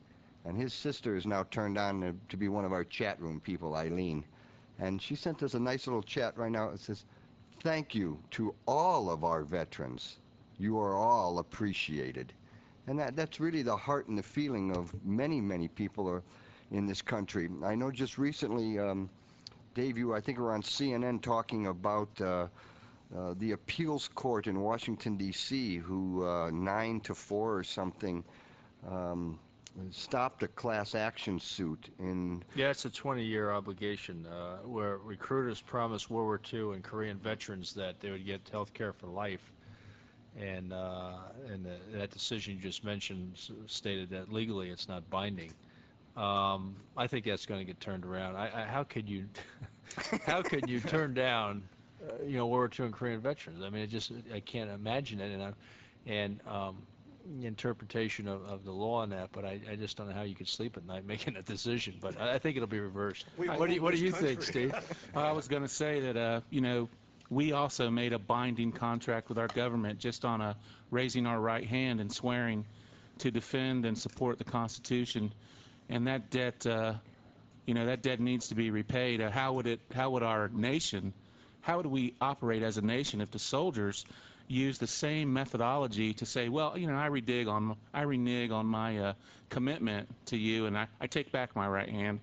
and 0.46 0.58
his 0.58 0.74
sister 0.74 1.16
is 1.16 1.26
now 1.26 1.44
turned 1.50 1.78
on 1.78 2.02
to, 2.02 2.16
to 2.30 2.38
be 2.38 2.50
one 2.50 2.66
of 2.66 2.74
our 2.74 2.84
chat 2.84 3.20
room 3.20 3.40
people, 3.40 3.76
Eileen, 3.76 4.24
and 4.78 5.02
she 5.02 5.16
sent 5.16 5.42
us 5.42 5.54
a 5.54 5.60
nice 5.60 5.88
little 5.88 6.04
chat 6.04 6.38
right 6.38 6.52
now. 6.52 6.70
It 6.70 6.82
says, 6.82 7.06
"Thank 7.64 7.96
you 7.96 8.20
to 8.32 8.54
all 8.68 9.10
of 9.10 9.24
our 9.24 9.44
veterans. 9.44 10.18
You 10.58 10.80
are 10.80 10.96
all 10.96 11.40
appreciated," 11.40 12.34
and 12.88 13.00
that 13.00 13.16
that's 13.16 13.40
really 13.40 13.62
the 13.62 13.76
heart 13.76 14.08
and 14.08 14.18
the 14.18 14.24
feeling 14.24 14.76
of 14.76 14.94
many 15.06 15.42
many 15.42 15.68
people 15.68 16.08
are 16.10 16.24
in 16.72 16.86
this 16.86 17.02
country. 17.02 17.50
I 17.64 17.76
know 17.76 17.92
just 17.92 18.18
recently. 18.18 18.80
Um, 18.80 19.10
Dave, 19.74 19.98
you 19.98 20.16
I 20.16 20.22
think 20.22 20.40
were 20.40 20.54
on 20.54 20.62
CNN 20.62 21.22
talking 21.22 21.68
about 21.68 22.10
uh, 22.22 22.48
uh, 23.16 23.34
the 23.40 23.52
appeals 23.52 24.08
court 24.08 24.48
in 24.48 24.62
Washington 24.62 25.18
D.C. 25.18 25.78
who 25.78 26.26
uh, 26.26 26.50
nine 26.52 27.02
to 27.02 27.14
four 27.14 27.58
or 27.58 27.64
something 27.64 28.24
um, 28.90 29.38
stopped 29.92 30.44
a 30.44 30.48
class 30.48 30.96
action 30.96 31.40
suit 31.40 31.90
in 32.00 32.42
Yeah, 32.56 32.70
it's 32.70 32.86
a 32.86 32.90
20-year 32.90 33.52
obligation 33.52 34.26
uh, 34.26 34.58
where 34.68 34.98
recruiters 34.98 35.62
promised 35.62 36.10
World 36.10 36.26
War 36.26 36.42
II 36.52 36.76
and 36.76 36.84
Korean 36.84 37.18
veterans 37.18 37.74
that 37.74 38.00
they 38.00 38.12
would 38.12 38.26
get 38.26 38.42
health 38.52 38.74
care 38.74 38.94
for 38.94 39.08
life. 39.08 39.52
And, 40.40 40.74
uh, 40.74 41.14
and 41.52 41.66
the, 41.66 41.98
that 41.98 42.12
decision 42.12 42.56
you 42.56 42.62
just 42.62 42.84
mentioned 42.84 43.38
stated 43.68 44.10
that 44.10 44.32
legally 44.32 44.70
it's 44.70 44.88
not 44.88 45.10
binding. 45.10 45.54
Um, 46.18 46.76
I 46.96 47.08
think 47.08 47.26
that's 47.26 47.46
going 47.46 47.60
to 47.60 47.66
get 47.66 47.80
turned 47.80 48.06
around. 48.06 48.36
I, 48.36 48.50
I, 48.54 48.66
how 48.66 48.84
could 48.84 49.10
you, 49.10 49.26
how 50.26 50.42
could 50.42 50.70
you 50.70 50.80
turn 50.80 51.14
down, 51.14 51.64
uh, 52.02 52.24
you 52.26 52.38
know, 52.38 52.48
World 52.48 52.78
War 52.78 52.86
II 52.86 52.86
and 52.86 52.94
Korean 52.94 53.20
veterans? 53.20 53.64
I 53.64 53.70
mean, 53.70 53.82
it 53.82 53.88
just 53.88 54.12
I 54.34 54.40
can't 54.40 54.70
imagine 54.70 55.20
it, 55.20 55.32
and 55.34 55.44
I, 55.44 55.52
and 56.06 56.40
um, 56.48 56.78
interpretation 57.44 58.28
of, 58.28 58.46
of 58.46 58.64
the 58.64 58.72
law 58.72 59.02
on 59.02 59.10
that. 59.10 59.30
But 59.32 59.46
I, 59.46 59.60
I 59.70 59.76
just 59.76 59.98
don't 59.98 60.08
know 60.08 60.14
how 60.14 60.24
you 60.24 60.36
could 60.36 60.48
sleep 60.48 60.78
at 60.78 60.86
night 60.86 61.06
making 61.08 61.34
that 61.34 61.46
decision. 61.46 61.96
But 62.02 62.20
I, 62.20 62.36
I 62.36 62.40
think 62.40 62.56
it'll 62.56 62.68
be 62.68 62.80
reversed. 62.80 63.26
We 63.38 63.50
what 63.50 63.68
do 63.68 63.76
you 63.76 63.82
What 63.82 63.94
do 63.94 63.98
this 64.00 64.06
you 64.06 64.12
think. 64.12 64.44
Steve? 64.44 64.74
I 65.16 65.32
was 65.32 65.48
going 65.48 65.64
to 65.64 65.70
say 65.70 66.00
that, 66.02 66.18
uh, 66.18 66.42
you 66.50 66.62
know, 66.62 66.90
we 67.30 67.52
also 67.52 67.90
made 67.90 68.14
a 68.14 68.20
binding 68.20 68.72
contract 68.72 69.30
with 69.30 69.38
our 69.38 69.48
government 69.48 70.00
just 70.00 70.26
on 70.26 70.42
a 70.42 70.56
raising 70.92 71.26
our 71.26 71.40
right 71.40 71.66
hand 71.66 72.00
and 72.00 72.12
swearing 72.12 72.66
to 73.20 73.32
defend 73.32 73.86
and 73.86 73.98
support 73.98 74.38
the 74.38 74.44
Constitution, 74.44 75.34
and 75.90 76.08
that 76.08 76.30
debt, 76.30 76.66
uh, 76.68 76.94
you 77.66 77.74
know, 77.74 77.86
that 77.86 78.02
debt 78.02 78.20
needs 78.20 78.50
to 78.50 78.56
be 78.56 78.70
repaid. 78.70 79.22
Uh, 79.22 79.32
how 79.32 79.54
would 79.54 79.68
it? 79.68 79.80
How 79.94 80.10
would 80.12 80.24
our 80.24 80.50
nation? 80.50 81.14
How 81.62 81.78
would 81.78 81.86
we 81.88 82.14
operate 82.22 82.62
as 82.62 82.78
a 82.78 82.82
nation 82.82 83.22
if 83.22 83.32
the 83.32 83.40
soldiers 83.40 84.06
use 84.48 84.78
the 84.78 84.88
same 84.88 85.34
methodology 85.34 86.14
to 86.14 86.26
say, 86.26 86.50
well, 86.50 86.78
you 86.78 86.86
know, 86.86 86.96
I 86.96 87.10
redig 87.10 87.48
on, 87.48 87.76
I 87.94 88.04
renege 88.04 88.52
on 88.52 88.68
my 88.68 89.00
uh, 89.00 89.14
commitment 89.50 90.08
to 90.28 90.38
you, 90.38 90.68
and 90.68 90.78
I, 90.78 90.88
I 91.02 91.08
take 91.08 91.32
back 91.32 91.56
my 91.56 91.68
right 91.68 91.90
hand. 91.90 92.20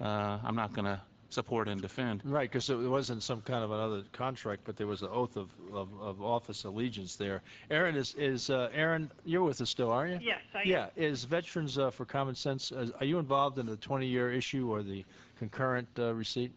Uh, 0.00 0.38
I'm 0.42 0.56
not 0.56 0.72
going 0.72 0.86
to 0.86 1.00
support 1.30 1.68
and 1.68 1.80
defend. 1.80 2.22
Right, 2.24 2.50
because 2.50 2.70
it 2.70 2.76
wasn't 2.76 3.22
some 3.22 3.42
kind 3.42 3.64
of 3.64 3.70
another 3.70 4.02
contract, 4.12 4.62
but 4.64 4.76
there 4.76 4.86
was 4.86 5.02
an 5.02 5.08
oath 5.10 5.36
of, 5.36 5.50
of, 5.72 5.88
of 6.00 6.22
office 6.22 6.64
allegiance 6.64 7.16
there. 7.16 7.42
Erin 7.70 7.96
is 7.96 8.14
is 8.14 8.50
uh, 8.50 8.70
Erin, 8.72 9.10
you're 9.24 9.42
with 9.42 9.60
us 9.60 9.70
still, 9.70 9.90
aren't 9.90 10.20
you? 10.20 10.28
Yes, 10.28 10.40
I 10.54 10.60
am. 10.62 10.66
Yeah, 10.66 10.86
is 10.96 11.24
Veterans 11.24 11.78
uh, 11.78 11.90
for 11.90 12.04
Common 12.04 12.34
Sense? 12.34 12.72
Uh, 12.72 12.88
are 13.00 13.06
you 13.06 13.18
involved 13.18 13.58
in 13.58 13.66
the 13.66 13.76
20-year 13.76 14.32
issue 14.32 14.70
or 14.70 14.82
the 14.82 15.04
concurrent 15.38 15.88
uh, 15.98 16.14
receipt? 16.14 16.52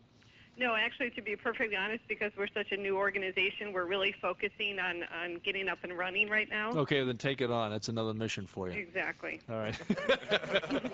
No, 0.58 0.76
actually, 0.76 1.10
to 1.12 1.22
be 1.22 1.38
perfectly 1.38 1.78
honest, 1.78 2.04
because 2.10 2.34
we're 2.38 2.50
such 2.54 2.74
a 2.74 2.78
new 2.78 2.98
organization, 2.98 3.72
we're 3.72 3.86
really 3.86 4.14
focusing 4.22 4.78
on, 4.78 5.04
on 5.24 5.40
getting 5.46 5.70
up 5.70 5.80
and 5.84 5.98
running 5.98 6.30
right 6.30 6.50
now. 6.50 6.72
Okay, 6.72 7.02
then 7.06 7.18
take 7.18 7.40
it 7.40 7.50
on. 7.50 7.72
That's 7.72 7.88
another 7.88 8.14
mission 8.14 8.46
for 8.46 8.70
you. 8.70 8.78
Exactly. 8.78 9.40
All 9.50 9.56
right. 9.56 9.80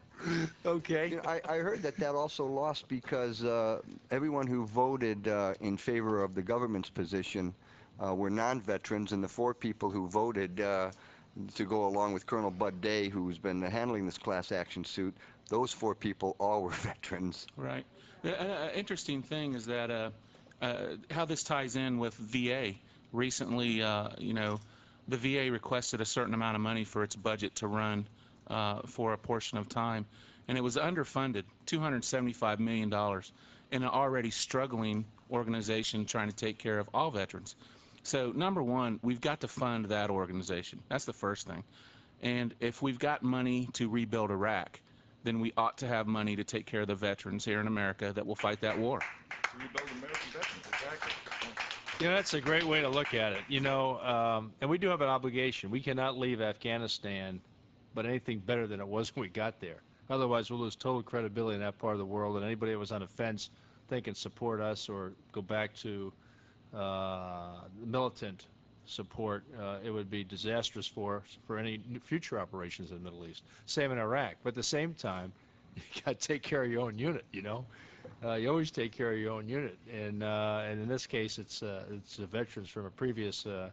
okay. 0.66 1.08
You 1.08 1.16
know, 1.16 1.22
I, 1.26 1.40
I 1.48 1.56
heard 1.58 1.82
that 1.82 1.96
that 1.98 2.14
also 2.14 2.44
lost 2.46 2.88
because 2.88 3.44
uh, 3.44 3.80
everyone 4.10 4.46
who 4.46 4.66
voted 4.66 5.28
uh, 5.28 5.54
in 5.60 5.76
favor 5.76 6.22
of 6.22 6.34
the 6.34 6.42
government's 6.42 6.90
position 6.90 7.54
uh, 8.04 8.14
were 8.14 8.30
non-veterans, 8.30 9.12
and 9.12 9.22
the 9.22 9.28
four 9.28 9.54
people 9.54 9.90
who 9.90 10.08
voted 10.08 10.60
uh, 10.60 10.90
to 11.54 11.64
go 11.64 11.86
along 11.86 12.12
with 12.12 12.26
Colonel 12.26 12.50
Bud 12.50 12.80
Day, 12.80 13.08
who's 13.08 13.38
been 13.38 13.62
handling 13.62 14.06
this 14.06 14.18
class 14.18 14.52
action 14.52 14.84
suit, 14.84 15.14
those 15.48 15.72
four 15.72 15.94
people 15.94 16.36
all 16.38 16.62
were 16.64 16.70
veterans. 16.70 17.46
Right. 17.56 17.84
The 18.22 18.78
interesting 18.78 19.22
thing 19.22 19.54
is 19.54 19.66
that 19.66 19.90
uh, 19.90 20.10
uh, 20.60 20.96
how 21.10 21.24
this 21.24 21.42
ties 21.42 21.76
in 21.76 21.98
with 21.98 22.14
VA. 22.14 22.74
Recently, 23.12 23.82
uh, 23.82 24.10
you 24.18 24.34
know, 24.34 24.60
the 25.08 25.16
VA 25.16 25.50
requested 25.50 26.00
a 26.00 26.04
certain 26.04 26.34
amount 26.34 26.54
of 26.54 26.60
money 26.60 26.84
for 26.84 27.02
its 27.02 27.16
budget 27.16 27.56
to 27.56 27.66
run 27.66 28.06
uh, 28.50 28.80
for 28.86 29.12
a 29.12 29.18
portion 29.18 29.56
of 29.56 29.68
time, 29.68 30.04
and 30.48 30.58
it 30.58 30.60
was 30.60 30.76
underfunded, 30.76 31.44
$275 31.66 32.58
million, 32.58 32.92
in 33.72 33.82
an 33.82 33.88
already 33.88 34.30
struggling 34.30 35.04
organization 35.30 36.04
trying 36.04 36.28
to 36.28 36.34
take 36.34 36.58
care 36.58 36.78
of 36.78 36.88
all 36.92 37.10
veterans. 37.10 37.54
So, 38.02 38.32
number 38.34 38.62
one, 38.62 38.98
we've 39.02 39.20
got 39.20 39.40
to 39.40 39.48
fund 39.48 39.86
that 39.86 40.10
organization. 40.10 40.80
That's 40.88 41.04
the 41.04 41.12
first 41.12 41.46
thing. 41.46 41.62
And 42.22 42.54
if 42.60 42.82
we've 42.82 42.98
got 42.98 43.22
money 43.22 43.68
to 43.74 43.88
rebuild 43.88 44.30
Iraq, 44.30 44.80
then 45.22 45.40
we 45.40 45.52
ought 45.56 45.78
to 45.78 45.86
have 45.86 46.06
money 46.06 46.34
to 46.36 46.44
take 46.44 46.66
care 46.66 46.80
of 46.82 46.88
the 46.88 46.94
veterans 46.94 47.44
here 47.44 47.60
in 47.60 47.66
America 47.66 48.12
that 48.14 48.26
will 48.26 48.34
fight 48.34 48.60
that 48.62 48.78
war. 48.78 49.00
You 52.00 52.06
know, 52.06 52.14
that's 52.14 52.32
a 52.32 52.40
great 52.40 52.64
way 52.64 52.80
to 52.80 52.88
look 52.88 53.12
at 53.12 53.32
it. 53.32 53.42
You 53.48 53.60
know, 53.60 54.00
um, 54.00 54.52
and 54.62 54.70
we 54.70 54.78
do 54.78 54.88
have 54.88 55.02
an 55.02 55.08
obligation. 55.08 55.70
We 55.70 55.80
cannot 55.80 56.16
leave 56.18 56.40
Afghanistan, 56.40 57.40
but 57.94 58.06
anything 58.06 58.38
better 58.38 58.66
than 58.66 58.80
it 58.80 58.86
was 58.86 59.14
when 59.14 59.22
we 59.22 59.28
got 59.28 59.60
there. 59.60 59.82
Otherwise, 60.08 60.50
we'll 60.50 60.60
lose 60.60 60.76
total 60.76 61.02
credibility 61.02 61.54
in 61.54 61.60
that 61.60 61.78
part 61.78 61.92
of 61.92 61.98
the 61.98 62.04
world, 62.04 62.36
and 62.36 62.44
anybody 62.44 62.72
that 62.72 62.78
was 62.78 62.92
on 62.92 63.00
the 63.00 63.06
fence 63.06 63.50
thinking 63.88 64.14
support 64.14 64.60
us 64.60 64.88
or 64.88 65.12
go 65.32 65.42
back 65.42 65.74
to 65.74 66.12
uh, 66.74 67.62
militant 67.84 68.46
support, 68.86 69.44
uh, 69.60 69.76
it 69.84 69.90
would 69.90 70.10
be 70.10 70.24
disastrous 70.24 70.86
for 70.86 71.22
for 71.46 71.58
any 71.58 71.80
future 72.04 72.38
operations 72.38 72.90
in 72.90 72.98
the 72.98 73.10
Middle 73.10 73.26
East. 73.26 73.42
Same 73.66 73.92
in 73.92 73.98
Iraq. 73.98 74.34
But 74.42 74.50
at 74.50 74.54
the 74.54 74.62
same 74.62 74.94
time, 74.94 75.32
you 75.76 76.02
got 76.04 76.20
to 76.20 76.28
take 76.28 76.42
care 76.42 76.62
of 76.62 76.70
your 76.70 76.82
own 76.82 76.98
unit. 76.98 77.24
You 77.32 77.42
know, 77.42 77.64
uh, 78.24 78.34
you 78.34 78.48
always 78.48 78.70
take 78.70 78.92
care 78.92 79.12
of 79.12 79.18
your 79.18 79.32
own 79.32 79.48
unit, 79.48 79.78
and 79.92 80.22
uh, 80.22 80.62
and 80.64 80.80
in 80.80 80.88
this 80.88 81.06
case, 81.06 81.38
it's 81.38 81.62
uh, 81.62 81.84
it's 81.92 82.16
the 82.16 82.26
veterans 82.26 82.68
from 82.68 82.86
a 82.86 82.90
previous 82.90 83.46
uh, 83.46 83.70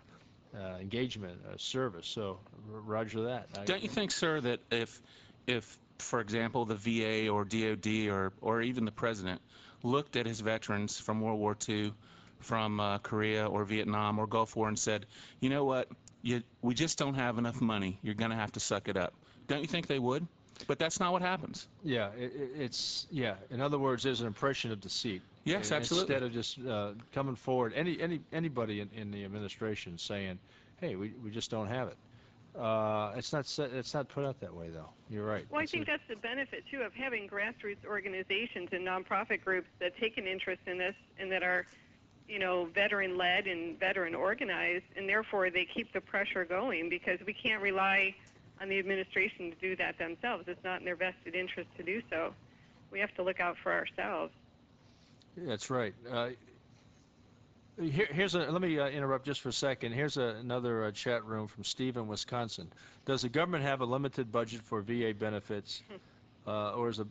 engagement 0.80 1.40
uh, 1.46 1.58
service. 1.58 2.08
So, 2.08 2.40
Roger 2.70 3.24
that. 3.24 3.66
Don't 3.66 3.84
you 3.84 3.90
think, 3.90 4.12
sir, 4.12 4.42
that 4.42 4.60
if, 4.72 5.02
if, 5.46 5.78
for 6.00 6.20
example, 6.20 6.66
the 6.66 6.76
VA 6.76 7.30
or 7.30 7.46
DoD 7.46 8.08
or, 8.10 8.34
or 8.42 8.62
even 8.62 8.86
the 8.86 8.92
president 8.92 9.42
looked 9.84 10.16
at 10.16 10.26
his 10.26 10.40
veterans 10.40 11.00
from 11.00 11.22
World 11.22 11.40
War 11.40 11.56
II, 11.68 11.94
from 12.40 12.80
uh, 12.80 13.00
Korea 13.00 13.48
or 13.48 13.64
Vietnam 13.66 14.20
or 14.20 14.28
Gulf 14.28 14.56
War 14.56 14.68
and 14.68 14.78
said, 14.78 15.06
you 15.40 15.50
know 15.50 15.66
what, 15.66 15.90
you, 16.22 16.44
we 16.62 16.74
just 16.74 16.98
don't 16.98 17.16
have 17.16 17.38
enough 17.38 17.62
money. 17.62 18.00
You're 18.02 18.16
going 18.16 18.32
to 18.32 18.38
have 18.38 18.52
to 18.54 18.60
suck 18.60 18.88
it 18.90 18.98
up. 18.98 19.14
Don't 19.48 19.62
you 19.62 19.68
think 19.68 19.88
they 19.88 20.00
would? 20.00 20.28
But 20.66 20.80
that's 20.80 21.00
not 21.00 21.12
what 21.14 21.22
happens. 21.22 21.68
Yeah, 21.84 22.10
it, 22.18 22.34
it- 22.36 22.52
it's 22.60 23.08
yeah. 23.12 23.36
In 23.52 23.62
other 23.62 23.78
words, 23.80 24.04
there's 24.04 24.22
an 24.22 24.28
impression 24.28 24.72
of 24.72 24.82
deceit. 24.82 25.22
Yes, 25.44 25.72
absolutely. 25.72 26.16
Instead 26.16 26.24
of 26.28 26.34
just 26.34 26.60
uh, 26.68 26.92
coming 27.14 27.36
forward, 27.36 27.74
any 27.76 28.00
any 28.02 28.20
anybody 28.34 28.82
in, 28.82 28.90
in 28.96 29.12
the 29.12 29.24
administration 29.24 29.98
saying, 29.98 30.40
"Hey, 30.82 30.96
we, 30.96 31.14
we 31.24 31.30
just 31.30 31.52
don't 31.52 31.68
have 31.68 31.88
it." 31.90 31.98
Uh, 32.60 33.14
it's 33.16 33.32
not 33.32 33.46
sa- 33.46 33.68
it's 33.72 33.94
not 33.94 34.10
put 34.10 34.26
out 34.26 34.40
that 34.42 34.54
way 34.54 34.70
though. 34.70 34.90
You're 35.10 35.26
right. 35.26 35.46
Well, 35.50 35.62
I 35.62 35.66
think 35.68 35.84
a- 35.84 35.92
that's 35.92 36.08
the 36.10 36.16
benefit 36.16 36.64
too 36.72 36.82
of 36.82 36.94
having 36.94 37.30
grassroots 37.30 37.86
organizations 37.86 38.70
and 38.72 38.86
nonprofit 38.86 39.44
groups 39.44 39.68
that 39.80 39.96
take 39.98 40.18
an 40.18 40.26
interest 40.28 40.62
in 40.66 40.78
this 40.80 40.96
and 41.20 41.32
that 41.32 41.44
are, 41.44 41.68
you 42.28 42.40
know, 42.40 42.66
veteran-led 42.66 43.46
and 43.48 43.80
veteran-organized, 43.80 44.86
and 44.96 45.08
therefore 45.08 45.50
they 45.52 45.66
keep 45.66 45.94
the 45.94 46.02
pressure 46.02 46.44
going 46.46 46.90
because 46.90 47.20
we 47.28 47.34
can't 47.34 47.62
rely 47.62 48.16
on 48.62 48.70
the 48.70 48.80
administration 48.80 49.52
to 49.52 49.56
do 49.62 49.76
that 49.78 49.98
themselves. 49.98 50.46
It's 50.48 50.64
not 50.64 50.80
in 50.80 50.86
their 50.86 50.96
vested 50.96 51.36
interest 51.36 51.70
to 51.78 51.84
do 51.84 52.02
so. 52.10 52.34
We 52.92 53.00
have 53.00 53.14
to 53.16 53.24
look 53.24 53.40
out 53.40 53.56
for 53.62 53.72
ourselves. 53.74 54.32
That's 55.36 55.70
right. 55.70 55.94
Uh, 56.10 56.30
here, 57.80 58.08
here's 58.10 58.34
a. 58.34 58.40
Let 58.40 58.62
me 58.62 58.80
uh, 58.80 58.88
interrupt 58.88 59.26
just 59.26 59.42
for 59.42 59.50
a 59.50 59.54
second. 59.54 59.92
Here's 59.92 60.18
a, 60.18 60.36
another 60.40 60.86
uh, 60.86 60.92
chat 60.92 61.24
room 61.26 61.48
from 61.48 61.64
Steve 61.64 61.98
in 61.98 62.08
Wisconsin. 62.08 62.72
Does 63.06 63.22
the 63.22 63.30
government 63.30 63.64
have 63.64 63.82
a 63.82 63.86
limited 63.86 64.32
budget 64.32 64.62
for 64.64 64.82
VA 64.82 65.14
benefits, 65.14 65.84
uh, 66.48 66.74
or 66.74 66.90
is 66.90 67.00
a 67.00 67.08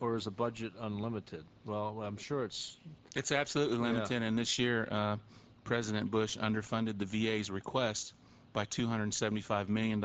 or 0.00 0.16
is 0.16 0.24
the 0.24 0.30
budget 0.30 0.72
unlimited? 0.80 1.44
Well, 1.64 2.02
I'm 2.02 2.18
sure 2.18 2.44
it's. 2.44 2.76
It's 3.16 3.32
absolutely 3.32 3.78
Yeah. 3.78 3.84
limited, 3.92 4.22
and 4.22 4.38
this 4.38 4.58
year, 4.58 4.86
uh, 4.90 5.16
President 5.64 6.10
Bush 6.10 6.36
underfunded 6.36 6.98
the 6.98 7.06
VA's 7.06 7.50
request 7.50 8.12
by 8.52 8.64
$275 8.66 9.68
million, 9.68 10.00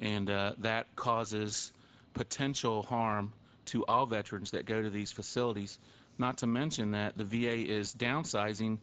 and 0.00 0.30
uh, 0.30 0.52
that 0.58 0.94
causes 0.96 1.72
potential 2.14 2.82
harm 2.82 3.32
to 3.66 3.84
all 3.86 4.06
veterans 4.06 4.52
that 4.52 4.66
go 4.66 4.80
to 4.80 4.90
these 4.90 5.12
facilities. 5.12 5.78
Not 6.18 6.38
to 6.38 6.46
mention 6.46 6.92
that 6.92 7.16
the 7.16 7.24
VA 7.24 7.56
is 7.56 7.94
downsizing 7.94 8.78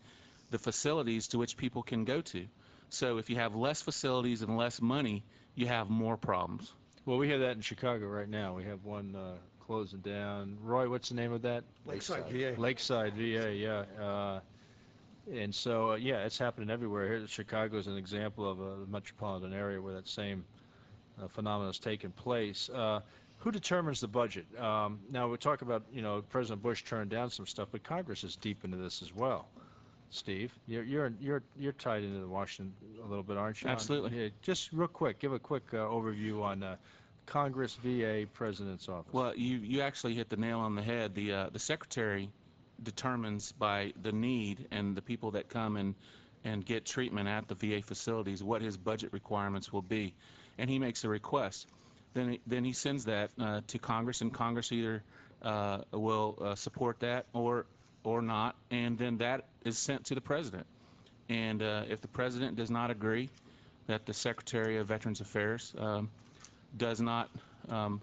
the 0.52 0.60
facilities 0.60 1.28
to 1.30 1.38
which 1.38 1.58
people 1.58 1.82
can 1.82 2.06
go 2.06 2.22
to. 2.22 2.46
So 2.90 3.18
if 3.18 3.30
you 3.30 3.38
have 3.38 3.56
less 3.56 3.82
facilities 3.82 4.44
and 4.44 4.56
less 4.56 4.80
money, 4.80 5.24
you 5.56 5.66
have 5.68 5.90
more 5.90 6.16
problems. 6.16 6.72
Well, 7.06 7.18
we 7.18 7.30
have 7.30 7.40
that 7.40 7.56
in 7.56 7.62
Chicago 7.62 8.06
right 8.06 8.30
now. 8.30 8.54
We 8.54 8.66
have 8.66 8.86
one 8.86 9.16
uh, 9.16 9.34
closing 9.66 10.00
down. 10.00 10.58
Roy, 10.62 10.90
what's 10.90 11.10
the 11.10 11.16
name 11.16 11.34
of 11.34 11.42
that? 11.42 11.64
Lakeside 11.86 12.30
VA. 12.30 12.54
Lakeside 12.58 13.16
VA, 13.16 13.54
yeah. 13.54 13.84
Uh, 14.00 14.40
and 15.34 15.54
so, 15.54 15.92
uh, 15.92 15.96
yeah, 15.96 16.26
it's 16.26 16.38
happening 16.38 16.70
everywhere. 16.70 17.08
Here, 17.08 17.28
Chicago 17.28 17.78
is 17.78 17.88
an 17.88 17.98
example 17.98 18.50
of 18.50 18.60
a 18.60 18.86
metropolitan 18.88 19.54
area 19.54 19.82
where 19.82 19.94
that 19.94 20.08
same 20.08 20.46
uh, 21.22 21.28
phenomenon 21.28 21.72
is 21.72 21.80
taking 21.80 22.12
place. 22.12 22.70
Uh, 22.70 23.02
who 23.38 23.52
determines 23.52 24.00
the 24.00 24.08
budget? 24.08 24.46
Um, 24.58 25.00
now, 25.12 25.28
we 25.28 25.38
talk 25.38 25.62
about, 25.62 25.84
you 25.92 26.02
know, 26.02 26.22
President 26.30 26.62
Bush 26.62 26.84
turned 26.84 27.10
down 27.10 27.30
some 27.30 27.46
stuff, 27.46 27.68
but 27.72 27.84
Congress 27.84 28.24
is 28.24 28.38
deep 28.38 28.64
into 28.64 28.78
this 28.78 29.02
as 29.02 29.14
well. 29.14 29.48
Steve, 30.12 30.54
you're 30.68 30.84
you're 30.84 31.12
you're 31.20 31.44
you're 31.58 31.72
tied 31.72 32.04
into 32.04 32.20
the 32.20 32.28
Washington 32.28 32.72
a 33.04 33.08
little 33.08 33.24
bit, 33.24 33.36
aren't 33.36 33.62
you? 33.64 33.68
Absolutely. 33.68 34.24
Yeah, 34.24 34.30
just 34.44 34.72
real 34.72 34.88
quick, 34.88 35.18
give 35.18 35.34
a 35.34 35.40
quick 35.40 35.64
uh, 35.74 35.78
overview 35.78 36.44
on 36.44 36.62
uh, 36.62 36.76
Congress, 37.26 37.76
VA, 37.84 38.26
President's 38.32 38.88
office. 38.88 39.12
Well, 39.12 39.36
you, 39.36 39.58
you 39.58 39.82
actually 39.82 40.14
hit 40.14 40.30
the 40.30 40.38
nail 40.38 40.60
on 40.60 40.76
the 40.76 40.84
head. 40.84 41.16
The 41.16 41.34
uh, 41.34 41.50
the 41.52 41.60
secretary 41.60 42.30
determines 42.84 43.52
by 43.54 43.94
the 44.04 44.12
need 44.12 44.68
and 44.72 44.96
the 44.96 45.02
people 45.02 45.32
that 45.32 45.50
come 45.50 45.78
and 45.78 45.96
and 46.44 46.64
get 46.66 46.86
treatment 46.86 47.28
at 47.28 47.48
the 47.48 47.56
VA 47.56 47.82
facilities 47.82 48.44
what 48.44 48.62
his 48.62 48.78
budget 48.78 49.14
requirements 49.14 49.72
will 49.72 49.82
be, 49.82 50.14
and 50.58 50.70
he 50.70 50.80
makes 50.80 51.04
a 51.04 51.10
request. 51.10 51.68
Then 52.14 52.30
he, 52.34 52.42
then 52.46 52.64
he 52.64 52.74
sends 52.74 53.06
that 53.06 53.32
uh, 53.40 53.62
to 53.68 53.80
Congress, 53.80 54.22
and 54.22 54.34
Congress 54.34 54.72
either 54.72 55.04
uh, 55.42 55.80
will 55.92 56.38
uh, 56.42 56.56
support 56.56 57.00
that 57.00 57.26
or 57.34 57.66
or 58.04 58.22
not, 58.22 58.56
and 58.70 58.98
then 58.98 59.18
that 59.18 59.46
is 59.64 59.78
sent 59.78 60.06
to 60.06 60.16
the 60.16 60.22
president. 60.22 60.66
And 61.30 61.62
uh, 61.62 61.84
if 61.90 62.02
the 62.02 62.08
president 62.08 62.58
does 62.58 62.70
not 62.70 62.92
agree 62.92 63.30
that 63.88 64.06
the 64.06 64.14
Secretary 64.14 64.78
of 64.78 64.88
Veterans 64.88 65.22
Affairs 65.22 65.74
um, 65.78 66.10
does 66.76 67.00
not 67.00 67.30
um, 67.70 68.02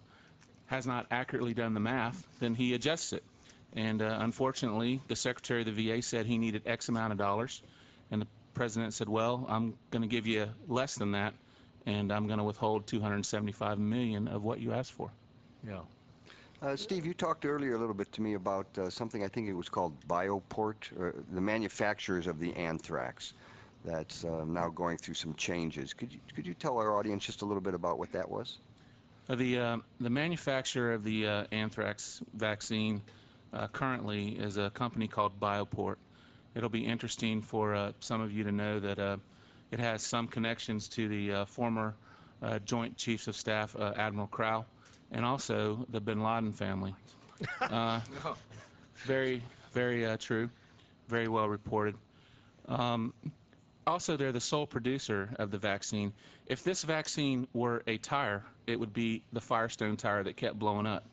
has 0.67 0.87
not 0.87 1.07
accurately 1.11 1.53
done 1.53 1.75
the 1.75 1.81
math, 1.81 2.27
then 2.39 2.55
he 2.55 2.75
adjusts 2.75 3.13
it. 3.13 3.25
And 3.75 4.03
uh, 4.03 4.19
unfortunately, 4.21 5.01
the 5.09 5.17
Secretary 5.17 5.61
of 5.63 5.75
the 5.75 5.91
VA 5.91 6.03
said 6.03 6.27
he 6.27 6.39
needed 6.39 6.63
X 6.67 6.89
amount 6.89 7.13
of 7.13 7.19
dollars, 7.19 7.63
and 8.11 8.23
the 8.23 8.27
President 8.55 8.95
said, 8.95 9.09
"Well, 9.09 9.47
I'm 9.49 9.75
going 9.91 10.03
to 10.03 10.09
give 10.09 10.27
you 10.27 10.49
less 10.67 10.95
than 10.95 11.13
that, 11.13 11.35
and 11.87 12.13
I'm 12.13 12.27
going 12.27 12.39
to 12.39 12.45
withhold 12.45 12.87
275 12.87 13.79
million 13.79 14.29
of 14.29 14.43
what 14.43 14.61
you 14.61 14.73
asked 14.73 14.93
for." 14.93 15.11
Yeah. 15.67 15.81
Uh, 16.63 16.77
Steve, 16.77 17.07
you 17.07 17.15
talked 17.15 17.47
earlier 17.47 17.75
a 17.75 17.79
little 17.79 17.95
bit 17.95 18.13
to 18.13 18.21
me 18.21 18.35
about 18.35 18.67
uh, 18.77 18.91
something 18.91 19.25
I 19.25 19.29
think 19.29 19.49
it 19.49 19.55
was 19.55 19.71
called 19.71 19.95
Bioport, 20.07 20.99
or 20.99 21.15
the 21.33 21.41
manufacturers 21.41 22.27
of 22.27 22.39
the 22.39 22.55
anthrax 22.55 23.33
that's 23.85 24.25
uh, 24.25 24.45
now 24.45 24.69
going 24.69 24.99
through 24.99 25.15
some 25.15 25.35
changes. 25.35 25.95
Could 25.95 26.13
you, 26.13 26.21
could 26.35 26.47
you 26.47 26.53
tell 26.53 26.77
our 26.77 26.99
audience 26.99 27.25
just 27.25 27.41
a 27.41 27.47
little 27.47 27.63
bit 27.63 27.73
about 27.73 27.99
what 27.99 28.13
that 28.13 28.31
was? 28.31 28.59
Uh, 29.29 29.37
The 29.37 29.59
uh, 29.59 29.77
the 30.01 30.11
manufacturer 30.11 30.93
of 30.93 31.03
the 31.03 31.27
uh, 31.27 31.45
anthrax 31.51 32.21
vaccine 32.35 33.01
uh, 33.53 33.67
currently 33.69 34.31
is 34.31 34.57
a 34.57 34.71
company 34.71 35.09
called 35.09 35.41
Bioport. 35.41 35.97
It'll 36.55 36.69
be 36.69 36.85
interesting 36.85 37.43
for 37.43 37.75
uh, 37.75 37.93
some 38.01 38.21
of 38.21 38.33
you 38.33 38.45
to 38.45 38.53
know 38.53 38.81
that 38.81 38.99
uh, 38.99 39.17
it 39.71 39.81
has 39.81 40.03
some 40.03 40.29
connections 40.29 40.89
to 40.89 41.09
the 41.09 41.33
uh, 41.33 41.45
former 41.45 41.95
uh, 42.43 42.59
Joint 42.61 42.97
Chiefs 42.97 43.29
of 43.29 43.37
Staff 43.37 43.77
uh, 43.77 43.93
Admiral 43.97 44.27
Crowe, 44.27 44.65
and 45.13 45.25
also 45.25 45.87
the 45.91 46.01
Bin 46.01 46.23
Laden 46.23 46.53
family. 46.53 46.95
Uh, 47.63 48.01
very 49.07 49.43
very 49.73 50.07
uh, 50.07 50.17
true, 50.19 50.51
very 51.09 51.29
well 51.29 51.49
reported. 51.49 51.95
Um, 52.69 53.13
also, 53.87 54.17
they're 54.17 54.33
the 54.33 54.41
sole 54.41 54.67
producer 54.67 55.31
of 55.39 55.51
the 55.51 55.59
vaccine. 55.59 56.13
If 56.47 56.63
this 56.63 56.83
vaccine 56.83 57.49
were 57.53 57.83
a 57.87 57.99
tire, 57.99 58.45
it 58.67 58.79
would 58.79 58.93
be 58.93 59.23
the 59.33 59.41
Firestone 59.41 59.97
tire 59.97 60.23
that 60.23 60.37
kept 60.37 60.59
blowing 60.59 60.87
up. 60.87 61.05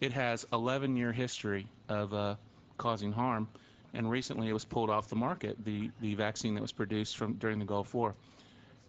It 0.00 0.12
has 0.12 0.46
11 0.52 0.96
year 0.96 1.12
history 1.12 1.66
of 1.88 2.12
uh, 2.14 2.36
causing 2.78 3.12
harm, 3.12 3.48
and 3.96 4.10
recently 4.10 4.48
it 4.48 4.52
was 4.52 4.64
pulled 4.64 4.90
off 4.90 5.08
the 5.08 5.16
market, 5.16 5.56
the, 5.64 5.90
the 6.00 6.14
vaccine 6.14 6.54
that 6.54 6.60
was 6.60 6.72
produced 6.72 7.16
from 7.16 7.34
during 7.34 7.58
the 7.58 7.64
Gulf 7.64 7.94
War. 7.94 8.14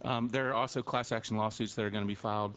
Um, 0.04 0.28
there 0.28 0.50
are 0.50 0.54
also 0.54 0.82
class 0.82 1.12
action 1.12 1.38
lawsuits 1.38 1.74
that 1.76 1.86
are 1.86 1.90
going 1.90 2.04
to 2.04 2.08
be 2.08 2.16
filed 2.16 2.54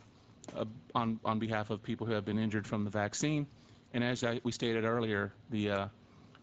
uh, 0.57 0.64
on, 0.94 1.20
on 1.24 1.38
behalf 1.38 1.70
of 1.70 1.82
people 1.82 2.07
who 2.07 2.12
have 2.12 2.24
been 2.24 2.38
injured 2.38 2.66
from 2.66 2.84
the 2.84 2.90
vaccine. 2.90 3.46
And 3.94 4.05
as 4.05 4.22
I, 4.24 4.40
we 4.42 4.53
stated 4.53 4.84
earlier, 4.84 5.32
the 5.51 5.70
uh, 5.70 5.86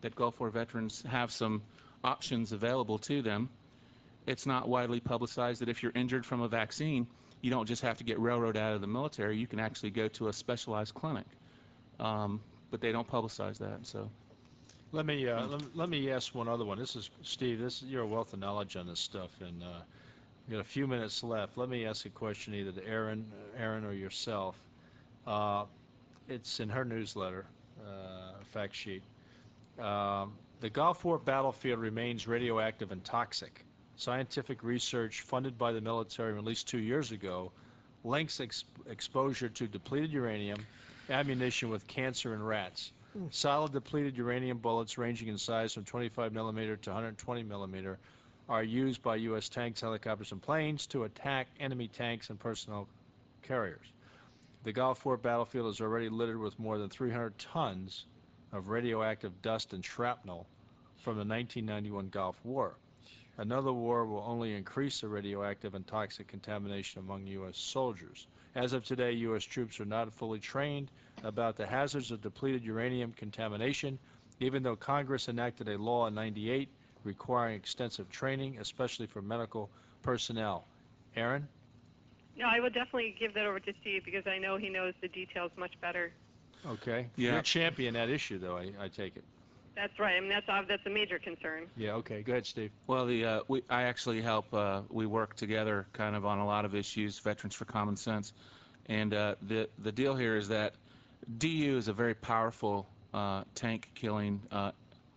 that 0.00 0.14
Gulf 0.14 0.38
War 0.40 0.50
veterans 0.50 1.02
have 1.08 1.30
some 1.32 1.62
options 2.04 2.52
available 2.52 2.98
to 3.00 3.22
them. 3.22 3.48
It's 4.26 4.46
not 4.46 4.68
widely 4.68 5.00
publicized 5.00 5.60
that 5.62 5.68
if 5.68 5.82
you're 5.82 5.92
injured 5.94 6.24
from 6.24 6.40
a 6.42 6.48
vaccine, 6.48 7.08
you 7.40 7.50
don't 7.50 7.66
just 7.66 7.82
have 7.82 7.98
to 7.98 8.04
get 8.04 8.20
railroaded 8.20 8.62
out 8.62 8.74
of 8.74 8.80
the 8.80 8.86
military. 8.86 9.36
You 9.36 9.48
can 9.48 9.58
actually 9.58 9.90
go 9.90 10.08
to 10.08 10.28
a 10.28 10.32
specialized 10.32 10.94
clinic. 10.94 11.26
Um, 11.98 12.40
but 12.72 12.80
they 12.80 12.90
don't 12.90 13.08
publicize 13.08 13.58
that. 13.58 13.86
So 13.86 14.10
Let 14.90 15.06
me, 15.06 15.28
uh, 15.28 15.46
let, 15.46 15.76
let 15.76 15.88
me 15.88 16.10
ask 16.10 16.34
one 16.34 16.48
other 16.48 16.64
one. 16.64 16.78
This 16.78 16.96
is, 16.96 17.10
Steve, 17.22 17.60
this, 17.60 17.82
you're 17.82 18.02
a 18.02 18.06
wealth 18.06 18.32
of 18.32 18.40
knowledge 18.40 18.74
on 18.76 18.88
this 18.88 18.98
stuff, 18.98 19.30
and, 19.40 19.62
uh, 19.62 19.82
we 20.48 20.52
got 20.56 20.60
a 20.60 20.64
few 20.64 20.88
minutes 20.88 21.22
left. 21.22 21.56
Let 21.56 21.68
me 21.68 21.86
ask 21.86 22.04
a 22.04 22.08
question 22.08 22.54
either 22.54 22.72
to 22.72 22.84
Erin, 22.84 23.24
Erin 23.56 23.84
or 23.84 23.92
yourself. 23.92 24.56
Uh, 25.24 25.66
it's 26.28 26.58
in 26.58 26.68
her 26.68 26.84
newsletter, 26.84 27.46
uh, 27.86 28.42
fact 28.52 28.74
sheet. 28.74 29.02
Um, 29.78 30.32
the 30.60 30.68
Gulf 30.68 31.04
War 31.04 31.18
battlefield 31.18 31.78
remains 31.78 32.26
radioactive 32.26 32.90
and 32.90 33.04
toxic. 33.04 33.64
Scientific 33.96 34.64
research 34.64 35.20
funded 35.20 35.56
by 35.56 35.72
the 35.72 35.80
military 35.80 36.32
released 36.32 36.66
two 36.66 36.80
years 36.80 37.12
ago 37.12 37.52
links 38.02 38.40
ex- 38.40 38.64
exposure 38.90 39.48
to 39.48 39.68
depleted 39.68 40.10
uranium 40.10 40.58
ammunition 41.10 41.70
with 41.70 41.86
cancer 41.86 42.34
in 42.34 42.42
rats. 42.42 42.92
Hmm. 43.12 43.26
Solid 43.30 43.72
depleted 43.72 44.16
uranium 44.16 44.58
bullets 44.58 44.98
ranging 44.98 45.28
in 45.28 45.38
size 45.38 45.74
from 45.74 45.84
25 45.84 46.32
millimeter 46.32 46.76
to 46.76 46.90
120 46.90 47.42
millimeter 47.42 47.98
are 48.48 48.62
used 48.62 49.02
by 49.02 49.16
U.S. 49.16 49.48
tanks, 49.48 49.80
helicopters, 49.80 50.32
and 50.32 50.42
planes 50.42 50.86
to 50.88 51.04
attack 51.04 51.48
enemy 51.60 51.88
tanks 51.88 52.30
and 52.30 52.38
personnel 52.38 52.88
carriers. 53.42 53.86
The 54.64 54.72
Gulf 54.72 55.04
War 55.04 55.16
battlefield 55.16 55.72
is 55.72 55.80
already 55.80 56.08
littered 56.08 56.38
with 56.38 56.58
more 56.58 56.78
than 56.78 56.88
300 56.88 57.38
tons 57.38 58.06
of 58.52 58.68
radioactive 58.68 59.40
dust 59.42 59.72
and 59.72 59.84
shrapnel 59.84 60.46
from 60.98 61.14
the 61.14 61.24
1991 61.24 62.08
Gulf 62.10 62.36
War. 62.44 62.76
Another 63.38 63.72
war 63.72 64.06
will 64.06 64.22
only 64.26 64.54
increase 64.54 65.00
the 65.00 65.08
radioactive 65.08 65.74
and 65.74 65.86
toxic 65.86 66.28
contamination 66.28 67.00
among 67.00 67.26
U.S. 67.26 67.58
soldiers. 67.58 68.26
As 68.54 68.72
of 68.74 68.84
today, 68.84 69.12
U.S. 69.12 69.44
troops 69.44 69.80
are 69.80 69.86
not 69.86 70.12
fully 70.12 70.38
trained 70.38 70.90
about 71.24 71.56
the 71.56 71.66
hazards 71.66 72.10
of 72.10 72.20
depleted 72.20 72.62
uranium 72.62 73.12
contamination, 73.12 73.98
even 74.40 74.62
though 74.62 74.76
Congress 74.76 75.28
enacted 75.28 75.68
a 75.68 75.78
law 75.78 76.06
in 76.06 76.14
98 76.14 76.68
requiring 77.04 77.56
extensive 77.56 78.10
training, 78.10 78.58
especially 78.60 79.06
for 79.06 79.22
medical 79.22 79.70
personnel. 80.02 80.64
Erin? 81.16 81.48
No, 82.36 82.46
I 82.46 82.60
will 82.60 82.70
definitely 82.70 83.14
give 83.18 83.34
that 83.34 83.46
over 83.46 83.60
to 83.60 83.72
Steve 83.80 84.02
because 84.04 84.26
I 84.26 84.38
know 84.38 84.56
he 84.56 84.68
knows 84.68 84.94
the 85.00 85.08
details 85.08 85.50
much 85.56 85.72
better. 85.80 86.12
Okay. 86.66 87.08
Yeah. 87.16 87.30
You're 87.30 87.38
a 87.40 87.42
champion 87.42 87.94
that 87.94 88.08
issue, 88.08 88.38
though, 88.38 88.56
I, 88.56 88.72
I 88.80 88.88
take 88.88 89.16
it. 89.16 89.24
That's 89.74 89.98
right. 89.98 90.16
I 90.16 90.20
mean, 90.20 90.28
that's 90.28 90.48
ob- 90.48 90.68
that's 90.68 90.84
a 90.86 90.90
major 90.90 91.18
concern. 91.18 91.66
Yeah, 91.76 91.94
okay. 91.94 92.22
Go 92.22 92.32
ahead, 92.32 92.46
Steve. 92.46 92.70
Well, 92.86 93.06
the 93.06 93.24
uh, 93.24 93.40
we 93.48 93.62
I 93.70 93.84
actually 93.84 94.20
help. 94.20 94.52
Uh, 94.52 94.82
we 94.90 95.06
work 95.06 95.34
together, 95.34 95.86
kind 95.92 96.14
of 96.14 96.26
on 96.26 96.38
a 96.38 96.46
lot 96.46 96.64
of 96.64 96.74
issues. 96.74 97.18
Veterans 97.18 97.54
for 97.54 97.64
Common 97.64 97.96
Sense, 97.96 98.32
and 98.86 99.14
uh, 99.14 99.36
the 99.42 99.68
the 99.78 99.92
deal 99.92 100.14
here 100.14 100.36
is 100.36 100.48
that 100.48 100.74
DU 101.38 101.76
is 101.78 101.88
a 101.88 101.92
very 101.92 102.14
powerful 102.14 102.86
uh, 103.14 103.44
tank-killing, 103.54 104.42
uh, 104.50 104.72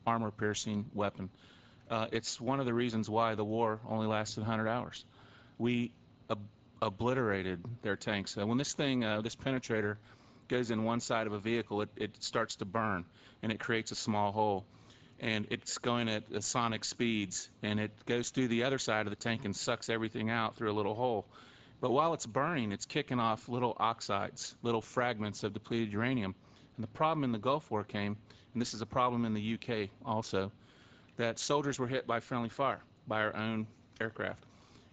armor-piercing 0.06 0.86
weapon. 0.94 1.30
Uh, 1.90 2.08
it's 2.12 2.40
one 2.40 2.60
of 2.60 2.66
the 2.66 2.74
reasons 2.74 3.10
why 3.10 3.36
the 3.36 3.44
war 3.44 3.80
only 3.88 4.08
lasted 4.08 4.42
100 4.42 4.68
hours. 4.68 5.06
We 5.58 5.92
ob- 6.30 6.48
obliterated 6.82 7.64
their 7.82 7.96
tanks. 7.96 8.38
Uh, 8.38 8.46
when 8.46 8.58
this 8.58 8.74
thing, 8.74 9.04
uh, 9.04 9.22
this 9.22 9.36
penetrator, 9.36 9.98
goes 10.48 10.72
in 10.72 10.84
one 10.84 11.00
side 11.00 11.28
of 11.28 11.34
a 11.34 11.40
vehicle, 11.40 11.82
it, 11.82 11.90
it 11.96 12.24
starts 12.24 12.56
to 12.58 12.66
burn, 12.66 13.06
and 13.44 13.52
it 13.52 13.60
creates 13.60 13.92
a 13.92 13.96
small 13.96 14.32
hole 14.32 14.66
and 15.20 15.48
it's 15.50 15.78
going 15.78 16.10
at 16.10 16.24
sonic 16.44 16.84
speeds 16.84 17.50
and 17.64 17.80
it 17.80 17.92
goes 18.06 18.30
through 18.30 18.48
the 18.48 18.64
other 18.64 18.78
side 18.78 19.06
of 19.06 19.12
the 19.12 19.16
tank 19.16 19.46
and 19.46 19.56
sucks 19.56 19.90
everything 19.90 20.30
out 20.30 20.56
through 20.56 20.72
a 20.72 20.74
little 20.74 20.96
hole. 20.96 21.26
But 21.82 21.92
while 21.92 22.14
it's 22.14 22.26
burning, 22.26 22.72
it's 22.72 22.86
kicking 22.86 23.20
off 23.20 23.48
little 23.48 23.76
oxides, 23.80 24.56
little 24.62 24.82
fragments 24.82 25.44
of 25.44 25.54
depleted 25.54 25.92
uranium. 25.92 26.36
And 26.78 26.84
the 26.84 26.90
problem 26.90 27.24
in 27.24 27.32
the 27.32 27.38
Gulf 27.38 27.70
War 27.72 27.84
came, 27.84 28.18
and 28.54 28.62
this 28.62 28.74
is 28.74 28.82
a 28.82 28.86
problem 28.86 29.26
in 29.26 29.34
the 29.34 29.54
UK 29.54 29.90
also, 30.06 30.52
that 31.18 31.40
soldiers 31.40 31.80
were 31.80 31.88
hit 31.88 32.08
by 32.08 32.20
friendly 32.20 32.50
fire 32.50 32.82
by 33.08 33.22
our 33.22 33.36
own 33.36 33.68
aircraft. 34.02 34.44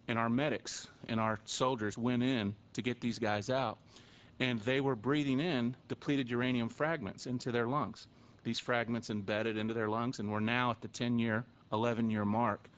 And 0.09 0.18
our 0.18 0.28
medics 0.28 0.86
and 1.09 1.18
our 1.18 1.40
soldiers 1.44 1.96
went 1.96 2.22
in 2.22 2.55
to 2.74 2.82
get 2.82 3.00
these 3.00 3.18
guys 3.18 3.50
out. 3.50 3.78
And 4.40 4.60
they 4.60 4.80
were 4.80 4.96
breathing 4.96 5.40
in 5.40 5.76
depleted 5.88 6.28
uranium 6.30 6.68
fragments 6.68 7.26
into 7.26 7.52
their 7.52 7.66
lungs 7.66 8.06
these 8.44 8.58
fragments 8.58 9.10
embedded 9.10 9.56
into 9.56 9.74
their 9.74 9.88
lungs, 9.88 10.18
and 10.18 10.30
we're 10.30 10.40
now 10.40 10.70
at 10.70 10.80
the 10.80 10.88
10 10.88 11.18
year, 11.18 11.44
11 11.72 12.10
year 12.10 12.24
mark 12.24 12.68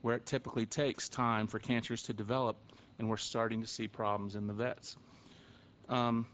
where 0.00 0.16
it 0.16 0.26
typically 0.26 0.66
takes 0.66 1.08
time 1.08 1.46
for 1.46 1.60
cancers 1.60 2.02
to 2.02 2.12
develop, 2.12 2.56
and 2.98 3.08
we're 3.08 3.16
starting 3.16 3.62
to 3.62 3.68
see 3.68 3.86
problems 3.86 4.34
in 4.34 4.48
the 4.48 4.52
vets. 4.52 4.96
Um, 5.88 6.26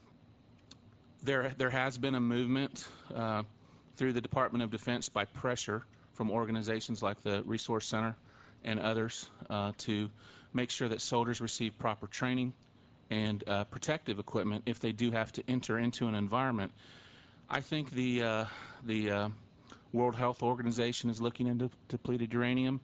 there, 1.23 1.53
there 1.59 1.69
has 1.69 1.99
been 1.99 2.15
a 2.15 2.21
movement 2.21 2.87
uh, 3.15 3.43
through 3.97 4.15
the 4.15 4.23
Department 4.23 4.65
of 4.65 4.71
Defense 4.71 5.11
by 5.11 5.27
pressure 5.27 5.83
from 6.15 6.31
organizations 6.31 7.03
like 7.03 7.23
the 7.23 7.43
Resource 7.45 7.87
Center 7.87 8.17
and 8.65 8.81
others 8.81 9.29
uh, 9.51 9.73
to 9.79 10.09
make 10.55 10.71
sure 10.71 10.89
that 10.89 11.03
soldiers 11.03 11.43
receive 11.43 11.77
proper 11.79 12.07
training 12.07 12.55
and 13.11 13.43
uh, 13.49 13.65
protective 13.65 14.19
equipment 14.19 14.63
if 14.67 14.81
they 14.81 14.93
do 14.93 15.11
have 15.11 15.33
to 15.33 15.43
enter 15.49 15.79
into 15.79 16.07
an 16.09 16.15
environment 16.15 16.73
I 17.51 17.63
think 17.63 17.91
the 17.93 18.23
uh, 18.23 18.45
the 18.85 19.11
uh, 19.11 19.29
World 19.93 20.15
Health 20.15 20.43
Organization 20.43 21.09
is 21.09 21.19
looking 21.19 21.47
into 21.47 21.71
depleted 21.89 22.33
uranium. 22.35 22.81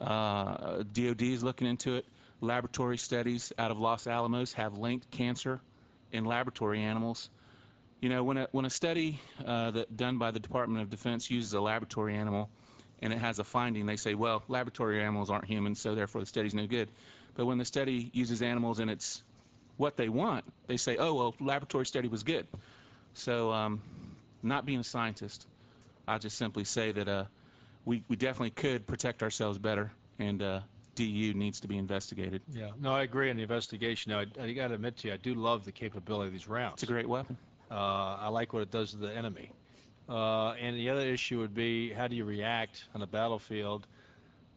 Uh, 0.00 0.84
DoD 0.92 1.22
is 1.22 1.42
looking 1.42 1.66
into 1.66 1.96
it. 1.96 2.06
Laboratory 2.40 2.96
studies 2.96 3.52
out 3.58 3.72
of 3.72 3.80
Los 3.80 4.06
Alamos 4.06 4.52
have 4.52 4.78
linked 4.78 5.10
cancer 5.10 5.60
in 6.12 6.24
laboratory 6.24 6.80
animals. 6.80 7.28
You 8.00 8.08
know, 8.08 8.22
when 8.22 8.36
a 8.36 8.48
when 8.52 8.64
a 8.66 8.70
study 8.70 9.20
uh, 9.44 9.72
that 9.72 9.96
done 9.96 10.18
by 10.18 10.30
the 10.30 10.38
Department 10.38 10.82
of 10.82 10.90
Defense 10.90 11.28
uses 11.28 11.52
a 11.54 11.60
laboratory 11.60 12.14
animal 12.14 12.50
and 13.02 13.12
it 13.12 13.18
has 13.18 13.40
a 13.40 13.44
finding, 13.44 13.86
they 13.86 13.96
say, 13.96 14.14
well, 14.14 14.44
laboratory 14.46 15.02
animals 15.02 15.28
aren't 15.28 15.46
humans, 15.46 15.80
so 15.80 15.96
therefore 15.96 16.20
the 16.20 16.26
study's 16.26 16.54
no 16.54 16.68
good. 16.68 16.88
But 17.34 17.46
when 17.46 17.58
the 17.58 17.64
study 17.64 18.10
uses 18.12 18.42
animals 18.42 18.78
and 18.78 18.88
it's 18.88 19.24
what 19.78 19.96
they 19.96 20.08
want, 20.08 20.44
they 20.66 20.76
say, 20.76 20.96
oh, 20.98 21.14
well, 21.14 21.34
laboratory 21.40 21.86
study 21.86 22.08
was 22.08 22.22
good. 22.22 22.46
So, 23.14 23.50
um, 23.50 23.80
not 24.42 24.66
being 24.66 24.80
a 24.80 24.84
scientist, 24.84 25.46
I 26.06 26.18
just 26.18 26.36
simply 26.36 26.64
say 26.64 26.92
that 26.92 27.08
uh, 27.08 27.24
we, 27.84 28.02
we 28.08 28.16
definitely 28.16 28.50
could 28.50 28.86
protect 28.86 29.22
ourselves 29.22 29.58
better, 29.58 29.90
and 30.18 30.42
uh, 30.42 30.60
DU 30.94 31.32
needs 31.34 31.60
to 31.60 31.68
be 31.68 31.78
investigated. 31.78 32.42
Yeah, 32.52 32.70
no, 32.80 32.92
I 32.92 33.02
agree 33.02 33.30
on 33.30 33.36
the 33.36 33.42
investigation. 33.42 34.10
Now, 34.10 34.20
I, 34.20 34.44
I 34.44 34.52
got 34.52 34.68
to 34.68 34.74
admit 34.74 34.98
to 34.98 35.08
you, 35.08 35.14
I 35.14 35.16
do 35.16 35.34
love 35.34 35.64
the 35.64 35.72
capability 35.72 36.26
of 36.26 36.32
these 36.32 36.48
rounds. 36.48 36.74
It's 36.74 36.90
a 36.90 36.92
great 36.92 37.08
weapon. 37.08 37.36
Uh, 37.70 37.74
I 38.20 38.28
like 38.28 38.52
what 38.52 38.62
it 38.62 38.70
does 38.70 38.90
to 38.92 38.96
the 38.96 39.14
enemy. 39.14 39.50
Uh, 40.08 40.52
and 40.52 40.76
the 40.76 40.88
other 40.90 41.02
issue 41.02 41.38
would 41.38 41.54
be 41.54 41.92
how 41.92 42.08
do 42.08 42.16
you 42.16 42.24
react 42.24 42.84
on 42.94 43.00
the 43.00 43.06
battlefield, 43.06 43.86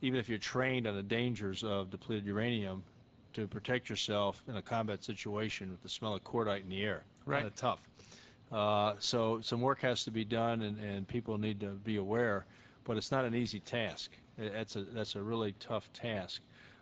even 0.01 0.19
if 0.19 0.29
you're 0.29 0.37
trained 0.37 0.87
on 0.87 0.95
the 0.95 1.03
dangers 1.03 1.63
of 1.63 1.89
depleted 1.89 2.25
uranium, 2.25 2.83
to 3.33 3.47
protect 3.47 3.89
yourself 3.89 4.41
in 4.47 4.57
a 4.57 4.61
combat 4.61 5.03
situation 5.03 5.71
with 5.71 5.81
the 5.81 5.89
smell 5.89 6.15
of 6.15 6.23
cordite 6.23 6.63
in 6.63 6.69
the 6.69 6.83
air. 6.83 7.03
Right. 7.25 7.37
Kind 7.37 7.47
of 7.47 7.55
tough. 7.55 7.79
Uh, 8.51 8.95
so 8.99 9.39
some 9.41 9.61
work 9.61 9.79
has 9.81 10.03
to 10.03 10.11
be 10.11 10.25
done, 10.25 10.61
and, 10.63 10.79
and 10.79 11.07
people 11.07 11.37
need 11.37 11.59
to 11.61 11.69
be 11.69 11.97
aware. 11.97 12.45
But 12.83 12.97
it's 12.97 13.11
not 13.11 13.25
an 13.25 13.35
easy 13.35 13.59
task. 13.59 14.11
That's 14.37 14.75
a 14.75 14.83
that's 14.83 15.15
a 15.15 15.21
really 15.21 15.53
tough 15.59 15.91
task. 15.93 16.41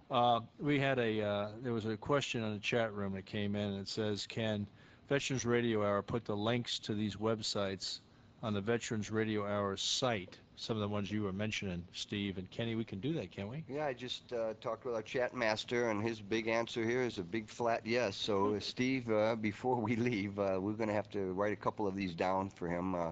Uh, 0.10 0.39
we 0.60 0.80
had 0.80 0.97
a 0.97 1.22
uh, 1.22 1.47
there 1.62 1.74
was 1.74 1.86
a 1.86 1.97
question 1.97 2.41
on 2.41 2.54
the 2.54 2.60
chat 2.60 2.93
room 2.93 3.14
that 3.14 3.26
came 3.26 3.56
in 3.56 3.74
and 3.74 3.82
it 3.82 3.88
says, 3.88 4.26
can 4.26 4.66
Veterans 5.08 5.45
Radio 5.45 5.86
Hour 5.86 6.02
put 6.02 6.26
the 6.26 6.36
links 6.36 6.80
to 6.80 6.93
these 6.93 7.16
websites 7.16 8.00
on 8.42 8.54
the 8.54 8.62
Veterans 8.62 9.12
Radio 9.12 9.46
Hour 9.46 9.76
site? 9.78 10.38
Some 10.56 10.76
of 10.76 10.82
the 10.82 10.88
ones 10.88 11.10
you 11.10 11.24
were 11.24 11.32
mentioning, 11.32 11.86
Steve 11.94 12.38
and 12.38 12.50
Kenny. 12.52 12.76
We 12.76 12.84
can 12.84 13.00
do 13.00 13.14
that, 13.14 13.32
can't 13.32 13.50
we? 13.50 13.64
Yeah, 13.70 13.86
I 13.86 13.94
just 13.94 14.34
uh, 14.34 14.54
talked 14.60 14.84
with 14.86 14.94
our 14.94 15.02
chat 15.02 15.34
master, 15.34 15.90
and 15.90 16.04
his 16.04 16.20
big 16.20 16.48
answer 16.48 16.84
here 16.84 17.02
is 17.02 17.18
a 17.18 17.24
big 17.24 17.50
flat 17.50 17.86
yes. 17.86 18.18
So, 18.18 18.56
uh, 18.56 18.60
Steve, 18.60 19.10
uh, 19.10 19.36
before 19.36 19.78
we 19.78 19.96
leave, 20.10 20.38
uh, 20.38 20.58
we're 20.60 20.74
going 20.74 20.90
to 20.90 20.96
have 20.96 21.10
to 21.12 21.32
write 21.32 21.54
a 21.54 21.58
couple 21.58 21.88
of 21.88 21.96
these 21.96 22.14
down 22.14 22.50
for 22.50 22.68
him. 22.68 22.94
Uh, 22.94 23.12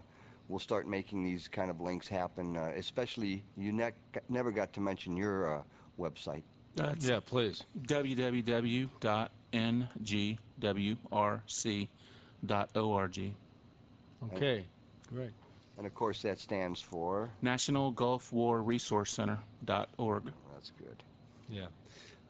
we'll 0.50 0.60
start 0.60 0.88
making 0.88 1.24
these 1.24 1.48
kind 1.48 1.70
of 1.70 1.80
links 1.80 2.08
happen, 2.08 2.58
uh, 2.58 2.72
especially 2.76 3.44
you 3.56 3.72
ne- 3.72 3.92
never 4.30 4.52
got 4.52 4.74
to 4.74 4.82
mention 4.82 5.16
your 5.16 5.58
uh, 5.58 5.62
website. 6.00 6.44
That's 6.76 7.06
yeah, 7.06 7.20
please. 7.22 7.64
www.ngwrc.org. 7.84 8.92
Okay, 14.34 14.66
great. 15.14 15.32
And 15.78 15.86
of 15.86 15.94
course, 15.94 16.22
that 16.24 16.40
stands 16.40 16.82
for 16.82 17.30
National 17.42 17.92
Gulf 17.92 18.34
War 18.34 18.62
Resource 18.62 19.12
Center.org. 19.12 20.24
That's 20.54 20.72
good. 20.72 21.04
Yeah. 21.50 21.68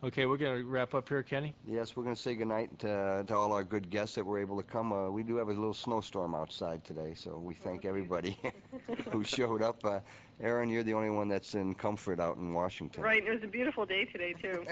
Okay, 0.04 0.28
we're 0.28 0.38
going 0.38 0.60
to 0.60 0.66
wrap 0.66 0.94
up 0.94 1.10
here, 1.10 1.24
Kenny. 1.24 1.56
Yes, 1.66 1.96
we're 1.96 2.04
going 2.04 2.16
to 2.16 2.22
say 2.22 2.36
goodnight 2.36 2.78
to, 2.80 3.24
to 3.26 3.36
all 3.36 3.52
our 3.52 3.64
good 3.64 3.90
guests 3.90 4.14
that 4.14 4.24
were 4.24 4.38
able 4.38 4.56
to 4.58 4.64
come. 4.64 4.94
Uh, 4.94 5.10
we 5.10 5.24
do 5.24 5.38
have 5.38 5.48
a 5.48 5.54
little 5.54 5.74
snowstorm 5.74 6.36
outside 6.36 6.84
today, 6.86 7.14
so 7.16 7.42
we 7.44 7.56
thank 7.56 7.84
everybody 7.84 8.38
who 9.12 9.24
showed 9.24 9.64
up. 9.64 9.84
Uh, 9.84 10.00
Erin, 10.40 10.70
you're 10.70 10.84
the 10.84 10.94
only 10.94 11.10
one 11.10 11.28
that's 11.28 11.56
in 11.56 11.74
comfort 11.74 12.20
out 12.20 12.38
in 12.38 12.54
Washington. 12.54 13.02
Right, 13.02 13.18
and 13.20 13.28
it 13.28 13.34
was 13.34 13.44
a 13.44 13.48
beautiful 13.48 13.88
day 13.88 14.06
today 14.06 14.34
too. 14.34 14.66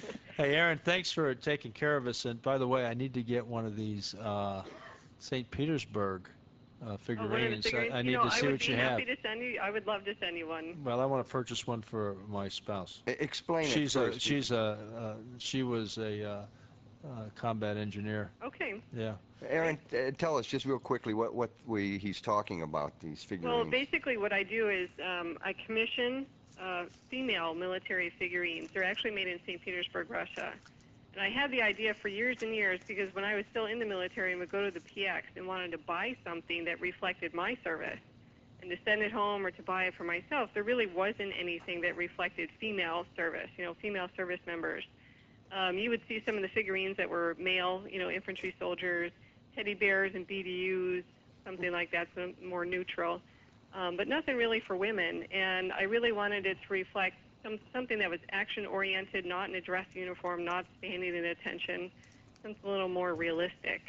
Hey, 0.36 0.56
Erin, 0.56 0.80
thanks 0.84 1.12
for 1.12 1.32
taking 1.36 1.70
care 1.70 1.96
of 1.96 2.08
us. 2.08 2.24
And 2.24 2.42
by 2.42 2.58
the 2.58 2.66
way, 2.66 2.86
I 2.86 2.94
need 2.94 3.14
to 3.14 3.22
get 3.22 3.46
one 3.46 3.64
of 3.66 3.76
these 3.76 4.14
uh, 4.16 4.62
St. 5.20 5.48
Petersburg 5.50 6.28
uh, 6.84 6.86
Oh, 6.86 6.90
one 6.90 6.94
of 6.94 7.00
figurines. 7.00 7.64
figurines? 7.64 7.92
I, 7.92 7.96
I 7.96 7.98
you 8.00 8.04
need 8.04 8.12
know, 8.14 8.24
to 8.24 8.30
see 8.30 8.38
I 8.38 8.42
would 8.42 8.52
what 8.52 8.60
be 8.60 8.66
you 8.66 8.76
have. 8.76 8.90
happy 8.90 9.04
to 9.06 9.16
send 9.22 9.40
you. 9.40 9.60
I 9.62 9.70
would 9.70 9.86
love 9.86 10.04
to 10.04 10.14
send 10.20 10.36
you 10.36 10.48
one. 10.48 10.76
Well, 10.84 11.00
I 11.00 11.04
want 11.06 11.24
to 11.26 11.30
purchase 11.30 11.66
one 11.66 11.82
for 11.82 12.16
my 12.28 12.48
spouse. 12.48 13.00
E- 13.08 13.12
Explain 13.20 13.68
she's 13.68 13.96
it 13.96 13.98
a 14.00 14.04
first. 14.12 14.20
she's 14.20 14.50
a 14.50 14.78
uh, 14.98 15.14
she 15.38 15.62
was 15.62 15.98
a 15.98 16.24
uh, 16.28 16.34
uh, 17.06 17.08
combat 17.36 17.76
engineer. 17.76 18.30
Okay. 18.44 18.80
Yeah. 18.96 19.14
Erin, 19.46 19.78
uh, 19.92 20.10
tell 20.16 20.38
us 20.38 20.46
just 20.46 20.64
real 20.64 20.78
quickly 20.78 21.12
what, 21.12 21.34
what 21.34 21.50
we, 21.66 21.98
he's 21.98 22.20
talking 22.20 22.62
about, 22.62 22.98
these 23.00 23.22
figurines. 23.22 23.54
Well, 23.54 23.64
basically, 23.66 24.16
what 24.16 24.32
I 24.32 24.42
do 24.42 24.70
is 24.70 24.88
um, 25.04 25.36
I 25.44 25.52
commission 25.66 26.24
uh, 26.58 26.84
female 27.10 27.52
military 27.54 28.08
figurines. 28.18 28.70
They're 28.72 28.84
actually 28.84 29.10
made 29.10 29.28
in 29.28 29.38
St. 29.46 29.60
Petersburg, 29.60 30.08
Russia. 30.10 30.52
And 31.14 31.22
I 31.22 31.30
had 31.30 31.52
the 31.52 31.62
idea 31.62 31.94
for 31.94 32.08
years 32.08 32.38
and 32.42 32.52
years 32.52 32.80
because 32.88 33.14
when 33.14 33.24
I 33.24 33.36
was 33.36 33.44
still 33.50 33.66
in 33.66 33.78
the 33.78 33.84
military 33.84 34.32
and 34.32 34.40
would 34.40 34.50
go 34.50 34.64
to 34.64 34.70
the 34.72 34.80
PX 34.80 35.22
and 35.36 35.46
wanted 35.46 35.70
to 35.70 35.78
buy 35.78 36.16
something 36.26 36.64
that 36.64 36.80
reflected 36.80 37.32
my 37.32 37.56
service 37.62 38.00
and 38.60 38.68
to 38.68 38.76
send 38.84 39.00
it 39.00 39.12
home 39.12 39.46
or 39.46 39.52
to 39.52 39.62
buy 39.62 39.84
it 39.84 39.94
for 39.94 40.02
myself, 40.02 40.50
there 40.54 40.64
really 40.64 40.86
wasn't 40.86 41.32
anything 41.38 41.80
that 41.82 41.96
reflected 41.96 42.50
female 42.58 43.06
service, 43.14 43.48
you 43.56 43.64
know, 43.64 43.76
female 43.80 44.08
service 44.16 44.40
members. 44.44 44.82
Um, 45.52 45.78
you 45.78 45.88
would 45.90 46.00
see 46.08 46.20
some 46.26 46.34
of 46.34 46.42
the 46.42 46.48
figurines 46.48 46.96
that 46.96 47.08
were 47.08 47.36
male, 47.38 47.82
you 47.88 48.00
know, 48.00 48.10
infantry 48.10 48.52
soldiers, 48.58 49.12
teddy 49.54 49.74
bears 49.74 50.12
and 50.16 50.26
BDUs, 50.26 51.04
something 51.44 51.70
like 51.70 51.92
that, 51.92 52.08
so 52.16 52.32
more 52.44 52.64
neutral. 52.64 53.20
Um, 53.72 53.96
but 53.96 54.08
nothing 54.08 54.36
really 54.36 54.60
for 54.66 54.76
women. 54.76 55.24
And 55.32 55.72
I 55.72 55.82
really 55.82 56.10
wanted 56.10 56.44
it 56.44 56.56
to 56.66 56.72
reflect 56.72 57.16
some, 57.44 57.60
something 57.72 57.98
that 57.98 58.10
was 58.10 58.18
action 58.32 58.66
oriented, 58.66 59.24
not 59.24 59.48
in 59.48 59.54
a 59.54 59.60
dress 59.60 59.86
uniform, 59.92 60.44
not 60.44 60.64
standing 60.78 61.14
in 61.14 61.26
attention, 61.26 61.90
something 62.42 62.60
a 62.64 62.68
little 62.68 62.88
more 62.88 63.14
realistic. 63.14 63.82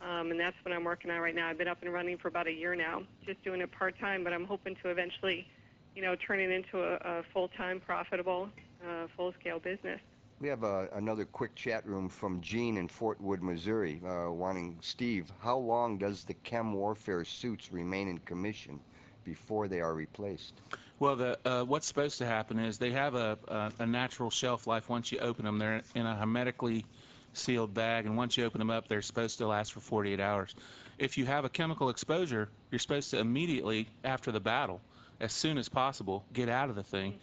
Um, 0.00 0.30
and 0.30 0.40
that's 0.40 0.56
what 0.62 0.74
I'm 0.74 0.84
working 0.84 1.10
on 1.10 1.20
right 1.20 1.34
now. 1.34 1.48
I've 1.48 1.58
been 1.58 1.68
up 1.68 1.82
and 1.82 1.92
running 1.92 2.18
for 2.18 2.28
about 2.28 2.48
a 2.48 2.52
year 2.52 2.74
now, 2.74 3.02
just 3.24 3.42
doing 3.44 3.60
it 3.60 3.70
part 3.70 3.98
time, 3.98 4.24
but 4.24 4.32
I'm 4.32 4.44
hoping 4.44 4.76
to 4.82 4.90
eventually, 4.90 5.46
you 5.94 6.02
know, 6.02 6.16
turn 6.16 6.40
it 6.40 6.50
into 6.50 6.82
a, 6.82 6.96
a 6.96 7.22
full 7.32 7.48
time, 7.48 7.80
profitable, 7.80 8.48
uh, 8.86 9.06
full 9.16 9.32
scale 9.38 9.58
business. 9.58 10.00
We 10.38 10.48
have 10.48 10.64
uh, 10.64 10.86
another 10.92 11.24
quick 11.24 11.54
chat 11.54 11.86
room 11.86 12.10
from 12.10 12.42
Gene 12.42 12.76
in 12.76 12.88
Fort 12.88 13.18
Wood, 13.22 13.42
Missouri, 13.42 14.02
uh, 14.06 14.30
wanting 14.30 14.76
Steve, 14.82 15.32
how 15.40 15.56
long 15.56 15.96
does 15.96 16.24
the 16.24 16.34
chem 16.34 16.74
warfare 16.74 17.24
suits 17.24 17.72
remain 17.72 18.08
in 18.08 18.18
commission 18.18 18.78
before 19.24 19.66
they 19.66 19.80
are 19.80 19.94
replaced? 19.94 20.60
Well, 20.98 21.16
the, 21.16 21.38
uh, 21.44 21.64
what's 21.64 21.86
supposed 21.86 22.18
to 22.18 22.26
happen 22.26 22.58
is 22.58 22.78
they 22.78 22.92
have 22.92 23.14
a, 23.14 23.38
a, 23.48 23.72
a 23.80 23.86
natural 23.86 24.30
shelf 24.30 24.66
life 24.66 24.88
once 24.88 25.12
you 25.12 25.18
open 25.18 25.44
them. 25.44 25.58
They're 25.58 25.82
in 25.94 26.06
a 26.06 26.16
hermetically 26.16 26.86
sealed 27.34 27.74
bag, 27.74 28.06
and 28.06 28.16
once 28.16 28.36
you 28.36 28.44
open 28.46 28.58
them 28.58 28.70
up, 28.70 28.88
they're 28.88 29.02
supposed 29.02 29.36
to 29.38 29.46
last 29.46 29.74
for 29.74 29.80
48 29.80 30.20
hours. 30.20 30.54
If 30.98 31.18
you 31.18 31.26
have 31.26 31.44
a 31.44 31.50
chemical 31.50 31.90
exposure, 31.90 32.48
you're 32.70 32.78
supposed 32.78 33.10
to 33.10 33.18
immediately, 33.18 33.88
after 34.04 34.32
the 34.32 34.40
battle, 34.40 34.80
as 35.20 35.34
soon 35.34 35.58
as 35.58 35.68
possible, 35.68 36.24
get 36.32 36.48
out 36.48 36.70
of 36.70 36.76
the 36.76 36.82
thing, 36.82 37.18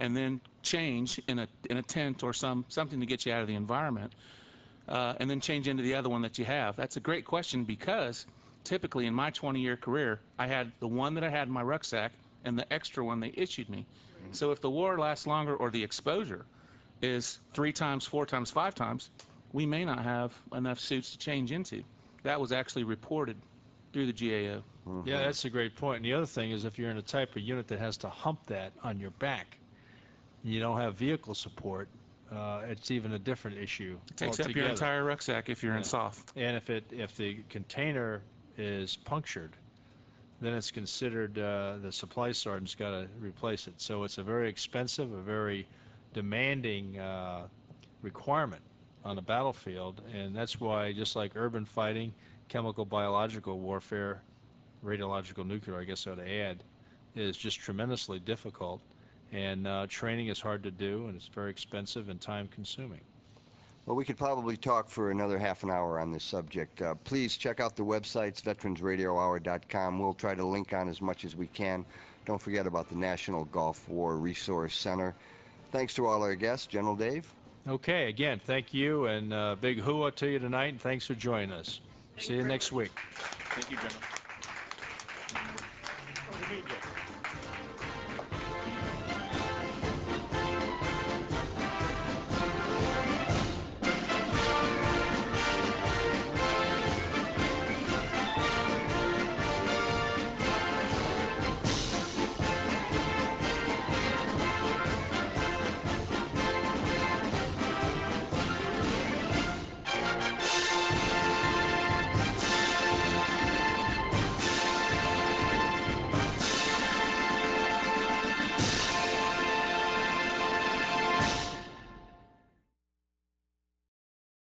and 0.00 0.14
then 0.14 0.40
change 0.62 1.20
in 1.26 1.38
a 1.38 1.48
in 1.70 1.78
a 1.78 1.82
tent 1.82 2.22
or 2.22 2.32
some 2.32 2.64
something 2.68 3.00
to 3.00 3.06
get 3.06 3.24
you 3.24 3.32
out 3.32 3.40
of 3.40 3.46
the 3.46 3.54
environment, 3.54 4.12
uh, 4.88 5.14
and 5.18 5.30
then 5.30 5.40
change 5.40 5.66
into 5.66 5.82
the 5.82 5.94
other 5.94 6.10
one 6.10 6.20
that 6.22 6.38
you 6.38 6.44
have. 6.44 6.76
That's 6.76 6.96
a 6.98 7.00
great 7.00 7.24
question 7.24 7.64
because 7.64 8.26
typically 8.64 9.06
in 9.06 9.14
my 9.14 9.30
20-year 9.30 9.76
career, 9.76 10.20
I 10.38 10.46
had 10.46 10.72
the 10.80 10.88
one 10.88 11.14
that 11.14 11.24
I 11.24 11.30
had 11.30 11.48
in 11.48 11.54
my 11.54 11.62
rucksack 11.62 12.12
and 12.44 12.58
the 12.58 12.72
extra 12.72 13.04
one 13.04 13.20
they 13.20 13.32
issued 13.34 13.68
me. 13.68 13.86
So 14.32 14.50
if 14.50 14.60
the 14.60 14.70
war 14.70 14.98
lasts 14.98 15.26
longer 15.26 15.56
or 15.56 15.70
the 15.70 15.82
exposure 15.82 16.44
is 17.02 17.38
three 17.52 17.72
times, 17.72 18.06
four 18.06 18.26
times, 18.26 18.50
five 18.50 18.74
times, 18.74 19.10
we 19.52 19.66
may 19.66 19.84
not 19.84 20.02
have 20.02 20.32
enough 20.52 20.80
suits 20.80 21.10
to 21.12 21.18
change 21.18 21.52
into. 21.52 21.82
That 22.22 22.40
was 22.40 22.52
actually 22.52 22.84
reported 22.84 23.36
through 23.92 24.10
the 24.10 24.12
GAO. 24.12 24.62
Yeah, 25.04 25.18
that's 25.18 25.44
a 25.44 25.50
great 25.50 25.76
point. 25.76 25.96
And 25.96 26.04
the 26.04 26.14
other 26.14 26.26
thing 26.26 26.50
is 26.50 26.64
if 26.64 26.78
you're 26.78 26.90
in 26.90 26.96
a 26.96 27.02
type 27.02 27.36
of 27.36 27.42
unit 27.42 27.68
that 27.68 27.78
has 27.78 27.96
to 27.98 28.08
hump 28.08 28.46
that 28.46 28.72
on 28.82 28.98
your 28.98 29.10
back, 29.12 29.58
you 30.42 30.60
don't 30.60 30.80
have 30.80 30.94
vehicle 30.96 31.34
support, 31.34 31.88
uh, 32.32 32.62
it's 32.68 32.90
even 32.90 33.12
a 33.12 33.18
different 33.18 33.58
issue. 33.58 33.98
It 34.10 34.16
takes 34.16 34.40
up 34.40 34.54
your 34.54 34.66
entire 34.66 35.04
rucksack 35.04 35.48
if 35.48 35.62
you're 35.62 35.72
Yeah. 35.72 35.78
in 35.78 35.84
soft. 35.84 36.32
And 36.36 36.56
if 36.56 36.70
it 36.70 36.84
if 36.90 37.16
the 37.16 37.42
container 37.48 38.22
is 38.56 38.96
punctured, 38.96 39.56
then 40.40 40.54
it's 40.54 40.70
considered 40.70 41.38
uh, 41.38 41.74
the 41.82 41.92
supply 41.92 42.32
sergeant's 42.32 42.74
got 42.74 42.90
to 42.90 43.08
replace 43.20 43.66
it. 43.66 43.74
So 43.78 44.04
it's 44.04 44.18
a 44.18 44.22
very 44.22 44.48
expensive, 44.48 45.12
a 45.12 45.20
very 45.20 45.66
demanding 46.12 46.98
uh, 46.98 47.42
requirement 48.02 48.62
on 49.04 49.16
the 49.16 49.22
battlefield, 49.22 50.00
and 50.14 50.34
that's 50.34 50.58
why 50.60 50.92
just 50.92 51.16
like 51.16 51.32
urban 51.34 51.64
fighting, 51.64 52.12
chemical 52.48 52.84
biological 52.84 53.58
warfare, 53.58 54.22
radiological 54.84 55.46
nuclear, 55.46 55.78
I 55.78 55.84
guess 55.84 56.06
I 56.06 56.12
ought 56.12 56.16
to 56.16 56.30
add, 56.30 56.62
is 57.14 57.36
just 57.36 57.58
tremendously 57.58 58.18
difficult, 58.18 58.80
and 59.32 59.66
uh, 59.66 59.86
training 59.88 60.28
is 60.28 60.40
hard 60.40 60.62
to 60.64 60.70
do, 60.70 61.06
and 61.06 61.16
it's 61.16 61.28
very 61.28 61.50
expensive 61.50 62.08
and 62.08 62.20
time 62.20 62.48
consuming. 62.48 63.00
Well, 63.86 63.96
we 63.96 64.04
could 64.04 64.16
probably 64.16 64.56
talk 64.56 64.88
for 64.88 65.10
another 65.10 65.38
half 65.38 65.62
an 65.62 65.70
hour 65.70 66.00
on 66.00 66.10
this 66.10 66.24
subject. 66.24 66.80
Uh, 66.80 66.94
please 67.04 67.36
check 67.36 67.60
out 67.60 67.76
the 67.76 67.82
websites, 67.82 68.40
veteransradiohour.com. 68.40 69.98
We'll 69.98 70.14
try 70.14 70.34
to 70.34 70.44
link 70.44 70.72
on 70.72 70.88
as 70.88 71.02
much 71.02 71.26
as 71.26 71.36
we 71.36 71.48
can. 71.48 71.84
Don't 72.24 72.40
forget 72.40 72.66
about 72.66 72.88
the 72.88 72.94
National 72.96 73.44
Gulf 73.44 73.86
War 73.88 74.16
Resource 74.16 74.74
Center. 74.74 75.14
Thanks 75.70 75.92
to 75.94 76.06
all 76.06 76.22
our 76.22 76.34
guests, 76.34 76.66
General 76.66 76.96
Dave. 76.96 77.30
Okay, 77.68 78.08
again, 78.08 78.40
thank 78.44 78.72
you, 78.72 79.06
and 79.06 79.32
uh, 79.32 79.56
big 79.60 79.80
hua 79.80 80.10
to 80.12 80.28
you 80.28 80.38
tonight, 80.38 80.66
and 80.66 80.80
thanks 80.80 81.06
for 81.06 81.14
joining 81.14 81.52
us. 81.52 81.80
Thank 82.14 82.26
See 82.26 82.34
you, 82.34 82.40
you 82.40 82.46
next 82.46 82.72
week. 82.72 82.92
Thank 83.50 83.70
you, 83.70 83.76
General. 83.76 84.00